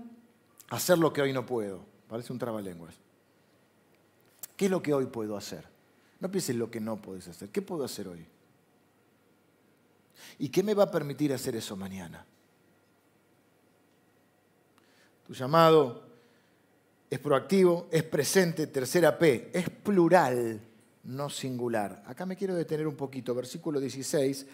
hacer 0.70 0.98
lo 0.98 1.14
que 1.14 1.22
hoy 1.22 1.32
no 1.32 1.46
puedo? 1.46 1.86
Parece 2.10 2.34
un 2.34 2.40
trabalenguas. 2.40 2.96
¿Qué 4.58 4.66
es 4.66 4.72
lo 4.72 4.82
que 4.82 4.94
hoy 4.94 5.06
puedo 5.06 5.38
hacer? 5.38 5.64
No 6.20 6.30
pienses 6.30 6.56
lo 6.56 6.70
que 6.70 6.82
no 6.82 6.98
puedes 6.98 7.28
hacer. 7.28 7.50
¿Qué 7.50 7.62
puedo 7.62 7.86
hacer 7.86 8.08
hoy? 8.08 8.26
¿Y 10.38 10.50
qué 10.50 10.64
me 10.64 10.74
va 10.74 10.84
a 10.84 10.92
permitir 10.92 11.34
hacer 11.34 11.56
eso 11.56 11.76
mañana? 11.76 12.26
Tu 15.26 15.34
llamado 15.34 16.04
es 17.10 17.20
proactivo, 17.20 17.88
es 17.92 18.04
presente, 18.04 18.68
tercera 18.68 19.18
P, 19.18 19.52
es 19.54 19.70
plural, 19.70 20.62
no 21.04 21.30
singular. 21.30 22.04
Acá 22.06 22.26
me 22.26 22.36
quiero 22.36 22.56
detener 22.56 22.88
un 22.88 22.96
poquito. 22.96 23.34
Versículo 23.34 23.80
16 23.80 24.46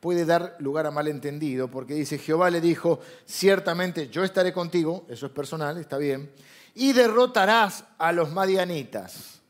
puede 0.00 0.24
dar 0.26 0.56
lugar 0.58 0.86
a 0.86 0.90
malentendido 0.90 1.70
porque 1.70 1.94
dice, 1.94 2.18
Jehová 2.18 2.50
le 2.50 2.60
dijo, 2.60 3.00
ciertamente 3.24 4.08
yo 4.08 4.22
estaré 4.22 4.52
contigo, 4.52 5.06
eso 5.08 5.26
es 5.26 5.32
personal, 5.32 5.78
está 5.78 5.96
bien, 5.96 6.30
y 6.74 6.92
derrotarás 6.92 7.84
a 7.96 8.12
los 8.12 8.30
madianitas. 8.30 9.40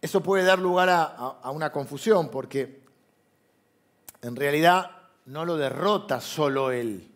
Eso 0.00 0.22
puede 0.22 0.44
dar 0.44 0.58
lugar 0.58 0.88
a, 0.90 1.50
una 1.50 1.72
confusión 1.72 2.30
porque 2.30 2.80
en 4.22 4.36
realidad 4.36 4.90
no 5.26 5.44
lo 5.44 5.56
derrota 5.56 6.20
solo 6.20 6.70
él. 6.70 7.10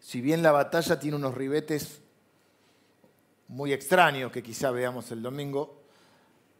Si 0.00 0.20
bien 0.20 0.42
la 0.42 0.52
batalla 0.52 0.98
tiene 0.98 1.16
unos 1.16 1.34
ribetes 1.34 2.00
muy 3.48 3.72
extraños 3.72 4.30
que 4.30 4.42
quizá 4.42 4.70
veamos 4.70 5.10
el 5.10 5.22
domingo, 5.22 5.82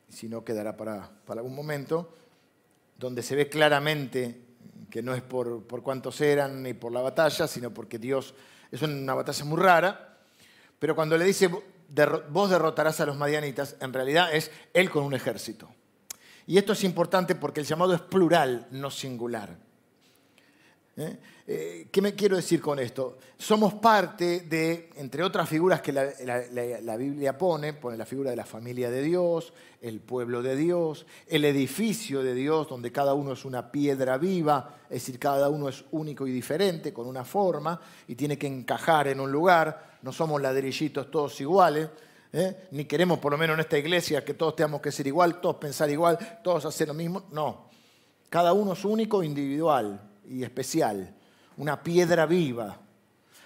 si 0.09 0.29
no 0.29 0.45
quedará 0.45 0.77
para, 0.77 1.11
algún 1.29 1.55
momento, 1.55 2.15
donde 2.99 3.23
se 3.23 3.37
ve 3.37 3.49
claramente 3.49 4.47
que 4.91 5.03
no 5.03 5.15
es 5.15 5.23
por, 5.23 5.63
por 5.65 5.83
cuántos 5.83 6.21
eran 6.21 6.63
ni 6.63 6.75
por 6.75 6.91
la 6.91 7.01
batalla, 7.01 7.47
sino 7.47 7.73
porque 7.73 7.99
Dios 7.99 8.35
es 8.71 8.83
una 8.83 9.15
batalla 9.15 9.45
muy 9.45 9.59
rara, 9.59 10.19
pero 10.79 10.95
cuando 10.95 11.17
le 11.17 11.25
dice 11.25 11.51
vos 12.31 12.51
derrotarás 12.51 13.01
a 13.01 13.07
los 13.07 13.17
madianitas, 13.17 13.77
en 13.81 13.93
realidad 13.93 14.35
es 14.35 14.51
él 14.75 14.91
con 14.91 15.05
un 15.05 15.15
ejército. 15.15 15.69
Y 16.47 16.59
esto 16.59 16.73
es 16.73 16.85
importante 16.85 17.35
porque 17.35 17.61
el 17.61 17.67
llamado 17.67 17.95
es 17.95 18.01
plural, 18.01 18.67
no 18.71 18.91
singular. 18.91 19.57
¿Eh? 20.97 21.17
Eh, 21.47 21.89
¿Qué 21.91 22.03
me 22.03 22.15
quiero 22.15 22.37
decir 22.37 22.61
con 22.61 22.79
esto? 22.79 23.19
Somos 23.39 23.75
parte 23.75 24.41
de, 24.41 24.91
entre 24.97 25.23
otras 25.23 25.49
figuras 25.49 25.81
que 25.81 25.93
la, 25.93 26.97
Biblia 26.97 27.39
pone, 27.39 27.73
pone 27.73 27.97
la 27.97 28.05
figura 28.05 28.31
de 28.31 28.37
la 28.37 28.45
familia 28.45 28.91
de 28.91 29.03
Dios, 29.03 29.53
el 29.81 30.01
pueblo 30.01 30.43
de 30.43 30.57
Dios, 30.57 31.07
el 31.27 31.45
edificio 31.45 32.23
de 32.23 32.35
Dios, 32.35 32.69
donde 32.69 32.93
cada 32.93 33.15
uno 33.15 33.33
es 33.33 33.45
una 33.45 33.73
piedra 33.73 34.19
viva, 34.19 34.79
es 34.85 35.03
decir, 35.03 35.19
cada 35.19 35.49
uno 35.49 35.69
es 35.69 35.85
único 35.93 36.27
y 36.27 36.33
diferente, 36.33 36.93
con 36.93 37.07
una 37.07 37.25
forma, 37.25 37.81
y 38.07 38.15
tiene 38.15 38.37
que 38.39 38.47
encajar 38.47 39.09
en 39.09 39.21
un 39.21 39.33
lugar, 39.33 39.90
no 40.03 40.13
somos 40.13 40.41
ladrillitos 40.41 41.11
todos 41.11 41.41
iguales, 41.41 41.89
¿eh? 42.33 42.69
ni 42.71 42.85
queremos 42.85 43.19
por 43.19 43.33
lo 43.33 43.39
menos 43.39 43.55
en 43.55 43.61
esta 43.61 43.79
iglesia 43.79 44.25
que 44.25 44.35
todos 44.35 44.57
tengamos 44.57 44.81
que 44.81 44.93
ser 44.93 45.07
igual, 45.07 45.41
todos 45.41 45.57
pensar 45.57 45.91
igual, 45.91 46.41
todos 46.43 46.65
hacer 46.65 46.89
lo 46.89 46.95
mismo, 46.95 47.25
no. 47.33 47.69
Cada 48.29 48.53
uno 48.53 48.75
es 48.75 48.85
único, 48.85 49.23
individual 49.23 50.01
y 50.29 50.43
especial, 50.43 51.15
una 51.57 51.83
piedra 51.83 52.27
viva. 52.27 52.79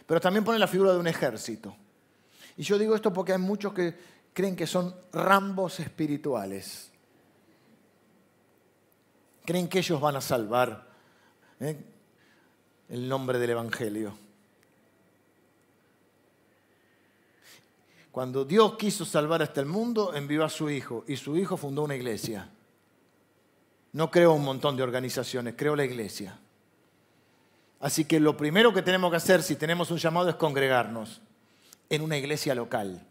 Pero 0.07 0.21
también 0.21 0.45
pone 0.45 0.59
la 0.59 0.67
figura 0.67 0.93
de 0.93 0.99
un 0.99 1.07
ejército. 1.07 1.75
Y 2.57 2.63
yo 2.63 2.79
digo 2.79 2.95
esto 2.95 3.13
porque 3.13 3.33
hay 3.33 3.39
muchos 3.39 3.73
que 3.73 3.95
creen 4.33 4.55
que 4.55 4.67
son 4.67 4.95
rambos 5.13 5.81
espirituales. 5.81 6.91
Creen 9.45 9.69
que 9.69 9.79
ellos 9.79 10.01
van 10.01 10.17
a 10.17 10.21
salvar. 10.21 10.87
¿eh? 11.61 11.77
el 12.89 13.09
nombre 13.09 13.39
del 13.39 13.51
Evangelio. 13.51 14.24
Cuando 18.15 18.45
Dios 18.45 18.77
quiso 18.77 19.05
salvar 19.05 19.41
a 19.41 19.45
este 19.47 19.65
mundo, 19.65 20.15
envió 20.15 20.45
a 20.45 20.49
su 20.49 20.71
Hijo 20.71 21.03
y 21.09 21.17
su 21.17 21.37
Hijo 21.37 21.57
fundó 21.57 21.83
una 21.83 21.97
iglesia. 21.97 22.49
No 23.91 24.09
creó 24.09 24.35
un 24.35 24.45
montón 24.45 24.77
de 24.77 24.85
organizaciones, 24.85 25.55
creó 25.57 25.75
la 25.75 25.85
iglesia. 25.85 26.39
Así 27.81 28.05
que 28.05 28.21
lo 28.21 28.37
primero 28.37 28.73
que 28.73 28.83
tenemos 28.83 29.11
que 29.11 29.17
hacer 29.17 29.43
si 29.43 29.57
tenemos 29.57 29.91
un 29.91 29.97
llamado 29.97 30.29
es 30.29 30.37
congregarnos 30.37 31.23
en 31.91 32.03
una 32.03 32.17
iglesia 32.17 32.55
local. 32.55 33.05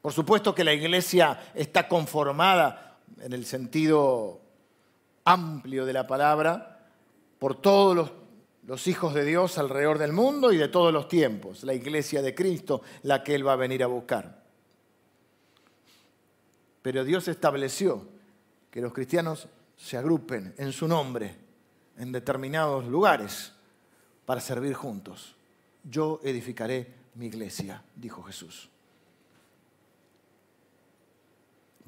Por 0.00 0.12
supuesto 0.12 0.54
que 0.54 0.62
la 0.62 0.72
iglesia 0.72 1.50
está 1.54 1.88
conformada 1.88 3.00
en 3.18 3.32
el 3.32 3.46
sentido 3.46 4.40
amplio 5.24 5.84
de 5.86 5.92
la 5.92 6.06
palabra 6.06 6.86
por 7.40 7.56
todos 7.56 7.96
los 7.96 8.10
los 8.68 8.86
hijos 8.86 9.14
de 9.14 9.24
Dios 9.24 9.56
alrededor 9.56 9.96
del 9.96 10.12
mundo 10.12 10.52
y 10.52 10.58
de 10.58 10.68
todos 10.68 10.92
los 10.92 11.08
tiempos, 11.08 11.64
la 11.64 11.72
iglesia 11.72 12.20
de 12.20 12.34
Cristo, 12.34 12.82
la 13.02 13.24
que 13.24 13.34
Él 13.34 13.46
va 13.46 13.54
a 13.54 13.56
venir 13.56 13.82
a 13.82 13.86
buscar. 13.86 14.44
Pero 16.82 17.02
Dios 17.02 17.28
estableció 17.28 18.06
que 18.70 18.82
los 18.82 18.92
cristianos 18.92 19.48
se 19.74 19.96
agrupen 19.96 20.54
en 20.58 20.72
su 20.72 20.86
nombre 20.86 21.34
en 21.96 22.12
determinados 22.12 22.84
lugares 22.84 23.54
para 24.26 24.42
servir 24.42 24.74
juntos. 24.74 25.34
Yo 25.82 26.20
edificaré 26.22 26.92
mi 27.14 27.28
iglesia, 27.28 27.82
dijo 27.96 28.22
Jesús. 28.22 28.68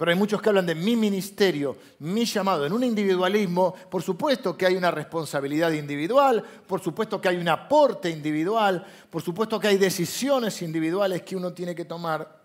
Pero 0.00 0.12
hay 0.12 0.16
muchos 0.16 0.40
que 0.40 0.48
hablan 0.48 0.64
de 0.64 0.74
mi 0.74 0.96
ministerio, 0.96 1.76
mi 1.98 2.24
llamado. 2.24 2.64
En 2.64 2.72
un 2.72 2.82
individualismo, 2.82 3.74
por 3.90 4.02
supuesto 4.02 4.56
que 4.56 4.64
hay 4.64 4.74
una 4.74 4.90
responsabilidad 4.90 5.72
individual, 5.72 6.42
por 6.66 6.80
supuesto 6.80 7.20
que 7.20 7.28
hay 7.28 7.36
un 7.36 7.50
aporte 7.50 8.08
individual, 8.08 8.82
por 9.10 9.20
supuesto 9.20 9.60
que 9.60 9.68
hay 9.68 9.76
decisiones 9.76 10.62
individuales 10.62 11.20
que 11.20 11.36
uno 11.36 11.52
tiene 11.52 11.74
que 11.74 11.84
tomar. 11.84 12.40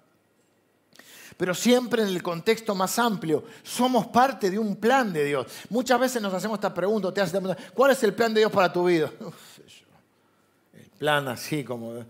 Pero 1.38 1.56
siempre 1.56 2.02
en 2.02 2.10
el 2.10 2.22
contexto 2.22 2.76
más 2.76 3.00
amplio, 3.00 3.46
somos 3.64 4.08
parte 4.08 4.52
de 4.52 4.60
un 4.60 4.76
plan 4.76 5.14
de 5.14 5.24
Dios. 5.24 5.48
Muchas 5.70 5.98
veces 5.98 6.22
nos 6.22 6.34
hacemos 6.34 6.58
esta 6.58 6.74
pregunta, 6.74 7.14
te 7.14 7.22
haces 7.22 7.36
esta 7.36 7.40
pregunta, 7.42 7.72
¿cuál 7.74 7.92
es 7.92 8.04
el 8.04 8.14
plan 8.14 8.34
de 8.34 8.42
Dios 8.42 8.52
para 8.52 8.74
tu 8.74 8.84
vida? 8.84 9.10
el 10.74 10.90
plan 10.98 11.30
así 11.30 11.64
como 11.64 12.04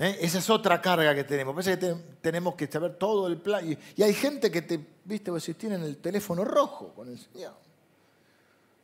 ¿Eh? 0.00 0.16
Esa 0.22 0.38
es 0.38 0.48
otra 0.48 0.80
carga 0.80 1.14
que 1.14 1.24
tenemos. 1.24 1.54
Parece 1.54 1.78
que 1.78 1.94
tenemos 2.22 2.54
que 2.54 2.66
saber 2.66 2.96
todo 2.96 3.26
el 3.26 3.36
plan. 3.36 3.78
Y, 3.96 4.02
hay 4.02 4.14
gente 4.14 4.50
que 4.50 4.62
te, 4.62 4.80
viste, 5.04 5.38
si 5.40 5.52
tienen 5.52 5.82
el 5.82 5.98
teléfono 5.98 6.42
rojo 6.42 6.94
con 6.94 7.08
el 7.08 7.18
Señor. 7.18 7.52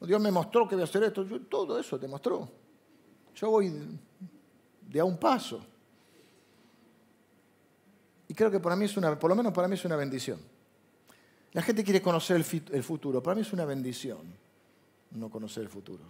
Dios 0.02 0.20
me 0.20 0.30
mostró 0.30 0.68
que 0.68 0.74
voy 0.74 0.82
a 0.82 0.84
hacer 0.84 1.04
esto. 1.04 1.24
todo 1.48 1.78
eso 1.80 1.98
te 1.98 2.06
mostró. 2.06 2.46
Yo 3.34 3.50
voy 3.50 3.72
de, 4.82 5.00
a 5.00 5.04
un 5.06 5.16
paso. 5.16 5.64
Y 8.28 8.34
creo 8.34 8.50
que 8.50 8.60
para 8.60 8.76
mí 8.76 8.84
es 8.84 8.94
una, 8.98 9.18
por 9.18 9.30
lo 9.30 9.36
menos 9.36 9.54
para 9.54 9.68
mí 9.68 9.74
es 9.74 9.84
una 9.86 9.96
bendición. 9.96 10.38
La 11.54 11.62
gente 11.62 11.82
quiere 11.82 12.02
conocer 12.02 12.36
el 12.36 12.84
futuro. 12.84 13.22
Para 13.22 13.36
mí 13.36 13.40
es 13.40 13.54
una 13.54 13.64
bendición 13.64 14.18
no 15.12 15.30
conocer 15.30 15.62
el 15.62 15.70
futuro. 15.70 16.04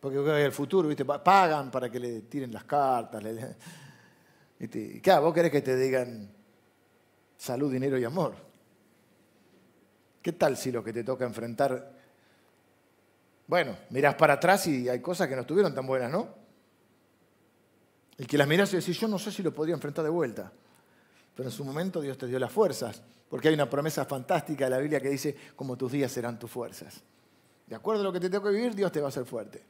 Porque 0.00 0.44
el 0.44 0.52
futuro, 0.52 0.88
¿viste? 0.88 1.04
pagan 1.04 1.70
para 1.70 1.90
que 1.90 1.98
le 1.98 2.20
tiren 2.22 2.52
las 2.52 2.64
cartas. 2.64 3.22
¿viste? 4.58 5.00
vos 5.20 5.34
querés 5.34 5.50
que 5.50 5.62
te 5.62 5.76
digan 5.76 6.30
salud, 7.36 7.72
dinero 7.72 7.98
y 7.98 8.04
amor. 8.04 8.34
¿Qué 10.22 10.32
tal 10.32 10.56
si 10.56 10.70
lo 10.70 10.84
que 10.84 10.92
te 10.92 11.04
toca 11.04 11.24
enfrentar, 11.24 11.92
bueno, 13.46 13.76
mirás 13.90 14.14
para 14.16 14.34
atrás 14.34 14.66
y 14.66 14.88
hay 14.88 15.00
cosas 15.00 15.28
que 15.28 15.34
no 15.34 15.42
estuvieron 15.42 15.74
tan 15.74 15.86
buenas, 15.86 16.10
¿no? 16.10 16.28
Y 18.18 18.26
que 18.26 18.36
las 18.36 18.48
mirás 18.48 18.72
y 18.72 18.76
decís, 18.76 18.98
yo 18.98 19.08
no 19.08 19.18
sé 19.18 19.30
si 19.30 19.42
lo 19.42 19.54
podría 19.54 19.74
enfrentar 19.74 20.04
de 20.04 20.10
vuelta. 20.10 20.52
Pero 21.34 21.48
en 21.48 21.54
su 21.54 21.64
momento 21.64 22.00
Dios 22.00 22.18
te 22.18 22.26
dio 22.26 22.38
las 22.38 22.50
fuerzas, 22.50 23.00
porque 23.28 23.48
hay 23.48 23.54
una 23.54 23.70
promesa 23.70 24.04
fantástica 24.04 24.64
de 24.64 24.70
la 24.70 24.78
Biblia 24.78 25.00
que 25.00 25.08
dice, 25.08 25.36
como 25.54 25.76
tus 25.76 25.92
días 25.92 26.10
serán 26.10 26.38
tus 26.38 26.50
fuerzas. 26.50 27.00
De 27.66 27.76
acuerdo 27.76 28.00
a 28.00 28.04
lo 28.04 28.12
que 28.12 28.20
te 28.20 28.28
toca 28.28 28.50
vivir, 28.50 28.74
Dios 28.74 28.90
te 28.90 29.00
va 29.00 29.06
a 29.06 29.08
hacer 29.10 29.24
fuerte. 29.24 29.62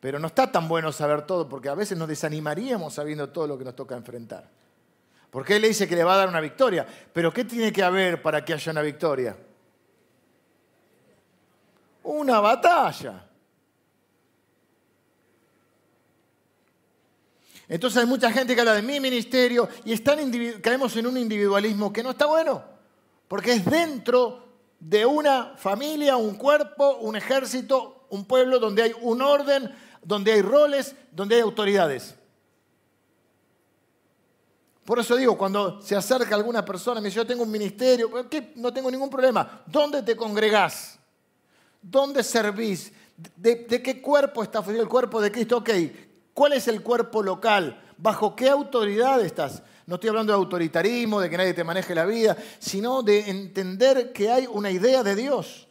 Pero 0.00 0.18
no 0.18 0.28
está 0.28 0.50
tan 0.50 0.68
bueno 0.68 0.92
saber 0.92 1.22
todo 1.22 1.48
porque 1.48 1.68
a 1.68 1.74
veces 1.74 1.98
nos 1.98 2.08
desanimaríamos 2.08 2.94
sabiendo 2.94 3.28
todo 3.30 3.46
lo 3.46 3.58
que 3.58 3.64
nos 3.64 3.74
toca 3.74 3.96
enfrentar. 3.96 4.48
Porque 5.30 5.56
Él 5.56 5.62
le 5.62 5.68
dice 5.68 5.88
que 5.88 5.96
le 5.96 6.04
va 6.04 6.14
a 6.14 6.18
dar 6.18 6.28
una 6.28 6.40
victoria. 6.40 6.86
Pero 7.12 7.32
¿qué 7.32 7.44
tiene 7.44 7.72
que 7.72 7.82
haber 7.82 8.22
para 8.22 8.44
que 8.44 8.54
haya 8.54 8.72
una 8.72 8.82
victoria? 8.82 9.36
Una 12.04 12.40
batalla. 12.40 13.24
Entonces 17.68 18.00
hay 18.00 18.06
mucha 18.06 18.32
gente 18.32 18.54
que 18.54 18.60
habla 18.60 18.74
de 18.74 18.82
mi 18.82 18.98
ministerio 18.98 19.68
y 19.84 19.98
caemos 20.60 20.96
en 20.96 21.06
un 21.06 21.18
individualismo 21.18 21.92
que 21.92 22.02
no 22.02 22.12
está 22.12 22.24
bueno. 22.24 22.64
Porque 23.26 23.52
es 23.52 23.64
dentro 23.64 24.48
de 24.80 25.04
una 25.04 25.54
familia, 25.56 26.16
un 26.16 26.36
cuerpo, 26.36 26.96
un 27.00 27.16
ejército, 27.16 28.06
un 28.08 28.24
pueblo 28.24 28.58
donde 28.58 28.84
hay 28.84 28.92
un 29.02 29.20
orden, 29.20 29.70
donde 30.02 30.32
hay 30.32 30.42
roles, 30.42 30.94
donde 31.12 31.36
hay 31.36 31.40
autoridades. 31.40 32.14
Por 34.88 34.98
eso 34.98 35.16
digo, 35.16 35.36
cuando 35.36 35.82
se 35.82 35.94
acerca 35.94 36.34
alguna 36.34 36.64
persona 36.64 36.98
me 36.98 37.08
dice, 37.08 37.16
yo 37.16 37.26
tengo 37.26 37.42
un 37.42 37.50
ministerio, 37.50 38.10
no 38.56 38.72
tengo 38.72 38.90
ningún 38.90 39.10
problema. 39.10 39.62
¿Dónde 39.66 40.02
te 40.02 40.16
congregás? 40.16 40.98
¿Dónde 41.82 42.22
servís? 42.22 42.90
¿De, 43.36 43.66
qué 43.66 44.00
cuerpo 44.00 44.42
está 44.42 44.64
el 44.66 44.88
cuerpo 44.88 45.20
de 45.20 45.30
Cristo? 45.30 45.58
Ok, 45.58 45.70
¿cuál 46.32 46.54
es 46.54 46.68
el 46.68 46.82
cuerpo 46.82 47.22
local? 47.22 47.82
¿Bajo 47.98 48.34
qué 48.34 48.48
autoridad 48.48 49.20
estás? 49.20 49.62
No 49.84 49.96
estoy 49.96 50.08
hablando 50.08 50.32
de 50.32 50.38
autoritarismo, 50.38 51.20
de 51.20 51.28
que 51.28 51.36
nadie 51.36 51.52
te 51.52 51.64
maneje 51.64 51.94
la 51.94 52.06
vida, 52.06 52.34
sino 52.58 53.02
de 53.02 53.28
entender 53.28 54.12
que 54.14 54.30
hay 54.30 54.46
una 54.50 54.70
idea 54.70 55.02
de 55.02 55.14
Dios. 55.14 55.67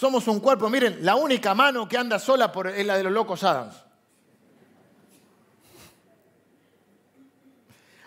Somos 0.00 0.26
un 0.28 0.40
cuerpo. 0.40 0.70
Miren, 0.70 1.04
la 1.04 1.14
única 1.14 1.54
mano 1.54 1.86
que 1.86 1.98
anda 1.98 2.18
sola 2.18 2.50
por, 2.50 2.68
es 2.68 2.86
la 2.86 2.96
de 2.96 3.02
los 3.02 3.12
locos 3.12 3.44
Adams. 3.44 3.74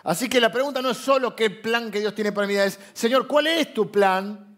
Así 0.02 0.28
que 0.28 0.40
la 0.40 0.50
pregunta 0.50 0.82
no 0.82 0.90
es 0.90 0.96
solo 0.96 1.36
qué 1.36 1.50
plan 1.50 1.92
que 1.92 2.00
Dios 2.00 2.12
tiene 2.12 2.32
para 2.32 2.48
mi 2.48 2.54
vida, 2.54 2.64
es, 2.64 2.80
Señor, 2.94 3.28
¿cuál 3.28 3.46
es 3.46 3.72
tu 3.72 3.92
plan? 3.92 4.56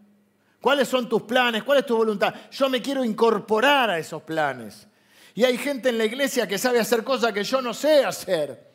¿Cuáles 0.62 0.88
son 0.88 1.10
tus 1.10 1.24
planes? 1.24 1.62
¿Cuál 1.62 1.80
es 1.80 1.86
tu 1.86 1.94
voluntad? 1.94 2.34
Yo 2.50 2.70
me 2.70 2.80
quiero 2.80 3.04
incorporar 3.04 3.90
a 3.90 3.98
esos 3.98 4.22
planes. 4.22 4.88
Y 5.34 5.44
hay 5.44 5.58
gente 5.58 5.90
en 5.90 5.98
la 5.98 6.06
iglesia 6.06 6.48
que 6.48 6.56
sabe 6.56 6.80
hacer 6.80 7.04
cosas 7.04 7.34
que 7.34 7.44
yo 7.44 7.60
no 7.60 7.74
sé 7.74 8.02
hacer. 8.02 8.66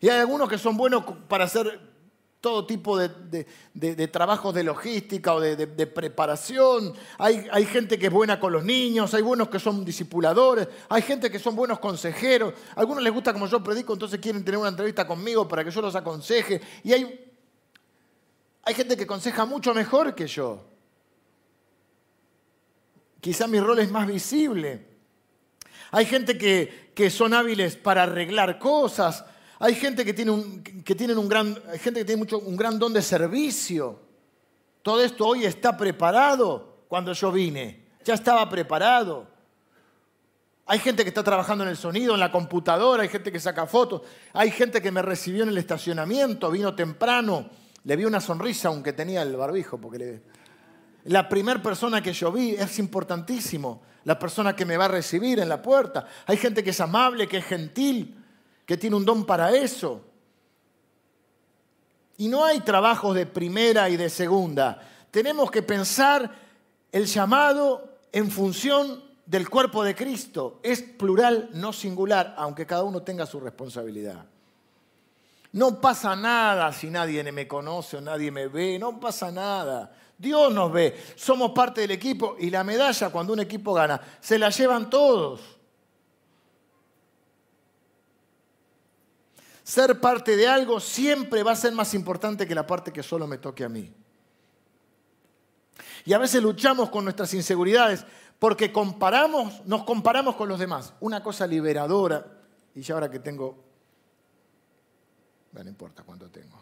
Y 0.00 0.08
hay 0.08 0.20
algunos 0.20 0.48
que 0.48 0.56
son 0.56 0.74
buenos 0.74 1.04
para 1.28 1.44
hacer 1.44 1.78
todo 2.40 2.66
tipo 2.66 2.96
de, 2.96 4.08
trabajos 4.12 4.54
de 4.54 4.62
logística 4.62 5.34
o 5.34 5.40
de, 5.40 5.86
preparación. 5.86 6.94
Hay, 7.18 7.46
hay, 7.50 7.66
gente 7.66 7.98
que 7.98 8.06
es 8.06 8.12
buena 8.12 8.38
con 8.38 8.52
los 8.52 8.64
niños, 8.64 9.12
hay 9.14 9.22
buenos 9.22 9.48
que 9.48 9.58
son 9.58 9.84
discipuladores, 9.84 10.68
hay 10.88 11.02
gente 11.02 11.30
que 11.30 11.38
son 11.38 11.56
buenos 11.56 11.80
consejeros. 11.80 12.54
A 12.76 12.80
algunos 12.80 13.02
les 13.02 13.12
gusta 13.12 13.32
como 13.32 13.46
yo 13.46 13.62
predico, 13.62 13.92
entonces 13.92 14.20
quieren 14.20 14.44
tener 14.44 14.58
una 14.58 14.68
entrevista 14.68 15.06
conmigo 15.06 15.48
para 15.48 15.64
que 15.64 15.70
yo 15.70 15.82
los 15.82 15.96
aconseje. 15.96 16.60
Y 16.84 16.92
hay, 16.92 17.32
hay 18.62 18.74
gente 18.74 18.96
que 18.96 19.04
aconseja 19.04 19.44
mucho 19.44 19.74
mejor 19.74 20.14
que 20.14 20.28
yo. 20.28 20.64
Quizá 23.20 23.48
mi 23.48 23.58
rol 23.58 23.80
es 23.80 23.90
más 23.90 24.06
visible. 24.06 24.86
Hay 25.90 26.06
gente 26.06 26.38
que, 26.38 26.92
que 26.94 27.10
son 27.10 27.34
hábiles 27.34 27.76
para 27.76 28.04
arreglar 28.04 28.60
cosas. 28.60 29.24
Hay 29.60 29.74
gente 29.74 30.04
que 30.04 30.14
tiene 30.14 30.30
un, 30.30 30.62
que 30.62 30.94
un 30.94 31.28
gran, 31.28 31.54
gente 31.80 32.00
que 32.00 32.04
tiene 32.04 32.18
mucho, 32.18 32.38
un 32.38 32.56
gran 32.56 32.78
don 32.78 32.92
de 32.92 33.02
servicio. 33.02 33.98
Todo 34.82 35.02
esto 35.02 35.26
hoy 35.26 35.44
está 35.44 35.76
preparado 35.76 36.84
cuando 36.88 37.12
yo 37.12 37.32
vine. 37.32 37.88
Ya 38.04 38.14
estaba 38.14 38.48
preparado. 38.48 39.26
Hay 40.66 40.78
gente 40.78 41.02
que 41.02 41.08
está 41.08 41.24
trabajando 41.24 41.64
en 41.64 41.70
el 41.70 41.76
sonido, 41.76 42.14
en 42.14 42.20
la 42.20 42.30
computadora, 42.30 43.02
hay 43.02 43.08
gente 43.08 43.32
que 43.32 43.40
saca 43.40 43.66
fotos, 43.66 44.02
hay 44.34 44.50
gente 44.50 44.82
que 44.82 44.92
me 44.92 45.00
recibió 45.00 45.42
en 45.42 45.48
el 45.48 45.56
estacionamiento, 45.56 46.50
vino 46.50 46.74
temprano, 46.74 47.48
le 47.84 47.96
vi 47.96 48.04
una 48.04 48.20
sonrisa 48.20 48.68
aunque 48.68 48.92
tenía 48.92 49.22
el 49.22 49.34
barbijo, 49.34 49.78
porque 49.78 50.20
la 51.04 51.26
primera 51.26 51.62
persona 51.62 52.02
que 52.02 52.12
yo 52.12 52.30
vi 52.30 52.50
es 52.50 52.78
importantísimo, 52.78 53.80
la 54.04 54.18
persona 54.18 54.54
que 54.54 54.66
me 54.66 54.76
va 54.76 54.84
a 54.84 54.88
recibir 54.88 55.38
en 55.38 55.48
la 55.48 55.62
puerta. 55.62 56.06
Hay 56.26 56.36
gente 56.36 56.62
que 56.62 56.70
es 56.70 56.80
amable, 56.82 57.26
que 57.26 57.38
es 57.38 57.46
gentil, 57.46 58.17
que 58.68 58.76
tiene 58.76 58.96
un 58.96 59.04
don 59.06 59.24
para 59.24 59.50
eso. 59.50 60.02
Y 62.18 62.28
no 62.28 62.44
hay 62.44 62.60
trabajos 62.60 63.14
de 63.14 63.24
primera 63.24 63.88
y 63.88 63.96
de 63.96 64.10
segunda. 64.10 64.86
Tenemos 65.10 65.50
que 65.50 65.62
pensar 65.62 66.30
el 66.92 67.06
llamado 67.06 68.00
en 68.12 68.30
función 68.30 69.02
del 69.24 69.48
cuerpo 69.48 69.82
de 69.82 69.94
Cristo. 69.94 70.60
Es 70.62 70.82
plural, 70.82 71.48
no 71.54 71.72
singular, 71.72 72.34
aunque 72.36 72.66
cada 72.66 72.82
uno 72.82 73.00
tenga 73.02 73.24
su 73.24 73.40
responsabilidad. 73.40 74.26
No 75.52 75.80
pasa 75.80 76.14
nada 76.14 76.70
si 76.74 76.90
nadie 76.90 77.24
me 77.32 77.48
conoce 77.48 77.96
o 77.96 78.00
nadie 78.02 78.30
me 78.30 78.48
ve, 78.48 78.78
no 78.78 79.00
pasa 79.00 79.32
nada. 79.32 79.94
Dios 80.18 80.52
nos 80.52 80.70
ve, 80.70 80.94
somos 81.16 81.52
parte 81.52 81.80
del 81.80 81.92
equipo 81.92 82.36
y 82.38 82.50
la 82.50 82.64
medalla 82.64 83.08
cuando 83.08 83.32
un 83.32 83.40
equipo 83.40 83.72
gana, 83.72 83.98
se 84.20 84.38
la 84.38 84.50
llevan 84.50 84.90
todos. 84.90 85.57
Ser 89.68 90.00
parte 90.00 90.34
de 90.34 90.48
algo 90.48 90.80
siempre 90.80 91.42
va 91.42 91.52
a 91.52 91.54
ser 91.54 91.74
más 91.74 91.92
importante 91.92 92.46
que 92.48 92.54
la 92.54 92.66
parte 92.66 92.90
que 92.90 93.02
solo 93.02 93.26
me 93.26 93.36
toque 93.36 93.64
a 93.64 93.68
mí. 93.68 93.92
Y 96.06 96.14
a 96.14 96.18
veces 96.18 96.42
luchamos 96.42 96.88
con 96.88 97.04
nuestras 97.04 97.34
inseguridades 97.34 98.06
porque 98.38 98.72
comparamos, 98.72 99.62
nos 99.66 99.84
comparamos 99.84 100.36
con 100.36 100.48
los 100.48 100.58
demás. 100.58 100.94
Una 101.00 101.22
cosa 101.22 101.46
liberadora, 101.46 102.24
y 102.74 102.80
ya 102.80 102.94
ahora 102.94 103.10
que 103.10 103.18
tengo, 103.18 103.62
no 105.52 105.68
importa 105.68 106.02
cuánto 106.02 106.30
tengo, 106.30 106.58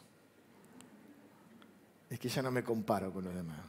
es 2.10 2.18
que 2.18 2.28
ya 2.28 2.42
no 2.42 2.50
me 2.50 2.64
comparo 2.64 3.12
con 3.12 3.22
los 3.22 3.34
demás. 3.36 3.60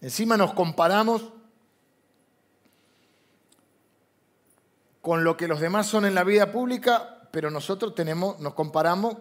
Encima 0.00 0.38
nos 0.38 0.54
comparamos 0.54 1.30
con 5.04 5.22
lo 5.22 5.36
que 5.36 5.46
los 5.46 5.60
demás 5.60 5.86
son 5.86 6.04
en 6.04 6.16
la 6.16 6.24
vida 6.24 6.50
pública 6.50 7.14
pero 7.34 7.50
nosotros 7.50 7.96
tenemos, 7.96 8.38
nos 8.38 8.54
comparamos, 8.54 9.16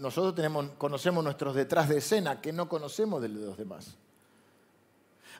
nosotros 0.00 0.34
tenemos, 0.34 0.70
conocemos 0.78 1.22
nuestros 1.22 1.54
detrás 1.54 1.86
de 1.90 1.98
escena, 1.98 2.40
que 2.40 2.50
no 2.50 2.66
conocemos 2.66 3.20
de 3.20 3.28
los 3.28 3.58
demás. 3.58 3.94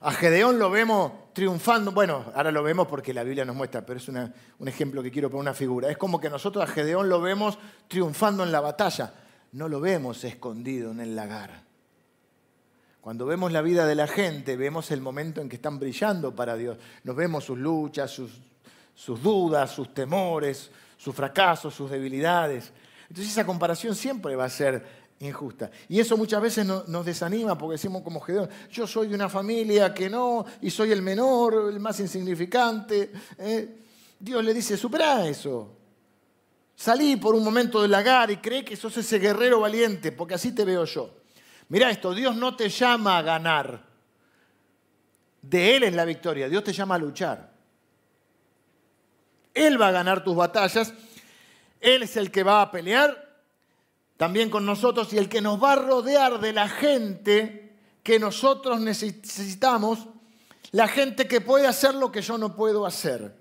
A 0.03 0.12
Gedeón 0.12 0.59
lo 0.59 0.68
vemos 0.68 1.11
triunfando, 1.32 1.90
bueno, 1.90 2.26
ahora 2.34 2.53
lo 2.53 2.62
vemos 2.62 2.86
porque 2.86 3.14
la 3.14 3.22
Biblia 3.22 3.46
nos 3.46 3.57
muestra, 3.57 3.80
pero 3.86 3.99
es 3.99 4.09
un 4.09 4.68
ejemplo 4.68 5.03
que 5.03 5.11
quiero 5.11 5.30
poner 5.30 5.40
una 5.40 5.55
figura. 5.55 5.90
Es 5.90 5.96
como 5.96 6.20
que 6.20 6.28
nosotros 6.28 6.62
a 6.62 6.66
Gedeón 6.70 7.09
lo 7.09 7.22
vemos 7.22 7.59
triunfando 7.88 8.42
en 8.42 8.53
la 8.53 8.61
batalla, 8.61 9.14
no 9.53 9.66
lo 9.66 9.80
vemos 9.80 10.22
escondido 10.22 10.90
en 10.90 11.01
el 11.01 11.16
lagar. 11.16 11.62
Cuando 13.01 13.24
vemos 13.24 13.53
la 13.53 13.62
vida 13.62 13.86
de 13.86 13.94
la 13.94 14.07
gente, 14.07 14.59
vemos 14.59 14.90
el 14.90 15.01
momento 15.01 15.40
en 15.40 15.49
que 15.49 15.57
están 15.57 15.78
brillando 15.78 16.36
para 16.36 16.57
Dios. 16.57 16.76
Nos 17.05 17.16
vemos 17.16 17.44
sus 17.44 17.57
luchas, 17.57 18.11
sus, 18.11 18.38
sus 18.99 19.22
dudas, 19.22 19.70
sus 19.70 19.94
temores, 19.94 20.72
sus 20.96 21.14
fracasos, 21.14 21.72
sus 21.72 21.88
debilidades. 21.88 22.72
Entonces 23.03 23.30
esa 23.30 23.46
comparación 23.46 23.94
siempre 23.94 24.34
va 24.34 24.46
a 24.46 24.51
ser 24.51 24.84
injusta. 25.20 25.70
Y 25.88 26.01
eso 26.01 26.16
muchas 26.16 26.42
veces 26.42 26.66
nos 26.66 27.07
desanima 27.07 27.57
porque 27.57 27.74
decimos 27.74 28.03
como 28.03 28.18
Gedeón, 28.18 28.51
yo 28.72 28.88
soy 28.88 29.07
de 29.07 29.14
una 29.14 29.28
familia 29.28 29.94
que 29.94 30.11
no, 30.11 30.44
y 30.62 30.70
soy 30.70 30.90
el 30.90 31.01
menor, 31.01 31.70
el 31.72 31.78
más 31.78 32.01
insignificante. 32.01 33.12
¿eh? 33.38 33.78
Dios 34.18 34.44
le 34.44 34.53
dice, 34.53 34.76
supera 34.76 35.24
eso. 35.28 35.76
Salí 36.74 37.14
por 37.16 37.36
un 37.36 37.44
momento 37.44 37.80
del 37.80 37.92
lagar 37.92 38.32
y 38.32 38.38
cree 38.38 38.64
que 38.64 38.74
sos 38.74 38.96
ese 38.96 39.20
guerrero 39.20 39.61
valiente, 39.61 40.11
porque 40.11 40.34
así 40.34 40.53
te 40.53 40.64
veo 40.64 40.84
yo. 40.84 41.14
Mira 41.68 41.88
esto, 41.88 42.12
Dios 42.12 42.34
no 42.34 42.57
te 42.57 42.68
llama 42.68 43.18
a 43.18 43.22
ganar. 43.22 43.86
De 45.40 45.76
Él 45.76 45.84
es 45.84 45.94
la 45.94 46.05
victoria, 46.05 46.49
Dios 46.49 46.64
te 46.64 46.72
llama 46.72 46.96
a 46.96 46.99
luchar. 46.99 47.47
Él 49.66 49.80
va 49.80 49.88
a 49.88 49.92
ganar 49.92 50.22
tus 50.22 50.36
batallas, 50.36 50.92
Él 51.80 52.02
es 52.02 52.16
el 52.16 52.30
que 52.30 52.42
va 52.42 52.62
a 52.62 52.70
pelear 52.70 53.28
también 54.16 54.50
con 54.50 54.66
nosotros 54.66 55.12
y 55.12 55.18
el 55.18 55.28
que 55.28 55.40
nos 55.40 55.62
va 55.62 55.72
a 55.72 55.76
rodear 55.76 56.40
de 56.40 56.52
la 56.52 56.68
gente 56.68 57.76
que 58.02 58.18
nosotros 58.18 58.80
necesitamos, 58.80 60.09
la 60.72 60.88
gente 60.88 61.28
que 61.28 61.40
puede 61.40 61.66
hacer 61.66 61.94
lo 61.94 62.11
que 62.11 62.20
yo 62.20 62.36
no 62.36 62.54
puedo 62.56 62.84
hacer. 62.84 63.36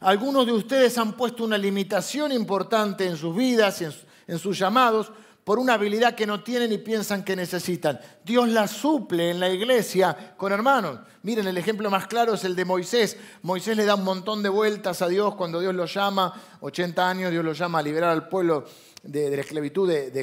Algunos 0.00 0.44
de 0.44 0.52
ustedes 0.52 0.98
han 0.98 1.12
puesto 1.12 1.44
una 1.44 1.56
limitación 1.56 2.32
importante 2.32 3.06
en 3.06 3.16
sus 3.16 3.34
vidas, 3.34 3.80
en, 3.80 3.92
en 4.26 4.38
sus 4.38 4.58
llamados, 4.58 5.12
por 5.46 5.60
una 5.60 5.74
habilidad 5.74 6.16
que 6.16 6.26
no 6.26 6.42
tienen 6.42 6.72
y 6.72 6.78
piensan 6.78 7.22
que 7.22 7.36
necesitan. 7.36 8.00
Dios 8.24 8.48
la 8.48 8.66
suple 8.66 9.30
en 9.30 9.38
la 9.38 9.48
iglesia 9.48 10.34
con 10.36 10.50
hermanos. 10.50 10.98
Miren, 11.22 11.46
el 11.46 11.56
ejemplo 11.56 11.88
más 11.88 12.08
claro 12.08 12.34
es 12.34 12.42
el 12.42 12.56
de 12.56 12.64
Moisés. 12.64 13.16
Moisés 13.42 13.76
le 13.76 13.84
da 13.84 13.94
un 13.94 14.02
montón 14.02 14.42
de 14.42 14.48
vueltas 14.48 15.02
a 15.02 15.06
Dios 15.06 15.36
cuando 15.36 15.60
Dios 15.60 15.72
lo 15.72 15.86
llama, 15.86 16.34
80 16.62 17.08
años, 17.08 17.30
Dios 17.30 17.44
lo 17.44 17.52
llama 17.52 17.78
a 17.78 17.82
liberar 17.82 18.10
al 18.10 18.28
pueblo 18.28 18.64
de, 19.04 19.36
la 19.36 19.40
esclavitud 19.42 19.88
de, 19.88 20.20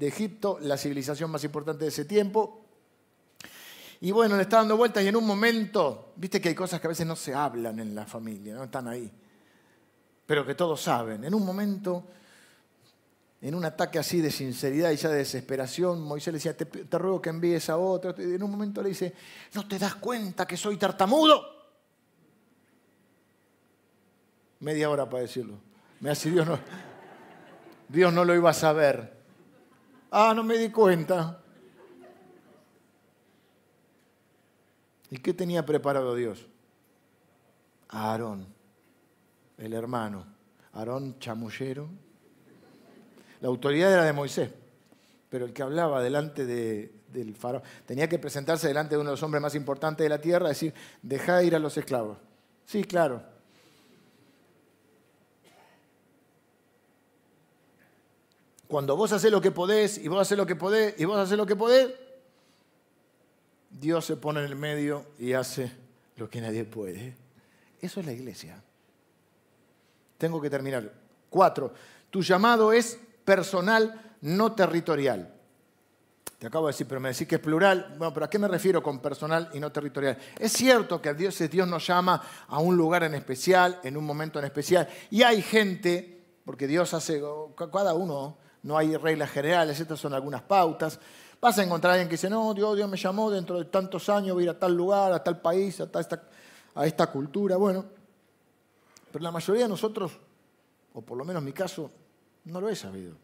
Egipto, 0.00 0.56
la 0.62 0.78
civilización 0.78 1.30
más 1.30 1.44
importante 1.44 1.84
de 1.84 1.90
ese 1.90 2.06
tiempo. 2.06 2.64
Y 4.00 4.10
bueno, 4.10 4.36
le 4.36 4.44
está 4.44 4.56
dando 4.56 4.78
vueltas 4.78 5.04
y 5.04 5.08
en 5.08 5.16
un 5.16 5.26
momento, 5.26 6.14
viste 6.16 6.40
que 6.40 6.48
hay 6.48 6.54
cosas 6.54 6.80
que 6.80 6.86
a 6.86 6.88
veces 6.88 7.06
no 7.06 7.14
se 7.14 7.34
hablan 7.34 7.78
en 7.78 7.94
la 7.94 8.06
familia, 8.06 8.54
no 8.54 8.64
están 8.64 8.88
ahí, 8.88 9.12
pero 10.24 10.46
que 10.46 10.54
todos 10.54 10.80
saben. 10.80 11.24
En 11.24 11.34
un 11.34 11.44
momento 11.44 12.06
en 13.42 13.56
un 13.56 13.64
ataque 13.64 13.98
así 13.98 14.20
de 14.20 14.30
sinceridad 14.30 14.92
y 14.92 14.96
ya 14.96 15.08
de 15.08 15.16
desesperación, 15.16 16.00
Moisés 16.00 16.32
le 16.32 16.38
decía, 16.38 16.56
te, 16.56 16.98
ruego 16.98 17.20
que 17.20 17.28
envíes 17.28 17.68
a 17.70 17.76
otro. 17.76 18.14
Y 18.16 18.36
en 18.36 18.42
un 18.42 18.50
momento 18.52 18.80
le 18.80 18.90
dice, 18.90 19.12
¿no 19.54 19.66
te 19.66 19.80
das 19.80 19.96
cuenta 19.96 20.46
que 20.46 20.56
soy 20.56 20.76
tartamudo? 20.76 21.42
Media 24.60 24.88
hora 24.88 25.10
para 25.10 25.22
decirlo. 25.22 25.58
Me 25.98 26.10
hace 26.10 26.30
Dios 26.30 26.46
no, 26.46 26.56
Dios 27.88 28.12
no 28.12 28.24
lo 28.24 28.32
iba 28.32 28.50
a 28.50 28.54
saber. 28.54 29.12
Ah, 30.12 30.32
no 30.36 30.44
me 30.44 30.56
di 30.56 30.70
cuenta. 30.70 31.42
¿Y 35.10 35.18
qué 35.18 35.34
tenía 35.34 35.66
preparado 35.66 36.14
Dios? 36.14 36.46
A 37.88 38.12
Aarón, 38.12 38.46
el 39.58 39.72
hermano. 39.72 40.26
Aarón 40.74 41.18
chamullero, 41.18 41.88
la 43.42 43.48
autoridad 43.48 43.92
era 43.92 44.04
de 44.04 44.12
Moisés, 44.12 44.50
pero 45.28 45.44
el 45.46 45.52
que 45.52 45.64
hablaba 45.64 46.00
delante 46.00 46.46
del 46.46 47.34
faraón 47.34 47.64
tenía 47.84 48.08
que 48.08 48.20
presentarse 48.20 48.68
delante 48.68 48.94
de 48.94 49.00
uno 49.00 49.10
de 49.10 49.14
los 49.14 49.22
hombres 49.24 49.42
más 49.42 49.56
importantes 49.56 50.04
de 50.04 50.08
la 50.08 50.20
tierra 50.20 50.46
y 50.46 50.50
decir, 50.50 50.74
deja 51.02 51.42
ir 51.42 51.56
a 51.56 51.58
los 51.58 51.76
esclavos. 51.76 52.18
Sí, 52.66 52.84
claro. 52.84 53.20
Cuando 58.68 58.96
vos 58.96 59.10
haces 59.10 59.32
lo 59.32 59.40
que 59.40 59.50
podés 59.50 59.98
y 59.98 60.06
vos 60.06 60.20
haces 60.20 60.38
lo 60.38 60.46
que 60.46 60.54
podés 60.54 60.94
y 61.00 61.04
vos 61.04 61.18
haces 61.18 61.36
lo 61.36 61.44
que 61.44 61.56
podés, 61.56 61.92
Dios 63.70 64.04
se 64.04 64.16
pone 64.16 64.38
en 64.38 64.46
el 64.46 64.54
medio 64.54 65.04
y 65.18 65.32
hace 65.32 65.72
lo 66.14 66.30
que 66.30 66.40
nadie 66.40 66.64
puede. 66.64 67.16
Eso 67.80 67.98
es 67.98 68.06
la 68.06 68.12
iglesia. 68.12 68.62
Tengo 70.16 70.40
que 70.40 70.48
terminar. 70.48 70.92
Cuatro, 71.28 71.74
tu 72.08 72.22
llamado 72.22 72.72
es 72.72 73.00
personal, 73.24 74.16
no 74.22 74.52
territorial. 74.52 75.32
Te 76.42 76.48
acabo 76.48 76.66
de 76.66 76.72
decir, 76.72 76.88
pero 76.88 77.00
me 77.00 77.10
decís 77.10 77.28
que 77.28 77.36
es 77.36 77.40
plural. 77.40 77.94
Bueno, 77.98 78.12
pero 78.12 78.26
¿a 78.26 78.28
qué 78.28 78.36
me 78.36 78.48
refiero 78.48 78.82
con 78.82 78.98
personal 78.98 79.48
y 79.52 79.60
no 79.60 79.70
territorial? 79.70 80.18
Es 80.40 80.52
cierto 80.52 81.00
que 81.00 81.10
a 81.10 81.14
Dios, 81.14 81.38
Dios 81.48 81.68
nos 81.68 81.86
llama 81.86 82.20
a 82.48 82.58
un 82.58 82.76
lugar 82.76 83.04
en 83.04 83.14
especial, 83.14 83.78
en 83.84 83.96
un 83.96 84.04
momento 84.04 84.40
en 84.40 84.46
especial. 84.46 84.88
Y 85.10 85.22
hay 85.22 85.40
gente, 85.40 86.24
porque 86.44 86.66
Dios 86.66 86.94
hace, 86.94 87.22
cada 87.72 87.94
uno, 87.94 88.38
no 88.64 88.76
hay 88.76 88.96
reglas 88.96 89.30
generales, 89.30 89.78
estas 89.78 90.00
son 90.00 90.14
algunas 90.14 90.42
pautas. 90.42 90.98
Vas 91.40 91.58
a 91.60 91.62
encontrar 91.62 91.92
a 91.92 91.94
alguien 91.94 92.08
que 92.08 92.14
dice, 92.14 92.28
no, 92.28 92.52
Dios, 92.54 92.76
Dios 92.76 92.90
me 92.90 92.96
llamó 92.96 93.30
dentro 93.30 93.58
de 93.58 93.66
tantos 93.66 94.08
años, 94.08 94.34
voy 94.34 94.42
a 94.42 94.46
ir 94.46 94.50
a 94.50 94.58
tal 94.58 94.74
lugar, 94.74 95.12
a 95.12 95.22
tal 95.22 95.40
país, 95.40 95.80
a, 95.80 95.84
esta, 96.00 96.22
a 96.74 96.86
esta 96.86 97.06
cultura. 97.06 97.56
Bueno, 97.56 97.84
pero 99.12 99.22
la 99.22 99.30
mayoría 99.30 99.62
de 99.62 99.68
nosotros, 99.68 100.10
o 100.92 101.02
por 101.02 101.16
lo 101.16 101.24
menos 101.24 101.40
mi 101.40 101.52
caso, 101.52 101.88
no 102.44 102.60
lo 102.60 102.68
he 102.68 102.76
sabido. 102.76 103.16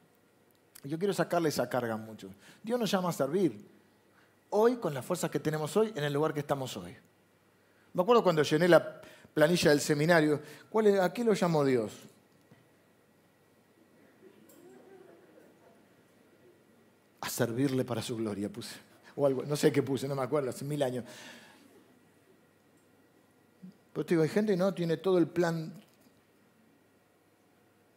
Yo 0.85 0.99
quiero 0.99 1.13
sacarle 1.13 1.49
esa 1.49 1.69
carga 1.69 1.97
mucho. 1.97 2.31
Dios 2.63 2.79
nos 2.79 2.91
llama 2.91 3.09
a 3.09 3.13
servir. 3.13 3.67
Hoy, 4.51 4.77
con 4.77 4.95
las 4.95 5.05
fuerzas 5.05 5.31
que 5.31 5.41
tenemos 5.41 5.77
hoy, 5.77 5.93
en 5.95 6.05
el 6.05 6.13
lugar 6.13 6.33
que 6.33 6.41
estamos 6.41 6.77
hoy. 6.77 6.97
Me 7.93 8.03
acuerdo 8.03 8.23
cuando 8.23 8.43
llené 8.43 8.69
la 8.69 9.01
planilla 9.35 9.71
del 9.71 9.81
seminario. 9.81 10.41
¿cuál 10.71 11.01
¿A 11.01 11.13
qué 11.13 11.25
lo 11.25 11.35
llamó 11.35 11.65
Dios? 11.65 11.93
A 17.21 17.29
servirle 17.29 17.85
para 17.85 18.01
su 18.01 18.17
gloria, 18.17 18.49
puse. 18.49 18.77
O 19.17 19.27
algo, 19.27 19.43
no 19.45 19.57
sé 19.57 19.73
qué 19.73 19.83
puse, 19.83 20.07
no 20.07 20.15
me 20.15 20.23
acuerdo, 20.23 20.51
hace 20.51 20.65
mil 20.65 20.83
años. 20.83 21.05
Pero 23.93 24.07
te 24.07 24.15
digo, 24.15 24.23
hay 24.23 24.29
gente 24.29 24.53
que 24.53 24.57
no 24.57 24.73
tiene 24.73 24.97
todo 24.99 25.19
el 25.19 25.27
plan 25.27 25.73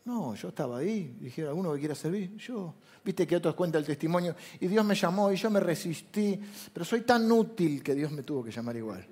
no, 0.05 0.33
yo 0.33 0.49
estaba 0.49 0.79
ahí, 0.79 1.15
dijeron, 1.19 1.49
¿alguno 1.49 1.73
que 1.73 1.79
quiera 1.79 1.95
servir? 1.95 2.35
Yo. 2.37 2.73
Viste 3.03 3.27
que 3.27 3.35
otros 3.35 3.55
cuentan 3.55 3.79
el 3.81 3.85
testimonio, 3.85 4.35
y 4.59 4.67
Dios 4.67 4.83
me 4.83 4.95
llamó 4.95 5.31
y 5.31 5.35
yo 5.35 5.49
me 5.49 5.59
resistí, 5.59 6.39
pero 6.73 6.85
soy 6.85 7.01
tan 7.01 7.31
útil 7.31 7.83
que 7.83 7.93
Dios 7.93 8.11
me 8.11 8.23
tuvo 8.23 8.43
que 8.43 8.51
llamar 8.51 8.75
igual. 8.77 9.05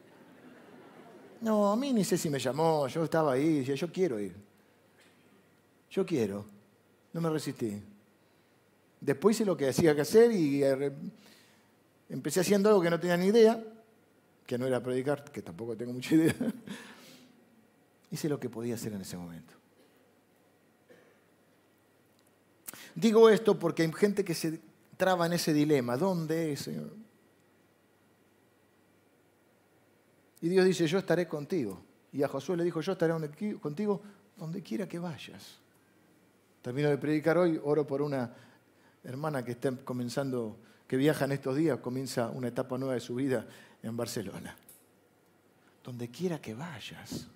No, 1.41 1.71
a 1.71 1.75
mí 1.75 1.93
ni 1.93 2.03
sé 2.03 2.17
si 2.17 2.29
me 2.29 2.39
llamó, 2.39 2.87
yo 2.87 3.03
estaba 3.03 3.33
ahí, 3.33 3.45
y 3.45 3.59
decía, 3.59 3.75
yo 3.75 3.91
quiero 3.91 4.19
ir. 4.19 4.35
Yo 5.91 6.05
quiero. 6.05 6.45
No 7.13 7.21
me 7.21 7.29
resistí. 7.29 7.81
Después 9.01 9.35
hice 9.35 9.45
lo 9.45 9.55
que 9.55 9.69
hacía 9.69 9.95
que 9.95 10.01
hacer 10.01 10.31
y 10.31 10.63
eh, 10.63 10.91
empecé 12.09 12.41
haciendo 12.41 12.69
algo 12.69 12.81
que 12.81 12.89
no 12.89 12.99
tenía 12.99 13.17
ni 13.17 13.27
idea, 13.27 13.63
que 14.45 14.57
no 14.57 14.67
era 14.67 14.83
predicar, 14.83 15.23
que 15.31 15.41
tampoco 15.41 15.77
tengo 15.77 15.93
mucha 15.93 16.15
idea. 16.15 16.35
Hice 18.11 18.27
lo 18.27 18.39
que 18.39 18.49
podía 18.49 18.75
hacer 18.75 18.93
en 18.93 19.01
ese 19.01 19.15
momento. 19.15 19.58
Digo 22.95 23.29
esto 23.29 23.57
porque 23.57 23.83
hay 23.83 23.93
gente 23.93 24.23
que 24.23 24.33
se 24.33 24.59
traba 24.97 25.25
en 25.25 25.33
ese 25.33 25.53
dilema. 25.53 25.97
¿Dónde 25.97 26.53
es, 26.53 26.61
Señor? 26.61 26.91
Y 30.41 30.49
Dios 30.49 30.65
dice, 30.65 30.87
yo 30.87 30.99
estaré 30.99 31.27
contigo. 31.27 31.81
Y 32.11 32.23
a 32.23 32.27
Josué 32.27 32.57
le 32.57 32.63
dijo, 32.63 32.81
yo 32.81 32.93
estaré 32.93 33.13
contigo 33.59 34.01
donde 34.37 34.61
quiera 34.61 34.87
que 34.87 34.99
vayas. 34.99 35.57
Termino 36.61 36.89
de 36.89 36.97
predicar 36.97 37.37
hoy, 37.37 37.59
oro 37.63 37.85
por 37.85 38.01
una 38.01 38.33
hermana 39.03 39.43
que 39.43 39.51
está 39.51 39.71
comenzando, 39.77 40.57
que 40.87 40.97
viaja 40.97 41.25
en 41.25 41.33
estos 41.33 41.55
días, 41.55 41.79
comienza 41.79 42.29
una 42.29 42.47
etapa 42.47 42.77
nueva 42.77 42.95
de 42.95 42.99
su 42.99 43.15
vida 43.15 43.45
en 43.83 43.95
Barcelona. 43.95 44.55
Donde 45.83 46.09
quiera 46.09 46.41
que 46.41 46.53
vayas. 46.53 47.27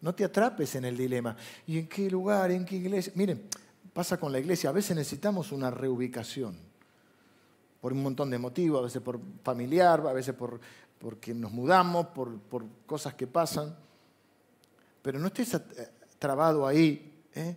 No 0.00 0.14
te 0.14 0.24
atrapes 0.24 0.74
en 0.76 0.86
el 0.86 0.96
dilema. 0.96 1.36
¿Y 1.66 1.78
en 1.78 1.88
qué 1.88 2.10
lugar? 2.10 2.50
¿En 2.50 2.64
qué 2.64 2.76
iglesia? 2.76 3.12
Miren, 3.16 3.46
pasa 3.92 4.18
con 4.18 4.32
la 4.32 4.38
iglesia. 4.38 4.70
A 4.70 4.72
veces 4.72 4.96
necesitamos 4.96 5.52
una 5.52 5.70
reubicación. 5.70 6.56
Por 7.80 7.92
un 7.92 8.02
montón 8.02 8.30
de 8.30 8.38
motivos, 8.38 8.80
a 8.80 8.84
veces 8.84 9.00
por 9.00 9.20
familiar, 9.42 10.00
a 10.06 10.12
veces 10.12 10.34
por, 10.34 10.60
porque 10.98 11.32
nos 11.32 11.50
mudamos, 11.50 12.06
por, 12.08 12.38
cosas 12.86 13.14
que 13.14 13.26
pasan. 13.26 13.74
Pero 15.02 15.18
no 15.18 15.28
estés 15.28 15.58
trabado 16.18 16.66
ahí. 16.66 17.24
¿eh? 17.34 17.56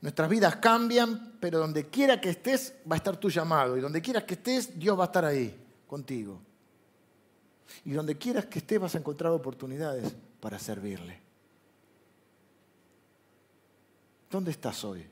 Nuestras 0.00 0.28
vidas 0.28 0.56
cambian, 0.56 1.36
pero 1.40 1.58
donde 1.58 1.86
quiera 1.88 2.20
que 2.20 2.30
estés 2.30 2.74
va 2.90 2.96
a 2.96 2.98
estar 2.98 3.16
tu 3.16 3.30
llamado. 3.30 3.76
Y 3.76 3.80
donde 3.80 4.00
quieras 4.00 4.24
que 4.24 4.34
estés, 4.34 4.78
Dios 4.78 4.98
va 4.98 5.04
a 5.04 5.06
estar 5.06 5.24
ahí 5.24 5.56
contigo. 5.86 6.40
Y 7.84 7.92
donde 7.92 8.16
quieras 8.16 8.46
que 8.46 8.58
estés 8.58 8.80
vas 8.80 8.94
a 8.94 8.98
encontrar 8.98 9.32
oportunidades 9.32 10.14
para 10.40 10.58
servirle. 10.58 11.27
¿Dónde 14.30 14.50
estás 14.50 14.84
hoy? 14.84 15.06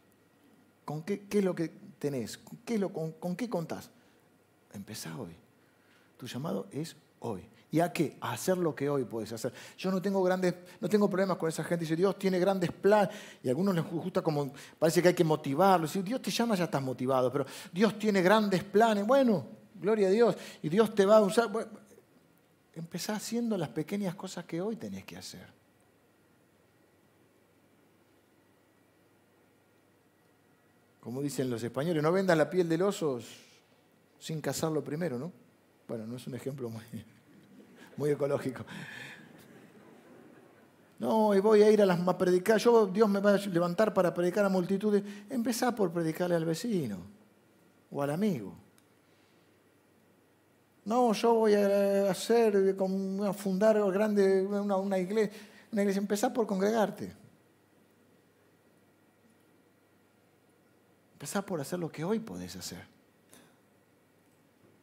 ¿Con 0.84 1.02
qué, 1.02 1.26
qué 1.28 1.38
es 1.38 1.44
lo 1.44 1.54
que 1.54 1.68
tenés? 1.98 2.38
¿Qué 2.64 2.78
lo, 2.78 2.92
con, 2.92 3.12
¿Con 3.12 3.36
qué 3.36 3.48
contás? 3.48 3.90
Empezá 4.72 5.18
hoy. 5.18 5.34
Tu 6.16 6.26
llamado 6.26 6.66
es 6.70 6.96
hoy. 7.20 7.48
¿Y 7.70 7.80
a 7.80 7.92
qué? 7.92 8.16
A 8.20 8.32
hacer 8.32 8.56
lo 8.56 8.74
que 8.74 8.88
hoy 8.88 9.04
puedes 9.04 9.32
hacer. 9.32 9.52
Yo 9.76 9.90
no 9.90 10.00
tengo 10.00 10.22
grandes, 10.22 10.54
no 10.80 10.88
tengo 10.88 11.10
problemas 11.10 11.36
con 11.36 11.48
esa 11.48 11.64
gente. 11.64 11.84
Dice, 11.84 11.96
Dios 11.96 12.18
tiene 12.18 12.38
grandes 12.38 12.70
planes. 12.70 13.14
Y 13.42 13.48
a 13.48 13.50
algunos 13.50 13.74
les 13.74 13.84
gusta 13.84 14.22
como, 14.22 14.52
parece 14.78 15.02
que 15.02 15.08
hay 15.08 15.14
que 15.14 15.24
motivarlos. 15.24 15.90
Si 15.90 16.02
Dios 16.02 16.22
te 16.22 16.30
llama, 16.30 16.54
ya 16.54 16.64
estás 16.64 16.82
motivado. 16.82 17.32
Pero 17.32 17.46
Dios 17.72 17.98
tiene 17.98 18.22
grandes 18.22 18.62
planes. 18.62 19.06
Bueno, 19.06 19.46
gloria 19.74 20.08
a 20.08 20.10
Dios. 20.10 20.36
Y 20.62 20.68
Dios 20.68 20.94
te 20.94 21.04
va 21.04 21.16
a 21.16 21.22
usar. 21.22 21.48
Bueno, 21.48 21.70
empezá 22.74 23.16
haciendo 23.16 23.56
las 23.58 23.70
pequeñas 23.70 24.14
cosas 24.14 24.44
que 24.44 24.60
hoy 24.60 24.76
tenés 24.76 25.04
que 25.04 25.16
hacer. 25.16 25.55
Como 31.06 31.22
dicen 31.22 31.48
los 31.48 31.62
españoles, 31.62 32.02
no 32.02 32.10
vendas 32.10 32.36
la 32.36 32.50
piel 32.50 32.68
del 32.68 32.82
oso 32.82 33.20
sin 34.18 34.40
cazarlo 34.40 34.82
primero, 34.82 35.20
¿no? 35.20 35.30
Bueno, 35.86 36.04
no 36.04 36.16
es 36.16 36.26
un 36.26 36.34
ejemplo 36.34 36.68
muy, 36.68 38.10
ecológico. 38.10 38.64
No, 40.98 41.32
y 41.32 41.38
voy 41.38 41.62
a 41.62 41.70
ir 41.70 41.80
a 41.80 41.86
las 41.86 42.00
a 42.00 42.18
predicar. 42.18 42.58
Yo, 42.58 42.88
Dios 42.88 43.08
me 43.08 43.20
va 43.20 43.34
a 43.34 43.36
levantar 43.36 43.94
para 43.94 44.12
predicar 44.12 44.46
a 44.46 44.48
multitudes. 44.48 45.04
Empezá 45.30 45.72
por 45.72 45.92
predicarle 45.92 46.34
al 46.34 46.44
vecino 46.44 46.98
o 47.88 48.02
al 48.02 48.10
amigo. 48.10 48.52
No, 50.86 51.12
yo 51.12 51.34
voy 51.34 51.54
a 51.54 52.10
hacer, 52.10 52.74
a 53.24 53.32
fundar 53.32 53.80
grande 53.92 54.44
una, 54.44 54.74
una 54.74 54.98
iglesia. 54.98 55.32
Una 55.70 55.82
iglesia. 55.82 56.00
Empezá 56.00 56.32
por 56.32 56.48
congregarte. 56.48 57.25
Empezá 61.16 61.40
por 61.40 61.58
hacer 61.62 61.78
lo 61.78 61.90
que 61.90 62.04
hoy 62.04 62.18
podés 62.18 62.56
hacer. 62.56 62.84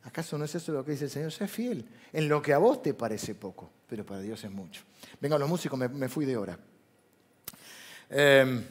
¿Acaso 0.02 0.36
no 0.36 0.46
es 0.46 0.56
eso 0.56 0.72
lo 0.72 0.84
que 0.84 0.94
dice 0.94 1.04
el 1.04 1.12
Señor? 1.12 1.32
Sé 1.32 1.48
fiel 1.48 1.88
en 2.12 2.28
lo 2.28 2.42
que 2.42 2.54
a 2.54 2.58
vos 2.58 2.82
te 2.82 2.96
parece 2.96 3.36
poco, 3.36 3.70
pero 3.88 4.04
para 4.04 4.20
Dios 4.20 4.44
es 4.44 4.50
mucho. 4.50 4.82
Venga, 5.22 5.38
los 5.38 5.48
músicos, 5.48 5.78
me, 5.78 6.10
fui 6.10 6.26
de 6.26 6.36
hora. 6.36 6.58
Em, 8.10 8.66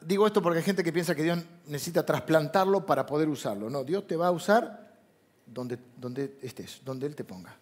digo 0.00 0.26
esto 0.26 0.40
porque 0.40 0.60
hay 0.60 0.64
gente 0.64 0.82
que 0.82 0.90
piensa 0.90 1.14
que 1.14 1.22
Dios 1.22 1.38
necesita 1.66 2.06
trasplantarlo 2.06 2.86
para 2.86 3.04
poder 3.04 3.28
usarlo. 3.28 3.68
No, 3.68 3.84
Dios 3.84 4.06
te 4.06 4.16
va 4.16 4.28
a 4.28 4.30
usar 4.30 4.96
donde, 5.44 5.78
donde 5.98 6.38
estés, 6.40 6.80
donde 6.82 7.06
Él 7.06 7.14
te 7.14 7.24
ponga. 7.24 7.54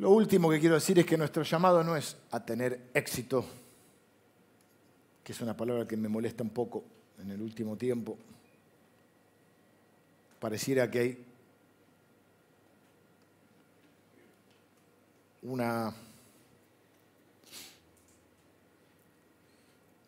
Lo 0.00 0.12
último 0.12 0.48
que 0.48 0.58
quiero 0.58 0.76
decir 0.76 0.98
es 0.98 1.04
que 1.04 1.18
nuestro 1.18 1.42
llamado 1.42 1.84
no 1.84 1.94
es 1.94 2.16
a 2.30 2.42
tener 2.42 2.88
éxito, 2.94 3.44
que 5.22 5.32
es 5.32 5.40
una 5.42 5.54
palabra 5.54 5.86
que 5.86 5.94
me 5.94 6.08
molesta 6.08 6.42
un 6.42 6.48
poco 6.48 6.82
en 7.18 7.30
el 7.30 7.42
último 7.42 7.76
tiempo. 7.76 8.16
Pareciera 10.38 10.90
que 10.90 10.98
hay 10.98 11.24
una, 15.42 15.94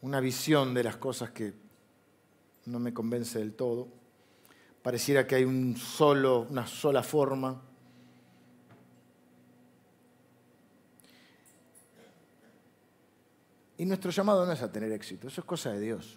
una 0.01 0.21
visión 0.21 0.73
de 0.73 0.85
las 0.85 0.97
cosas 0.97 1.33
que 1.33 1.53
no 2.65 2.79
me 2.79 2.95
convence 2.95 3.41
del 3.41 3.53
todo. 3.53 3.89
Pareciera 4.83 5.27
que 5.27 5.35
hay 5.35 5.45
un 5.45 5.77
solo, 5.77 6.47
una 6.49 6.67
sola 6.67 7.03
forma 7.03 7.72
Y 13.83 13.85
nuestro 13.85 14.13
llamado 14.13 14.47
no 14.47 14.53
es 14.53 14.63
a 14.63 14.71
tener 14.71 14.93
éxito, 14.93 15.27
eso 15.27 15.41
es 15.41 15.45
cosa 15.45 15.73
de 15.73 15.81
Dios. 15.81 16.17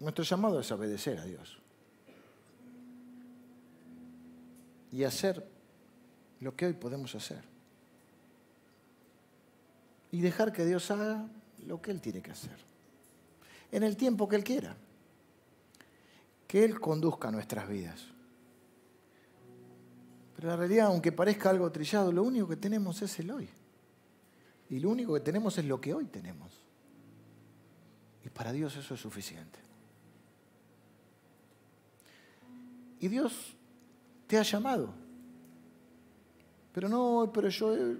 Nuestro 0.00 0.24
llamado 0.24 0.58
es 0.58 0.72
obedecer 0.72 1.18
a 1.18 1.24
Dios. 1.26 1.58
Y 4.90 5.04
hacer 5.04 5.46
lo 6.40 6.56
que 6.56 6.64
hoy 6.64 6.72
podemos 6.72 7.14
hacer. 7.14 7.44
Y 10.10 10.22
dejar 10.22 10.50
que 10.50 10.64
Dios 10.64 10.90
haga 10.90 11.28
lo 11.66 11.82
que 11.82 11.90
Él 11.90 12.00
tiene 12.00 12.22
que 12.22 12.30
hacer. 12.30 12.56
En 13.70 13.82
el 13.82 13.94
tiempo 13.94 14.26
que 14.26 14.36
Él 14.36 14.44
quiera. 14.44 14.74
Que 16.46 16.64
Él 16.64 16.80
conduzca 16.80 17.30
nuestras 17.30 17.68
vidas. 17.68 18.02
Pero 20.36 20.48
la 20.48 20.56
realidad, 20.56 20.86
aunque 20.86 21.12
parezca 21.12 21.50
algo 21.50 21.70
trillado, 21.70 22.10
lo 22.10 22.22
único 22.22 22.48
que 22.48 22.56
tenemos 22.56 23.02
es 23.02 23.18
el 23.18 23.30
hoy. 23.30 23.50
Y 24.70 24.80
lo 24.80 24.90
único 24.90 25.14
que 25.14 25.20
tenemos 25.20 25.56
es 25.58 25.64
lo 25.64 25.80
que 25.80 25.92
hoy 25.92 26.06
tenemos. 26.06 26.50
Y 28.24 28.28
para 28.28 28.52
Dios 28.52 28.76
eso 28.76 28.94
es 28.94 29.00
suficiente. 29.00 29.58
Y 33.00 33.08
Dios 33.08 33.54
te 34.26 34.38
ha 34.38 34.42
llamado. 34.42 34.94
Pero 36.72 36.88
no, 36.88 37.30
pero 37.34 37.48
yo... 37.48 37.76
Eh, 37.76 37.98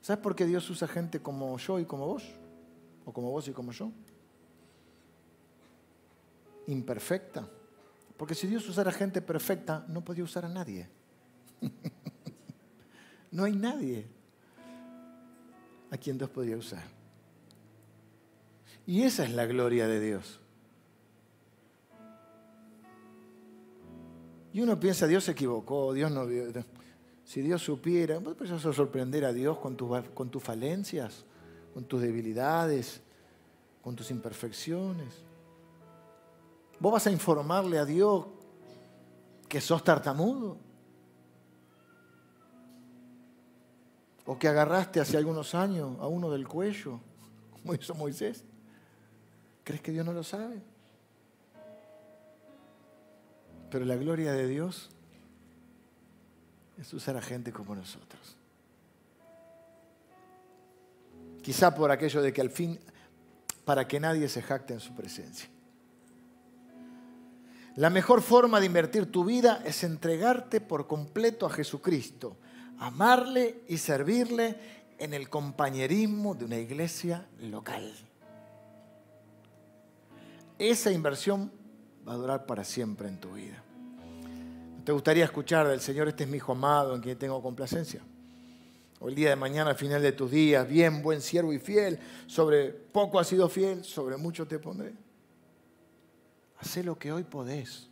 ¿Sabes 0.00 0.22
por 0.22 0.36
qué 0.36 0.46
Dios 0.46 0.70
usa 0.70 0.86
gente 0.86 1.20
como 1.20 1.58
yo 1.58 1.80
y 1.80 1.84
como 1.84 2.06
vos? 2.06 2.22
¿O 3.04 3.12
como 3.12 3.32
vos 3.32 3.48
y 3.48 3.52
como 3.52 3.72
yo? 3.72 3.90
Imperfecta. 6.68 7.46
Porque 8.16 8.34
si 8.34 8.46
Dios 8.46 8.68
usara 8.68 8.92
gente 8.92 9.20
perfecta, 9.20 9.84
no 9.88 10.04
podía 10.04 10.22
usar 10.22 10.44
a 10.44 10.48
nadie. 10.48 10.88
no 13.32 13.44
hay 13.44 13.56
nadie 13.56 14.15
a 15.90 15.96
quien 15.96 16.18
Dios 16.18 16.30
podía 16.30 16.56
usar. 16.56 16.84
Y 18.86 19.02
esa 19.02 19.24
es 19.24 19.32
la 19.32 19.46
gloria 19.46 19.88
de 19.88 20.00
Dios. 20.00 20.40
Y 24.52 24.60
uno 24.60 24.78
piensa, 24.80 25.06
Dios 25.06 25.24
se 25.24 25.32
equivocó, 25.32 25.92
Dios 25.92 26.10
no 26.10 26.26
vio. 26.26 26.44
Si 27.24 27.42
Dios 27.42 27.62
supiera, 27.62 28.18
¿vos 28.20 28.50
a 28.50 28.72
sorprender 28.72 29.24
a 29.24 29.32
Dios 29.32 29.58
con, 29.58 29.76
con 29.76 30.30
tus 30.30 30.42
falencias, 30.42 31.24
con 31.74 31.84
tus 31.84 32.00
debilidades, 32.00 33.00
con 33.82 33.96
tus 33.96 34.10
imperfecciones? 34.10 35.22
¿Vos 36.78 36.92
vas 36.92 37.06
a 37.06 37.10
informarle 37.10 37.78
a 37.78 37.84
Dios 37.84 38.26
que 39.48 39.60
sos 39.60 39.82
tartamudo? 39.82 40.56
O 44.26 44.38
que 44.38 44.48
agarraste 44.48 45.00
hace 45.00 45.16
algunos 45.16 45.54
años 45.54 45.96
a 46.00 46.08
uno 46.08 46.30
del 46.30 46.46
cuello, 46.46 47.00
como 47.52 47.74
hizo 47.74 47.94
Moisés. 47.94 48.44
¿Crees 49.64 49.80
que 49.80 49.92
Dios 49.92 50.04
no 50.04 50.12
lo 50.12 50.22
sabe? 50.22 50.60
Pero 53.70 53.84
la 53.84 53.96
gloria 53.96 54.32
de 54.32 54.46
Dios 54.46 54.90
es 56.78 56.92
usar 56.92 57.16
a 57.16 57.22
gente 57.22 57.52
como 57.52 57.74
nosotros. 57.74 58.36
Quizá 61.42 61.74
por 61.74 61.90
aquello 61.90 62.22
de 62.22 62.32
que 62.32 62.40
al 62.40 62.50
fin 62.50 62.78
para 63.64 63.86
que 63.86 64.00
nadie 64.00 64.28
se 64.28 64.42
jacte 64.42 64.74
en 64.74 64.80
su 64.80 64.94
presencia. 64.94 65.48
La 67.76 67.90
mejor 67.90 68.22
forma 68.22 68.58
de 68.58 68.66
invertir 68.66 69.10
tu 69.12 69.24
vida 69.24 69.62
es 69.64 69.84
entregarte 69.84 70.60
por 70.60 70.86
completo 70.86 71.44
a 71.44 71.50
Jesucristo, 71.50 72.36
amarle 72.78 73.62
y 73.68 73.78
servirle 73.78 74.56
en 74.98 75.14
el 75.14 75.28
compañerismo 75.28 76.34
de 76.34 76.44
una 76.44 76.56
iglesia 76.56 77.26
local. 77.40 77.92
Esa 80.58 80.90
inversión 80.90 81.50
va 82.06 82.14
a 82.14 82.16
durar 82.16 82.46
para 82.46 82.64
siempre 82.64 83.08
en 83.08 83.20
tu 83.20 83.32
vida. 83.32 83.62
¿Te 84.84 84.92
gustaría 84.92 85.24
escuchar 85.24 85.66
del 85.66 85.80
Señor, 85.80 86.08
este 86.08 86.24
es 86.24 86.30
mi 86.30 86.36
hijo 86.36 86.52
amado 86.52 86.94
en 86.94 87.02
quien 87.02 87.18
tengo 87.18 87.42
complacencia? 87.42 88.00
O 89.00 89.08
el 89.08 89.14
día 89.14 89.30
de 89.30 89.36
mañana, 89.36 89.70
al 89.70 89.76
final 89.76 90.00
de 90.00 90.12
tus 90.12 90.30
días, 90.30 90.66
bien, 90.66 91.02
buen 91.02 91.20
siervo 91.20 91.52
y 91.52 91.58
fiel, 91.58 91.98
sobre 92.26 92.70
poco 92.70 93.18
has 93.18 93.26
sido 93.26 93.48
fiel, 93.48 93.84
sobre 93.84 94.16
mucho 94.16 94.46
te 94.46 94.58
pondré. 94.58 94.94
Hacé 96.58 96.82
lo 96.82 96.98
que 96.98 97.12
hoy 97.12 97.24
podés. 97.24 97.88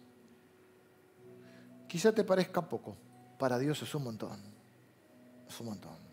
Quizá 1.87 2.13
te 2.13 2.25
parezca 2.25 2.67
poco, 2.67 2.97
para 3.39 3.59
Dios 3.59 3.83
es 3.83 3.95
un 3.95 4.05
montón. 4.05 4.54
Es 5.49 5.61
un 5.61 5.67
montón. 5.67 6.05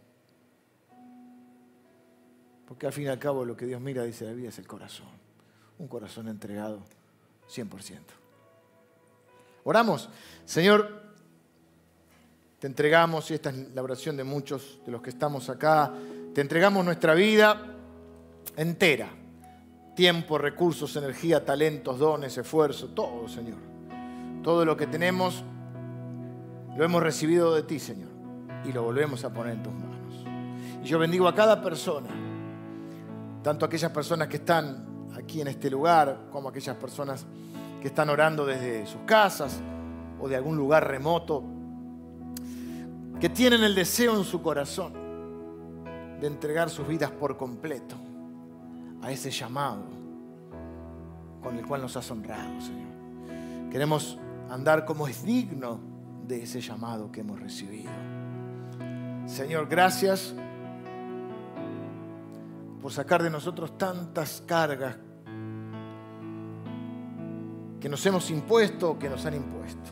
Porque 2.68 2.88
al 2.88 2.94
fin 2.94 3.06
y 3.06 3.08
al 3.08 3.20
cabo 3.20 3.44
lo 3.44 3.56
que 3.56 3.66
Dios 3.66 3.82
mira, 3.82 4.04
dice 4.04 4.26
la 4.26 4.32
vida, 4.32 4.50
es 4.50 4.60
el 4.60 4.68
corazón. 4.68 5.08
Un 5.80 5.88
corazón 5.88 6.28
entregado 6.28 6.80
100%. 7.54 8.00
Oramos. 9.64 10.10
Señor, 10.46 11.02
te 12.60 12.68
entregamos, 12.68 13.30
y 13.32 13.34
esta 13.34 13.50
es 13.50 13.74
la 13.74 13.82
oración 13.82 14.16
de 14.16 14.24
muchos 14.24 14.80
de 14.86 14.92
los 14.92 15.02
que 15.02 15.10
estamos 15.10 15.50
acá, 15.50 15.92
te 16.34 16.42
entregamos 16.42 16.86
nuestra 16.86 17.14
vida 17.14 17.76
entera. 18.56 19.10
Tiempo, 19.96 20.38
recursos, 20.38 20.96
energía, 20.96 21.44
talentos, 21.44 22.00
dones, 22.00 22.38
esfuerzo, 22.38 22.90
todo, 22.90 23.28
Señor. 23.28 23.58
Todo 24.44 24.64
lo 24.64 24.78
que 24.78 24.88
tenemos 24.88 25.44
lo 26.78 26.84
hemos 26.84 27.04
recibido 27.04 27.54
de 27.54 27.64
ti, 27.64 27.80
Señor, 27.80 28.11
y 28.66 28.72
lo 28.72 28.84
volvemos 28.84 29.24
a 29.24 29.34
poner 29.34 29.54
en 29.54 29.64
tus 29.64 29.74
manos. 29.74 30.26
Y 30.84 30.88
yo 30.88 31.00
bendigo 31.00 31.28
a 31.28 31.36
cada 31.36 31.62
persona, 31.62 32.10
tanto 33.44 33.66
aquellas 33.66 33.92
personas 33.92 34.28
que 34.28 34.38
están 34.38 35.08
aquí 35.16 35.42
en 35.42 35.48
este 35.48 35.70
lugar, 35.70 36.28
como 36.32 36.50
aquellas 36.50 36.76
personas 36.78 37.26
que 37.82 37.88
están 37.88 38.10
orando 38.10 38.46
desde 38.46 38.86
sus 38.86 39.02
casas 39.02 39.60
o 40.20 40.28
de 40.28 40.36
algún 40.36 40.56
lugar 40.56 40.88
remoto, 40.88 41.44
que 43.20 43.30
tienen 43.30 43.64
el 43.64 43.76
deseo 43.76 44.18
en 44.18 44.24
su 44.24 44.42
corazón 44.42 44.94
de 46.20 46.28
entregar 46.28 46.70
sus 46.70 46.88
vidas 46.88 47.12
por 47.12 47.38
completo 47.38 47.96
a 49.02 49.12
ese 49.12 49.32
llamado 49.32 49.84
con 51.42 51.58
el 51.58 51.66
cual 51.66 51.82
nos 51.82 51.98
has 51.98 52.10
honrado, 52.12 52.62
Señor. 52.62 53.70
Queremos 53.72 54.18
andar 54.50 54.86
como 54.86 55.08
es 55.08 55.24
digno 55.24 55.80
de 56.28 56.44
ese 56.44 56.62
llamado 56.62 57.12
que 57.12 57.22
hemos 57.22 57.40
recibido. 57.40 57.92
Señor, 59.26 59.68
gracias 59.68 60.34
por 62.82 62.92
sacar 62.92 63.22
de 63.22 63.30
nosotros 63.30 63.78
tantas 63.78 64.42
cargas 64.46 64.98
que 67.80 67.90
nos 67.90 68.06
hemos 68.06 68.30
impuesto 68.30 68.92
o 68.92 69.00
que 69.00 69.10
nos 69.10 69.26
han 69.26 69.36
impuesto. 69.36 69.90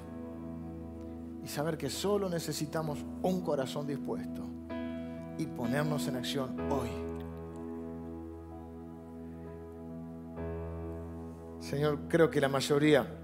Y 1.43 1.47
saber 1.47 1.77
que 1.77 1.89
solo 1.89 2.29
necesitamos 2.29 2.99
un 3.21 3.41
corazón 3.41 3.87
dispuesto 3.87 4.43
y 5.37 5.45
ponernos 5.47 6.07
en 6.07 6.15
acción 6.17 6.55
hoy. 6.71 6.89
Señor, 11.59 11.99
creo 12.07 12.29
que 12.29 12.41
la 12.41 12.49
mayoría 12.49 13.21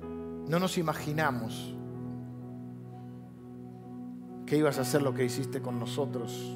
no 0.48 0.60
nos 0.60 0.78
imaginamos 0.78 1.75
que 4.46 4.58
ibas 4.58 4.78
a 4.78 4.82
hacer 4.82 5.02
lo 5.02 5.14
que 5.14 5.26
hiciste 5.26 5.62
con 5.62 5.80
nosotros 5.80 6.56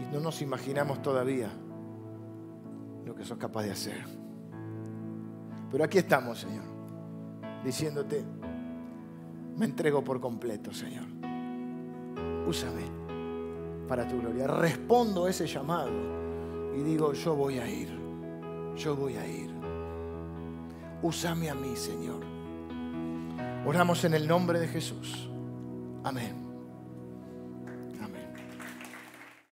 y 0.00 0.12
no 0.12 0.20
nos 0.20 0.42
imaginamos 0.42 1.02
todavía 1.02 1.50
lo 3.04 3.14
que 3.14 3.24
sos 3.24 3.38
capaz 3.38 3.62
de 3.62 3.70
hacer. 3.72 4.04
Pero 5.70 5.84
aquí 5.84 5.98
estamos, 5.98 6.38
Señor 6.38 6.72
diciéndote, 7.64 8.24
me 9.56 9.66
entrego 9.66 10.02
por 10.02 10.20
completo, 10.20 10.72
Señor. 10.72 11.04
Úsame 12.46 12.82
para 13.88 14.06
tu 14.06 14.20
gloria. 14.20 14.46
Respondo 14.46 15.26
a 15.26 15.30
ese 15.30 15.46
llamado 15.46 15.90
y 16.76 16.82
digo, 16.82 17.12
yo 17.12 17.34
voy 17.34 17.58
a 17.58 17.68
ir, 17.68 17.88
yo 18.76 18.96
voy 18.96 19.16
a 19.16 19.26
ir. 19.26 19.50
Úsame 21.02 21.50
a 21.50 21.54
mí, 21.54 21.76
Señor. 21.76 22.20
Oramos 23.66 24.04
en 24.04 24.14
el 24.14 24.26
nombre 24.26 24.58
de 24.58 24.68
Jesús. 24.68 25.28
Amén. 26.04 26.41